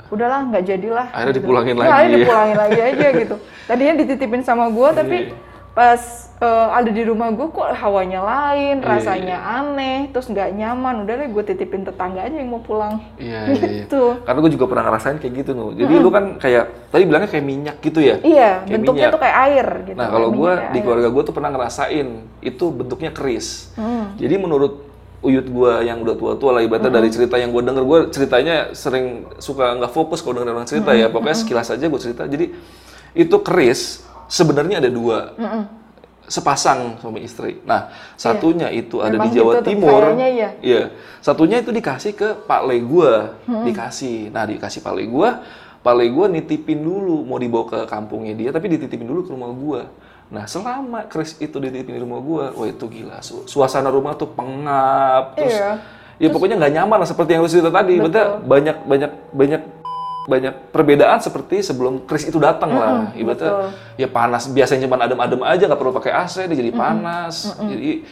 udahlah 0.10 0.42
nggak 0.48 0.64
jadilah 0.64 1.08
Akhirnya 1.12 1.30
gitu. 1.30 1.40
dipulangin 1.42 1.74
Ya, 1.74 1.80
lagi. 1.80 1.90
akhirnya 1.92 2.18
dipulangin 2.18 2.58
lagi 2.58 2.80
aja 2.82 3.08
gitu 3.14 3.36
tadinya 3.68 3.94
dititipin 3.98 4.42
sama 4.42 4.66
gua 4.70 4.90
tapi 4.90 5.18
Iya. 5.26 5.49
Pas 5.70 6.02
eh, 6.38 6.68
ada 6.74 6.90
di 6.90 7.04
rumah 7.04 7.32
gua 7.32 7.48
kok 7.48 7.72
hawanya 7.72 8.20
lain 8.20 8.82
Iya, 8.82 8.88
rasanya 8.90 9.38
aneh 9.40 10.12
terus 10.12 10.28
nggak 10.28 10.52
nyaman 10.52 11.06
udah 11.06 11.14
deh 11.16 11.30
gue 11.30 11.44
titipin 11.46 11.84
tetangga 11.84 12.26
aja 12.26 12.36
yang 12.36 12.52
mau 12.52 12.60
pulang 12.60 13.00
Iya, 13.16 13.48
iya, 13.48 13.54
iya. 13.54 13.68
gitu 13.86 14.20
Karena 14.22 14.40
gue 14.42 14.52
juga 14.52 14.66
pernah 14.68 14.84
ngerasain 14.86 15.18
kayak 15.18 15.34
gitu, 15.40 15.52
Nuh. 15.54 15.72
Jadi 15.72 15.94
lu 15.96 16.10
kan 16.10 16.36
kayak, 16.36 16.90
tadi 16.90 17.04
bilangnya 17.06 17.30
kayak 17.30 17.46
minyak 17.46 17.76
gitu 17.80 18.00
ya? 18.02 18.16
iya 18.22 18.52
Kayak 18.62 18.74
bentuknya 18.76 19.00
minyak. 19.08 19.16
tuh 19.16 19.22
kayak 19.22 19.38
air 19.48 19.68
gitu 19.88 19.98
Nah 19.98 20.08
kalau 20.10 20.30
gue 20.30 20.52
di 20.70 20.80
keluarga 20.82 21.08
gue 21.10 21.24
tuh 21.24 21.34
pernah 21.38 21.50
ngerasain 21.54 22.08
itu 22.42 22.66
bentuknya 22.70 23.12
keris. 23.14 23.72
Hmm. 23.74 24.18
Jadi 24.18 24.36
menurut 24.36 24.74
uyut 25.20 25.44
gue 25.46 25.74
yang 25.84 26.00
udah 26.00 26.16
tua-tua 26.16 26.56
lah 26.56 26.62
ibaratnya 26.64 26.96
dari 26.96 27.12
cerita 27.12 27.36
yang 27.36 27.52
gue 27.52 27.60
denger 27.60 27.84
gue 27.84 28.00
ceritanya 28.08 28.72
sering 28.72 29.28
suka 29.36 29.76
nggak 29.76 29.92
fokus 29.92 30.24
kalau 30.24 30.40
denger 30.40 30.56
orang 30.56 30.64
cerita 30.64 30.96
ya 30.96 31.12
pokoknya 31.12 31.36
sekilas 31.36 31.68
aja 31.70 31.86
gue 31.88 32.00
cerita. 32.00 32.24
Jadi 32.24 32.56
itu 33.10 33.36
keris 33.42 34.06
sebenarnya 34.30 34.78
ada 34.78 34.88
dua 34.88 35.34
Mm-mm. 35.36 35.64
sepasang 36.24 37.02
suami 37.02 37.26
istri. 37.26 37.58
Nah 37.66 37.90
satunya 38.14 38.70
itu 38.70 39.02
ada 39.02 39.18
Memang 39.18 39.34
di 39.34 39.36
Jawa 39.36 39.52
gitu 39.60 39.74
Timur. 39.74 40.02
kayaknya 40.06 40.28
iya. 40.30 40.50
Iya. 40.62 40.84
Satunya 41.20 41.58
itu 41.60 41.74
dikasih 41.74 42.14
ke 42.14 42.28
Pak 42.46 42.62
Le 42.64 42.78
gua, 42.80 43.34
Hmm. 43.44 43.66
dikasih. 43.66 44.30
Nah, 44.30 44.46
dikasih 44.46 44.80
Pak 44.80 44.94
Le 44.94 45.04
gua, 45.04 45.42
Pak 45.82 45.94
Le 45.98 46.06
gua 46.08 46.30
nitipin 46.30 46.80
dulu 46.80 47.26
mau 47.26 47.36
dibawa 47.36 47.66
ke 47.66 47.80
kampungnya 47.84 48.32
dia, 48.32 48.50
tapi 48.50 48.70
dititipin 48.70 49.04
dulu 49.04 49.26
ke 49.26 49.32
rumah 49.34 49.50
gua. 49.50 49.82
Nah, 50.30 50.46
selama 50.46 51.10
Chris 51.10 51.34
itu 51.36 51.58
dititipin 51.58 51.98
di 51.98 52.02
rumah 52.06 52.22
gua, 52.22 52.54
wah 52.54 52.68
itu 52.70 52.86
gila. 52.86 53.20
Su- 53.20 53.44
Suasana 53.44 53.90
rumah 53.90 54.14
tuh 54.14 54.30
pengap, 54.30 55.34
terus 55.36 55.58
Iya. 55.58 55.82
ya 56.22 56.28
pokoknya 56.30 56.56
nggak 56.56 56.74
nyaman 56.78 56.98
lah 57.02 57.08
seperti 57.10 57.34
yang 57.34 57.42
lu 57.42 57.50
cerita 57.50 57.68
tadi. 57.68 57.98
Betul. 57.98 58.46
banyak 58.46 58.78
banyak 58.86 59.12
banyak 59.34 59.62
banyak 60.30 60.70
perbedaan 60.70 61.18
seperti 61.18 61.66
sebelum 61.66 62.06
Chris 62.06 62.30
itu 62.30 62.38
datang 62.38 62.78
lah. 62.78 63.10
Ibaratnya 63.18 63.74
ya 63.98 64.06
panas 64.06 64.46
biasanya 64.46 64.86
cuma 64.86 65.02
adem-adem 65.02 65.42
aja 65.42 65.66
nggak 65.66 65.80
perlu 65.82 65.94
pakai 65.98 66.14
AC 66.14 66.46
dia 66.46 66.58
jadi 66.62 66.72
panas. 66.72 67.58
Jadi 67.58 68.06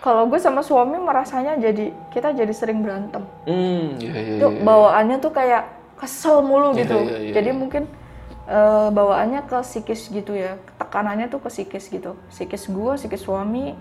kalau 0.00 0.30
gue 0.30 0.38
sama 0.38 0.62
suami 0.62 1.02
merasanya 1.02 1.58
jadi 1.58 1.90
kita 2.14 2.30
jadi 2.30 2.54
sering 2.54 2.78
berantem 2.78 3.26
hmm, 3.42 3.98
ya 3.98 4.14
ya. 4.14 4.34
itu 4.38 4.46
bawaannya 4.62 5.18
tuh 5.18 5.34
kayak 5.34 5.66
kesel 5.96 6.44
mulu 6.44 6.76
gitu. 6.76 6.94
iya, 6.94 7.16
iya, 7.18 7.32
Jadi 7.40 7.50
mungkin 7.56 7.82
eh, 8.46 8.88
bawaannya 8.92 9.48
ke 9.48 9.58
psikis 9.64 10.12
gitu 10.12 10.36
ya. 10.36 10.60
Tekanannya 10.76 11.32
tuh 11.32 11.40
ke 11.40 11.48
psikis 11.48 11.88
gitu. 11.88 12.14
Psikis 12.28 12.68
gua, 12.68 13.00
psikis 13.00 13.24
suami, 13.24 13.72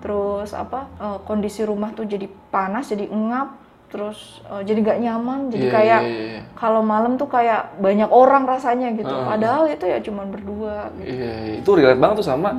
terus 0.00 0.56
apa 0.56 0.88
eh, 0.98 1.18
kondisi 1.28 1.62
rumah 1.62 1.92
tuh 1.92 2.08
jadi 2.08 2.26
panas, 2.48 2.88
jadi 2.88 3.06
engap, 3.06 3.54
terus 3.88 4.18
eh, 4.44 4.62
jadi 4.62 4.78
nggak 4.78 4.98
nyaman, 5.00 5.40
jadi 5.48 5.64
Iya, 5.64 5.72
kayak 5.72 6.00
iya, 6.02 6.18
iya. 6.36 6.40
kalau 6.52 6.80
malam 6.80 7.16
tuh 7.16 7.24
kayak 7.26 7.76
banyak 7.76 8.06
orang 8.06 8.44
rasanya 8.44 8.92
gitu. 8.92 9.08
Padahal 9.08 9.64
itu 9.66 9.84
ya 9.84 9.98
cuman 9.98 10.26
berdua. 10.28 10.92
Gitu. 10.94 11.08
Iya, 11.08 11.32
itu 11.58 11.70
relate 11.72 11.96
banget 11.96 12.16
tuh 12.16 12.28
sama 12.28 12.50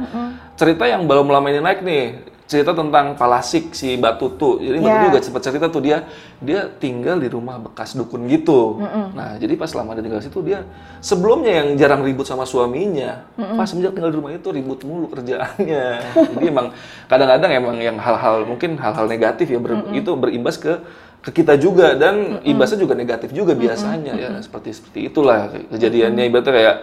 cerita 0.53 0.83
yang 0.83 1.05
belum 1.05 1.27
lama 1.27 1.47
ini 1.47 1.59
naik 1.59 1.81
nih. 1.81 2.05
Cerita 2.49 2.73
tentang 2.73 3.13
Palasik 3.13 3.77
si 3.77 3.93
Mbak 3.93 4.17
Tutu. 4.17 4.57
Jadi 4.57 4.73
Mbak 4.75 4.89
Iya. 4.89 4.97
Tutu 4.97 5.05
juga 5.05 5.19
sempat 5.21 5.41
cerita 5.45 5.65
tuh 5.69 5.85
dia 5.85 6.01
dia 6.41 6.65
tinggal 6.65 7.21
di 7.21 7.29
rumah 7.29 7.61
bekas 7.61 7.93
dukun 7.93 8.25
gitu. 8.25 8.81
Nah, 9.13 9.37
jadi 9.37 9.53
pas 9.53 9.69
lama 9.69 9.93
dia 9.93 10.01
tinggal 10.01 10.17
situ 10.17 10.41
dia 10.41 10.65
sebelumnya 10.97 11.61
yang 11.61 11.77
jarang 11.77 12.01
ribut 12.01 12.25
sama 12.25 12.49
suaminya, 12.49 13.21
pas 13.37 13.69
semenjak 13.69 13.93
tinggal 13.93 14.09
di 14.09 14.17
rumah 14.17 14.33
itu 14.33 14.49
ribut 14.49 14.81
mulu 14.81 15.13
kerjaannya. 15.13 15.85
jadi 16.33 16.45
emang 16.49 16.73
kadang-kadang 17.05 17.51
emang 17.53 17.75
yang 17.77 18.01
hal-hal 18.01 18.41
mungkin 18.43 18.81
hal-hal 18.81 19.05
negatif 19.05 19.45
ya 19.45 19.61
ber- 19.61 19.85
itu 19.93 20.09
berimbas 20.11 20.57
ke 20.57 20.81
ke 21.19 21.43
kita 21.43 21.59
juga 21.59 21.99
dan 21.99 22.39
imbasnya 22.47 22.79
juga 22.79 22.95
negatif 22.95 23.35
juga 23.35 23.51
biasanya 23.51 24.15
ya 24.15 24.29
seperti 24.39 24.71
seperti 24.71 24.99
itulah 25.11 25.51
kejadiannya 25.67 26.23
ibaratnya 26.31 26.53
kayak 26.55 26.77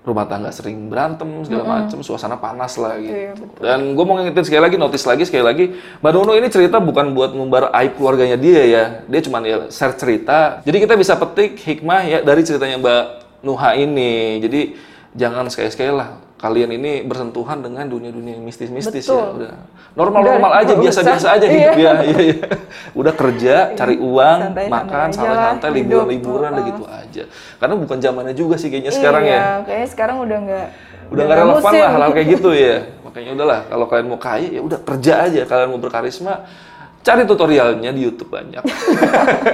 rumah 0.00 0.24
tangga 0.24 0.48
sering 0.48 0.88
berantem 0.88 1.28
segala 1.44 1.64
macam, 1.84 2.00
suasana 2.00 2.40
panas 2.40 2.72
lah 2.80 2.96
gitu. 2.96 3.12
Iya, 3.12 3.32
betul. 3.36 3.60
Dan 3.60 3.80
gue 3.92 4.04
mau 4.08 4.16
ngingetin 4.16 4.44
sekali 4.48 4.62
lagi, 4.64 4.76
notice 4.80 5.04
lagi 5.04 5.28
sekali 5.28 5.44
lagi, 5.44 5.64
Mbak 6.00 6.12
Nuno 6.16 6.32
ini 6.40 6.48
cerita 6.48 6.80
bukan 6.80 7.12
buat 7.12 7.36
ngumbar 7.36 7.68
aib 7.76 8.00
keluarganya 8.00 8.40
dia 8.40 8.64
ya, 8.64 8.84
dia 9.04 9.20
cuma 9.20 9.44
ya 9.44 9.68
share 9.68 9.92
cerita. 10.00 10.64
Jadi 10.64 10.76
kita 10.88 10.96
bisa 10.96 11.20
petik 11.20 11.60
hikmah 11.60 12.00
ya 12.08 12.18
dari 12.24 12.40
ceritanya 12.40 12.80
Mbak 12.80 13.02
Nuha 13.44 13.76
ini. 13.76 14.40
Jadi 14.40 14.60
jangan 15.12 15.52
sekali-sekali 15.52 15.92
lah 15.92 16.16
kalian 16.40 16.72
ini 16.72 17.04
bersentuhan 17.04 17.60
dengan 17.60 17.84
dunia-dunia 17.84 18.40
mistis-mistis 18.40 19.04
ya. 19.04 19.28
Udah 19.36 19.52
normal-normal 19.92 20.64
aja, 20.64 20.72
biasa-biasa 20.72 21.26
aja 21.36 21.44
Iya. 21.46 21.52
hidup 21.52 21.76
ya. 21.76 21.92
Iya, 22.00 22.18
iya. 22.32 22.46
Udah 22.96 23.12
kerja, 23.12 23.54
cari 23.76 24.00
uang, 24.00 24.38
Santai-santai 24.48 24.72
makan, 24.72 25.08
santai-santai, 25.12 25.68
liburan-liburan, 25.76 26.50
udah 26.56 26.64
gitu 26.64 26.84
aja. 26.88 27.22
Karena 27.60 27.74
bukan 27.76 27.96
zamannya 28.00 28.32
juga 28.32 28.56
sih 28.56 28.72
kayaknya 28.72 28.92
sekarang 28.96 29.24
iya, 29.28 29.36
ya. 29.36 29.44
kayaknya 29.68 29.88
sekarang 29.92 30.16
udah 30.24 30.38
nggak 30.48 30.66
Udah 31.10 31.22
nggak 31.26 31.38
relevan 31.42 31.72
lah 31.74 31.90
hal-hal 31.90 32.12
kayak 32.14 32.28
gitu 32.38 32.50
ya. 32.54 32.76
Makanya 33.02 33.30
udahlah, 33.34 33.60
kalau 33.66 33.86
kalian 33.90 34.06
mau 34.08 34.20
kaya 34.22 34.48
ya 34.48 34.60
udah 34.62 34.78
kerja 34.80 35.12
aja. 35.26 35.42
Kalian 35.42 35.68
mau 35.74 35.80
berkarisma, 35.82 36.46
cari 37.02 37.22
tutorialnya 37.26 37.90
di 37.90 38.00
YouTube 38.06 38.30
banyak. 38.30 38.62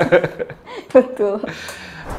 Betul. 0.95 1.41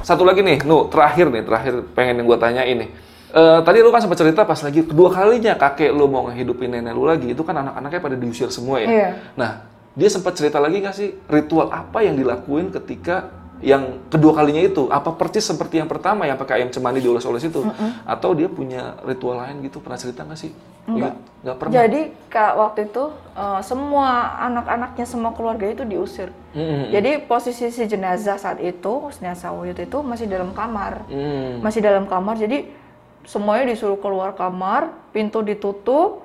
Satu 0.04 0.26
lagi 0.28 0.42
nih, 0.44 0.66
Nu, 0.66 0.90
terakhir 0.90 1.30
nih, 1.32 1.46
terakhir 1.46 1.74
pengen 1.94 2.20
yang 2.20 2.28
gue 2.28 2.38
tanya 2.42 2.66
ini. 2.66 2.90
Eh, 3.38 3.60
tadi 3.62 3.86
lu 3.86 3.94
kan 3.94 4.02
sempat 4.02 4.18
cerita 4.18 4.42
pas 4.50 4.58
lagi 4.58 4.82
kedua 4.82 5.14
kalinya 5.14 5.54
kakek 5.54 5.94
lu 5.94 6.10
mau 6.10 6.26
ngehidupin 6.26 6.74
nenek 6.74 6.98
lu 6.98 7.06
lagi, 7.06 7.38
itu 7.38 7.46
kan 7.46 7.54
anak-anaknya 7.62 8.02
pada 8.02 8.16
diusir 8.18 8.50
semua 8.50 8.82
ya. 8.82 8.90
Iya. 8.90 9.10
Nah, 9.38 9.62
dia 9.94 10.10
sempat 10.10 10.34
cerita 10.34 10.58
lagi 10.58 10.82
nggak 10.82 10.96
sih 10.98 11.14
ritual 11.30 11.70
apa 11.70 12.02
yang 12.02 12.18
dilakuin 12.18 12.74
ketika 12.74 13.30
yang 13.62 14.10
kedua 14.10 14.34
kalinya 14.34 14.66
itu? 14.66 14.90
Apa 14.90 15.14
persis 15.14 15.46
seperti 15.46 15.78
yang 15.78 15.86
pertama 15.86 16.26
yang 16.26 16.34
pakai 16.34 16.62
ayam 16.62 16.74
cemani 16.74 16.98
dioles-oles 16.98 17.46
itu? 17.46 17.62
Atau 18.10 18.34
dia 18.34 18.50
punya 18.50 18.98
ritual 19.06 19.38
lain 19.38 19.62
gitu? 19.62 19.86
Pernah 19.86 20.02
cerita 20.02 20.26
nggak 20.26 20.40
sih? 20.42 20.50
Enggak. 20.90 21.14
Nggak 21.46 21.56
pernah. 21.62 21.74
Jadi 21.78 22.02
kak 22.34 22.54
waktu 22.58 22.80
itu 22.90 23.04
eh, 23.38 23.62
semua 23.62 24.10
anak-anaknya 24.50 25.06
semua 25.06 25.32
keluarga 25.38 25.66
itu 25.70 25.86
diusir. 25.86 26.34
Mm-mm. 26.58 26.90
Jadi 26.90 27.22
posisi 27.26 27.70
si 27.70 27.86
jenazah 27.86 28.42
saat 28.42 28.58
itu, 28.66 29.14
jenazah 29.14 29.54
Uyut 29.54 29.78
itu 29.78 29.98
masih 30.02 30.26
dalam 30.26 30.58
kamar. 30.58 31.06
Hmm. 31.06 31.62
Masih 31.62 31.86
dalam 31.86 32.10
kamar. 32.10 32.34
Jadi 32.38 32.87
semuanya 33.28 33.68
disuruh 33.68 34.00
keluar 34.00 34.32
kamar, 34.34 35.12
pintu 35.12 35.44
ditutup, 35.44 36.24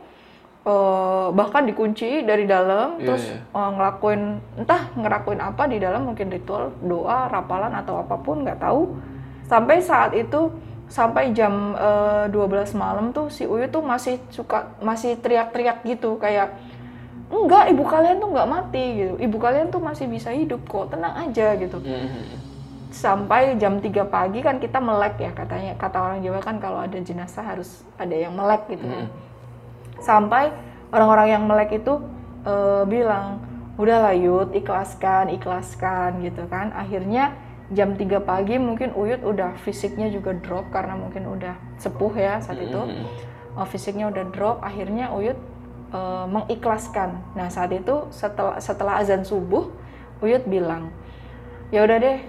eh, 0.63 1.27
bahkan 1.35 1.67
dikunci 1.67 2.23
dari 2.23 2.47
dalam, 2.47 2.97
Iya, 2.97 3.07
terus 3.11 3.25
iya. 3.27 3.43
eh, 3.43 3.71
ngelakuin 3.75 4.23
entah 4.63 4.83
ngelakuin 4.95 5.41
apa 5.43 5.63
di 5.67 5.83
dalam 5.83 6.07
mungkin 6.07 6.31
ritual 6.31 6.71
doa, 6.79 7.27
rapalan 7.27 7.75
atau 7.75 7.99
apa 7.99 8.15
pun 8.23 8.47
nggak 8.47 8.63
tahu. 8.63 8.95
Sampai 9.51 9.83
saat 9.83 10.15
itu 10.15 10.55
sampai 10.87 11.35
jam 11.35 11.75
eh, 11.75 12.31
12 12.31 12.73
malam 12.79 13.11
tuh 13.11 13.27
si 13.29 13.49
Uyu 13.49 13.67
tuh 13.67 13.83
masih 13.83 14.23
suka 14.31 14.71
masih 14.79 15.19
teriak-teriak 15.19 15.83
gitu 15.83 16.21
kayak 16.21 16.55
enggak 17.33 17.73
ibu 17.73 17.81
kalian 17.89 18.21
tuh 18.21 18.29
nggak 18.29 18.45
mati 18.45 18.85
gitu 19.01 19.15
ibu 19.17 19.37
kalian 19.41 19.73
tuh 19.73 19.81
masih 19.81 20.05
bisa 20.05 20.29
hidup 20.37 20.61
kok 20.69 20.93
tenang 20.93 21.17
aja 21.17 21.57
gitu 21.57 21.81
Hmm. 21.81 22.52
Sampai 22.93 23.57
jam 23.57 23.81
3 23.81 23.89
pagi 24.07 24.45
kan 24.45 24.61
kita 24.61 24.79
melek 24.79 25.17
ya 25.17 25.33
katanya 25.33 25.73
kata 25.81 25.97
orang 25.97 26.19
Jawa 26.21 26.41
kan 26.45 26.61
kalau 26.61 26.85
ada 26.85 27.01
jenazah 27.01 27.43
harus 27.43 27.83
ada 27.97 28.13
yang 28.13 28.37
melek 28.37 28.69
gitu 28.69 28.85
kan. 28.85 29.09
Sampai 29.99 30.53
orang-orang 30.93 31.29
yang 31.33 31.43
melek 31.49 31.81
itu 31.81 31.99
eh, 32.45 32.85
bilang 32.85 33.41
udah 33.81 34.13
Yud 34.13 34.53
ikhlaskan 34.53 35.33
ikhlaskan 35.33 36.21
gitu 36.21 36.45
kan. 36.53 36.71
Akhirnya 36.77 37.33
jam 37.73 37.97
3 37.97 38.21
pagi 38.21 38.61
mungkin 38.61 38.93
Uyut 38.93 39.25
udah 39.25 39.57
fisiknya 39.65 40.13
juga 40.13 40.37
drop 40.37 40.69
karena 40.69 40.93
mungkin 40.93 41.25
udah 41.25 41.57
sepuh 41.81 42.13
ya 42.13 42.45
saat 42.45 42.61
itu. 42.61 42.81
Eh, 43.57 43.67
fisiknya 43.67 44.13
udah 44.13 44.25
drop 44.29 44.61
akhirnya 44.61 45.09
Uyut 45.17 45.41
eh, 45.97 46.27
mengikhlaskan. 46.29 47.17
Nah, 47.33 47.49
saat 47.49 47.73
itu 47.73 48.13
setelah 48.13 48.61
setelah 48.61 49.01
azan 49.01 49.25
subuh 49.25 49.73
Uyut 50.21 50.45
bilang 50.45 50.93
ya 51.73 51.89
udah 51.89 51.97
deh 51.99 52.21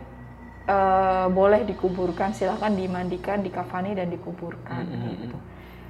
eh, 0.68 1.26
boleh 1.32 1.61
dikuburkan 1.68 2.32
silahkan 2.32 2.72
dimandikan 2.72 3.43
dikafani 3.43 3.95
dan 3.95 4.11
dikuburkan 4.11 4.84
gitu. 5.20 5.38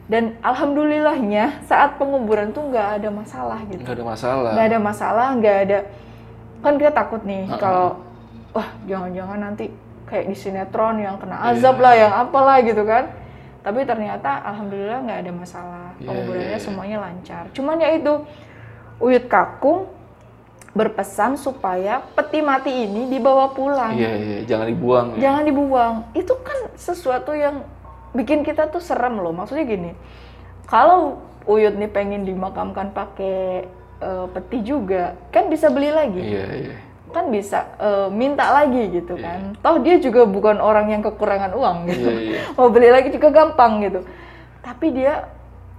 Dan 0.03 0.35
alhamdulillahnya 0.43 1.63
saat 1.63 1.95
penguburan 1.95 2.51
tuh 2.51 2.67
nggak 2.67 2.99
ada 2.99 3.09
masalah 3.09 3.59
gitu. 3.71 3.81
Nggak 3.87 3.95
ada 3.95 4.05
masalah. 4.05 4.51
nggak 4.51 4.67
ada 4.67 4.79
masalah 4.79 5.27
nggak 5.39 5.57
ada. 5.67 5.79
Kan 6.59 6.73
kita 6.75 6.91
takut 6.91 7.21
nih 7.23 7.47
kalau 7.55 8.03
wah 8.51 8.67
jangan-jangan 8.83 9.39
nanti 9.39 9.71
kayak 10.07 10.27
di 10.27 10.35
sinetron 10.35 10.99
yang 10.99 11.15
kena 11.17 11.39
azab 11.55 11.79
lah 11.79 11.95
yang 11.95 12.11
apalah 12.11 12.59
gitu 12.61 12.83
kan. 12.83 13.09
Tapi 13.63 13.87
ternyata 13.87 14.43
alhamdulillah 14.43 14.99
nggak 15.07 15.19
ada 15.23 15.31
masalah. 15.31 15.87
Iya, 15.95 16.07
penguburannya 16.11 16.47
iya, 16.51 16.59
iya. 16.59 16.65
semuanya 16.67 16.97
lancar. 16.99 17.43
Cuman 17.55 17.79
ya 17.79 17.89
itu 17.95 18.13
Uyut 18.99 19.25
Kakung 19.31 19.87
berpesan 20.73 21.37
supaya 21.37 22.01
peti 22.17 22.41
mati 22.41 22.73
ini 22.73 23.05
dibawa 23.05 23.53
pulang. 23.53 23.93
Iya, 23.93 24.13
iya, 24.17 24.39
jangan 24.49 24.67
dibuang 24.73 25.07
ya. 25.15 25.19
jangan 25.29 25.43
dibuang. 25.45 25.93
Itu 26.17 26.33
kan 26.41 26.73
sesuatu 26.73 27.37
yang 27.37 27.61
bikin 28.17 28.41
kita 28.41 28.73
tuh 28.73 28.81
serem 28.81 29.21
loh. 29.21 29.31
Maksudnya 29.31 29.65
gini 29.69 29.93
kalau 30.65 31.21
Uyut 31.43 31.75
nih 31.75 31.91
pengen 31.91 32.23
dimakamkan 32.23 32.95
pakai 32.95 33.67
eh, 33.99 34.25
peti 34.31 34.63
juga 34.63 35.13
kan 35.29 35.51
bisa 35.51 35.69
beli 35.69 35.91
lagi. 35.93 36.23
Iya, 36.23 36.45
iya. 36.55 36.77
kan 37.13 37.29
bisa 37.29 37.69
eh, 37.77 38.09
minta 38.09 38.49
lagi 38.49 38.89
gitu 38.89 39.13
kan. 39.19 39.53
Toh 39.61 39.77
dia 39.83 40.01
juga 40.01 40.25
bukan 40.25 40.57
orang 40.57 40.89
yang 40.89 41.05
kekurangan 41.05 41.53
uang 41.53 41.77
gitu. 41.91 42.09
Iya, 42.09 42.21
iya. 42.33 42.39
mau 42.57 42.73
beli 42.73 42.89
lagi 42.89 43.13
juga 43.13 43.29
gampang 43.29 43.85
gitu. 43.85 44.01
Tapi 44.65 44.87
dia 44.89 45.29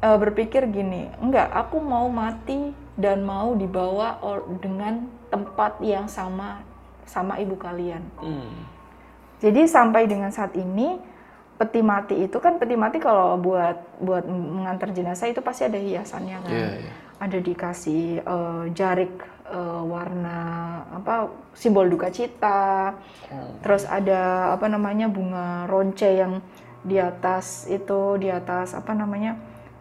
eh, 0.05 0.19
berpikir 0.21 0.71
gini 0.71 1.11
enggak 1.19 1.51
aku 1.51 1.83
mau 1.83 2.07
mati 2.13 2.84
dan 2.95 3.27
mau 3.27 3.59
dibawa 3.59 4.19
dengan 4.63 5.11
tempat 5.29 5.83
yang 5.83 6.07
sama 6.07 6.63
sama 7.05 7.37
ibu 7.43 7.59
kalian 7.59 8.03
Hmm. 8.23 8.65
jadi 9.43 9.67
sampai 9.67 10.07
dengan 10.07 10.31
saat 10.31 10.55
ini 10.55 11.15
peti 11.55 11.81
mati 11.87 12.27
itu 12.27 12.37
kan 12.43 12.59
peti 12.59 12.75
mati 12.75 12.99
kalau 12.99 13.39
buat 13.39 13.79
buat 14.03 14.27
mengantar 14.27 14.91
jenazah 14.91 15.31
itu 15.31 15.39
pasti 15.39 15.71
ada 15.71 15.79
hiasannya 15.79 16.39
kan. 16.43 16.51
Iya, 16.51 16.71
iya. 16.83 16.93
Ada 17.23 17.39
dikasih 17.39 18.27
eh, 18.27 18.65
jarik 18.75 19.15
eh, 19.47 19.83
warna 19.87 20.39
apa 20.91 21.31
simbol 21.55 21.87
duka 21.87 22.11
cita. 22.11 22.99
Terus 23.63 23.87
ada 23.87 24.53
apa 24.59 24.67
namanya 24.67 25.07
bunga 25.07 25.71
ronce 25.71 26.11
yang 26.11 26.43
di 26.85 26.99
atas 27.01 27.71
itu 27.71 28.19
di 28.21 28.29
atas 28.29 28.75
apa 28.77 28.93
namanya 28.93 29.39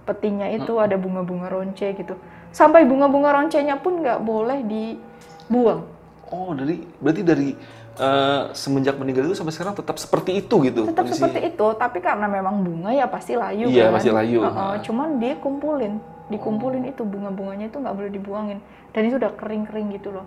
petinya 0.07 0.47
itu 0.53 0.77
ada 0.77 0.95
bunga-bunga 0.95 1.49
ronce 1.49 1.89
gitu. 1.97 2.13
Sampai 2.53 2.85
bunga-bunga 2.85 3.33
roncenya 3.33 3.75
pun 3.75 3.99
nggak 3.99 4.21
boleh 4.21 4.61
dibuang. 4.61 5.81
Oh, 6.29 6.53
dari 6.53 6.85
berarti 6.97 7.21
dari 7.21 7.49
eh, 7.93 8.41
semenjak 8.51 8.95
meninggal 8.95 9.25
itu 9.25 9.35
sampai 9.35 9.51
sekarang 9.51 9.73
tetap 9.73 9.97
seperti 9.97 10.37
itu 10.39 10.55
gitu. 10.63 10.81
tetap 10.83 11.03
kondisinya? 11.03 11.29
seperti 11.29 11.39
itu 11.47 11.67
tapi 11.75 11.97
karena 11.99 12.25
memang 12.25 12.61
bunga 12.61 12.89
ya 12.89 13.05
pasti 13.05 13.33
layu 13.33 13.67
Iya, 13.67 13.89
kan 13.89 13.97
pasti 13.97 14.09
layu. 14.09 14.39
Heeh, 14.41 14.49
Nah. 14.49 14.77
cuman 14.79 15.07
dia 15.17 15.33
kumpulin 15.35 15.97
dikumpulin 16.23 16.87
itu 16.87 17.03
bunga-bunganya 17.03 17.67
itu 17.67 17.77
nggak 17.77 17.93
boleh 17.93 18.09
dibuangin 18.09 18.59
dan 18.89 19.01
itu 19.03 19.19
udah 19.19 19.33
kering-kering 19.35 19.93
gitu 19.93 20.09
loh 20.09 20.25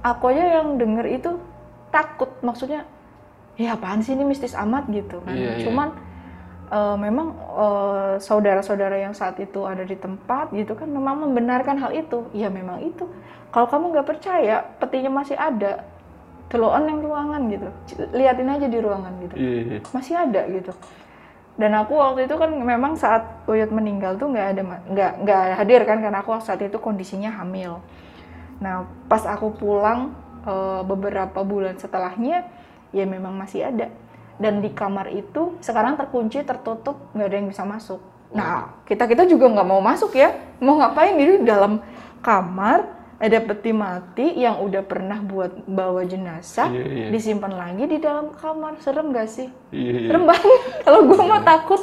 aku 0.00 0.32
aja 0.32 0.56
yang 0.56 0.76
denger 0.76 1.04
itu 1.10 1.30
takut 1.90 2.30
maksudnya 2.40 2.88
ya 3.54 3.74
apaan 3.74 4.00
sih 4.00 4.14
ini 4.14 4.24
mistis 4.24 4.54
amat 4.54 4.88
gitu 4.88 5.20
kan 5.20 5.34
Iya, 5.34 5.60
iya. 5.60 5.64
cuman 5.66 5.88
eh, 6.70 6.96
memang 6.96 7.34
eh, 7.34 8.14
saudara-saudara 8.22 8.96
yang 9.02 9.12
saat 9.12 9.36
itu 9.42 9.66
ada 9.66 9.82
di 9.82 9.98
tempat 9.98 10.54
gitu 10.54 10.78
kan 10.78 10.86
memang 10.86 11.26
membenarkan 11.26 11.76
hal 11.82 11.90
itu. 11.92 12.30
Ya 12.32 12.48
memang 12.48 12.80
itu. 12.80 13.10
Kalau 13.50 13.66
kamu 13.66 13.90
nggak 13.94 14.06
percaya 14.06 14.62
petinya 14.78 15.10
masih 15.10 15.34
ada. 15.34 15.82
Teloan 16.50 16.82
yang 16.90 16.98
ruangan 16.98 17.42
gitu. 17.46 17.68
Liatin 18.10 18.50
aja 18.50 18.66
di 18.66 18.78
ruangan 18.82 19.12
gitu. 19.22 19.34
Iya, 19.38 19.60
iya. 19.62 19.78
masih 19.94 20.14
ada 20.18 20.42
gitu. 20.50 20.74
Dan 21.54 21.76
aku 21.76 21.92
waktu 21.94 22.26
itu 22.26 22.34
kan 22.34 22.50
memang 22.50 22.96
saat 22.96 23.22
Uyut 23.44 23.70
meninggal 23.70 24.16
tuh 24.16 24.32
nggak 24.34 24.46
ada 24.56 24.62
nggak 24.90 25.12
nggak 25.26 25.44
hadir 25.60 25.80
kan 25.86 25.98
karena 26.02 26.18
aku 26.24 26.34
saat 26.42 26.58
itu 26.64 26.78
kondisinya 26.82 27.30
hamil. 27.30 27.78
Nah 28.58 28.88
pas 29.06 29.22
aku 29.26 29.54
pulang 29.54 30.10
eh, 30.42 30.82
beberapa 30.82 31.42
bulan 31.46 31.78
setelahnya 31.78 32.50
ya 32.90 33.06
memang 33.06 33.34
masih 33.38 33.70
ada 33.70 33.86
dan 34.40 34.58
di 34.58 34.72
kamar 34.72 35.12
itu 35.12 35.60
sekarang 35.60 35.94
terkunci 35.94 36.40
tertutup 36.40 36.96
nggak 37.12 37.28
ada 37.28 37.36
yang 37.36 37.48
bisa 37.48 37.62
masuk 37.62 38.00
nah 38.30 38.80
kita 38.82 39.04
kita 39.04 39.26
juga 39.26 39.46
nggak 39.46 39.68
mau 39.68 39.78
masuk 39.78 40.16
ya 40.16 40.32
mau 40.58 40.80
ngapain 40.80 41.12
di 41.12 41.44
dalam 41.44 41.78
kamar 42.18 42.98
ada 43.20 43.36
peti 43.36 43.68
mati 43.68 44.32
yang 44.34 44.64
udah 44.64 44.80
pernah 44.80 45.20
buat 45.20 45.52
bawa 45.68 46.08
jenazah 46.08 46.72
Iya, 46.72 46.84
iya. 46.88 47.06
disimpan 47.12 47.52
lagi 47.52 47.84
di 47.84 48.00
dalam 48.00 48.32
kamar 48.32 48.80
serem 48.80 49.12
gak 49.12 49.28
sih 49.28 49.52
Iya, 49.68 49.92
iya. 49.92 50.08
serem 50.08 50.24
banget 50.24 50.60
kalau 50.88 51.00
gue 51.04 51.20
mah 51.20 51.42
takut 51.44 51.82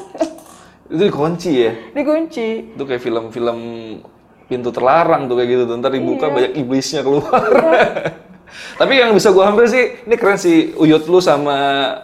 Itu 0.88 1.04
dikunci 1.04 1.52
ya. 1.62 1.72
dikunci 1.94 2.74
Itu 2.74 2.84
kayak 2.90 3.06
film-film 3.06 3.60
pintu 4.48 4.72
terlarang 4.72 5.28
tuh 5.28 5.36
kayak 5.36 5.50
gitu. 5.52 5.64
tuh. 5.68 5.76
Ntar 5.78 5.92
dibuka 5.92 6.26
Iya. 6.26 6.34
banyak 6.34 6.54
iblisnya 6.56 7.02
keluar. 7.04 7.44
Tapi 8.78 8.94
yang 8.98 9.12
bisa 9.14 9.30
gua 9.36 9.52
ambil 9.52 9.68
sih, 9.68 10.02
ini 10.08 10.16
keren 10.16 10.40
sih 10.40 10.74
Uyut 10.78 11.04
lu 11.06 11.20
sama 11.20 11.58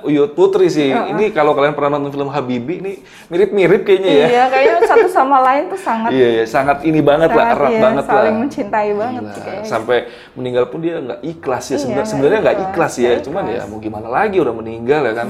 Uyut 0.03 0.35
Putri 0.35 0.67
sih. 0.67 0.91
Ini 0.91 1.31
kalau 1.31 1.55
kalian 1.55 1.73
pernah 1.73 1.97
nonton 1.97 2.11
film 2.13 2.29
Habibi, 2.29 2.83
ini 2.83 2.93
mirip-mirip 3.31 3.81
kayaknya 3.87 4.11
ya. 4.11 4.27
Iya, 4.27 4.43
kayaknya 4.51 4.77
satu 4.87 5.07
sama 5.09 5.37
lain 5.41 5.71
tuh 5.71 5.79
sangat 5.79 6.09
Iya, 6.11 6.27
iya, 6.41 6.45
sangat 6.45 6.77
ini 6.83 6.99
banget 6.99 7.31
lah, 7.31 7.45
sangat, 7.47 7.57
erat 7.57 7.71
iya, 7.71 7.81
banget 7.81 8.03
lah. 8.05 8.13
saling 8.13 8.35
mencintai 8.39 8.91
banget 8.93 9.21
Gila, 9.23 9.33
sih 9.33 9.41
kayaknya. 9.41 9.69
Sampai 9.69 9.97
meninggal 10.35 10.65
pun 10.69 10.79
dia 10.83 10.95
nggak 10.99 11.19
ikhlas 11.23 11.65
ya. 11.71 11.77
Iya, 11.79 12.03
Sebenarnya 12.03 12.39
nggak 12.43 12.57
ikhlas, 12.57 12.71
ikhlas 12.73 12.93
ya, 12.99 13.09
nggak 13.13 13.25
cuman 13.25 13.43
ya 13.43 13.51
ikhlas. 13.53 13.69
mau 13.69 13.79
gimana 13.79 14.07
lagi 14.11 14.37
udah 14.39 14.53
meninggal 14.53 15.01
ya 15.07 15.13
kan. 15.15 15.27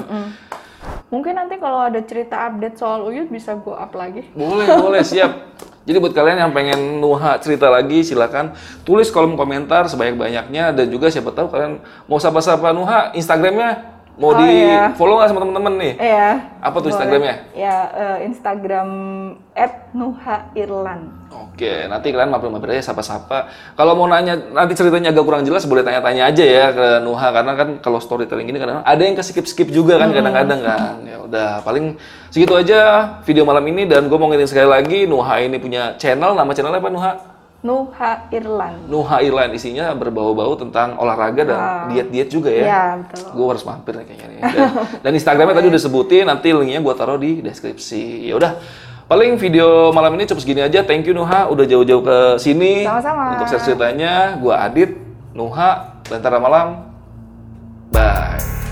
Mungkin 1.14 1.34
nanti 1.38 1.56
kalau 1.62 1.80
ada 1.88 2.02
cerita 2.04 2.50
update 2.50 2.76
soal 2.76 3.06
Uyut 3.06 3.30
bisa 3.30 3.56
gue 3.56 3.72
up 3.72 3.94
lagi. 3.94 4.26
Boleh, 4.34 4.68
boleh, 4.82 5.02
siap. 5.06 5.32
Jadi 5.84 5.98
buat 6.00 6.16
kalian 6.16 6.48
yang 6.48 6.52
pengen 6.56 7.04
Nuha 7.04 7.36
cerita 7.44 7.68
lagi, 7.68 8.08
silakan 8.08 8.56
tulis 8.88 9.12
kolom 9.12 9.36
komentar 9.36 9.86
sebanyak-banyaknya. 9.92 10.72
Dan 10.72 10.88
juga 10.88 11.12
siapa 11.12 11.36
tahu 11.36 11.52
kalian 11.52 11.84
mau 12.08 12.18
sapa-sapa 12.18 12.72
Nuha 12.72 13.12
Instagramnya 13.14 13.93
mau 14.14 14.30
Oh, 14.30 14.38
di 14.38 14.46
iya. 14.70 14.94
follow 14.94 15.18
nggak 15.18 15.30
sama 15.34 15.42
teman-teman 15.42 15.74
nih? 15.82 15.94
Iya. 15.98 16.30
Apa 16.62 16.78
tuh 16.78 16.82
boleh. 16.82 16.92
Instagramnya? 16.94 17.36
Ya, 17.58 17.78
eh, 17.90 18.18
Instagram 18.30 18.90
@nuhairlan. 19.94 21.02
Oke, 21.34 21.90
nanti 21.90 22.14
kalian 22.14 22.30
mampir-mampir 22.30 22.78
aja 22.78 22.94
sapa-sapa. 22.94 23.50
Kalau 23.74 23.98
mau 23.98 24.06
nanya 24.06 24.38
nanti 24.38 24.78
ceritanya 24.78 25.10
agak 25.10 25.26
kurang 25.26 25.42
jelas 25.42 25.66
boleh 25.66 25.82
tanya-tanya 25.82 26.30
aja 26.30 26.46
ya 26.46 26.66
ke 26.70 26.88
Nuha 27.02 27.28
karena 27.34 27.54
kan 27.58 27.70
kalau 27.82 27.98
storytelling 27.98 28.50
ini 28.50 28.58
kadang 28.62 28.86
ada 28.86 29.02
yang 29.02 29.18
ke 29.18 29.26
skip-skip 29.26 29.74
juga 29.74 29.98
kan 29.98 30.14
kadang-kadang 30.14 30.62
kan. 30.62 31.02
Ya 31.06 31.18
udah, 31.18 31.50
paling 31.66 31.98
segitu 32.30 32.54
aja 32.54 32.80
video 33.26 33.46
malam 33.50 33.66
ini 33.66 33.90
dan 33.90 34.06
gue 34.10 34.18
mau 34.18 34.30
ngingetin 34.30 34.50
sekali 34.50 34.70
lagi 34.70 35.00
Nuha 35.10 35.42
ini 35.42 35.58
punya 35.58 35.98
channel, 35.98 36.38
nama 36.38 36.54
channelnya 36.54 36.78
apa 36.78 36.90
Nuha? 36.94 37.33
Nuhairlan. 37.64 38.92
Nuha 38.92 39.24
Irland 39.24 39.56
isinya 39.56 39.96
berbau-bau 39.96 40.52
tentang 40.60 41.00
olahraga 41.00 41.48
dan 41.48 41.60
diet-diet 41.96 42.28
juga 42.28 42.52
ya. 42.52 42.64
Iya, 42.68 42.84
betul. 43.00 43.32
Gue 43.32 43.46
harus 43.56 43.64
mampir 43.64 43.94
nih 43.96 44.06
kayaknya 44.06 44.28
nih. 44.28 44.40
Dan, 44.44 44.70
dan 45.00 45.12
Instagramnya 45.16 45.56
tadi 45.56 45.68
udah 45.72 45.82
sebutin, 45.82 46.28
nanti 46.28 46.52
linknya 46.52 46.84
gue 46.84 46.94
taruh 46.94 47.16
di 47.16 47.40
deskripsi. 47.40 48.28
Ya 48.28 48.36
udah, 48.36 48.60
paling 49.08 49.40
video 49.40 49.96
malam 49.96 50.12
ini 50.20 50.28
cukup 50.28 50.44
segini 50.44 50.60
aja. 50.60 50.84
Thank 50.84 51.08
you 51.08 51.16
Nuha, 51.16 51.48
udah 51.48 51.64
jauh-jauh 51.64 52.04
ke 52.04 52.18
sini 52.44 52.84
Sama-sama. 52.84 53.40
untuk 53.40 53.48
share 53.48 53.64
ceritanya. 53.64 54.36
Gue 54.44 54.52
Adit, 54.52 55.00
Nuha, 55.32 56.04
Lentera 56.12 56.44
Malam. 56.44 56.92
Bye. 57.96 58.63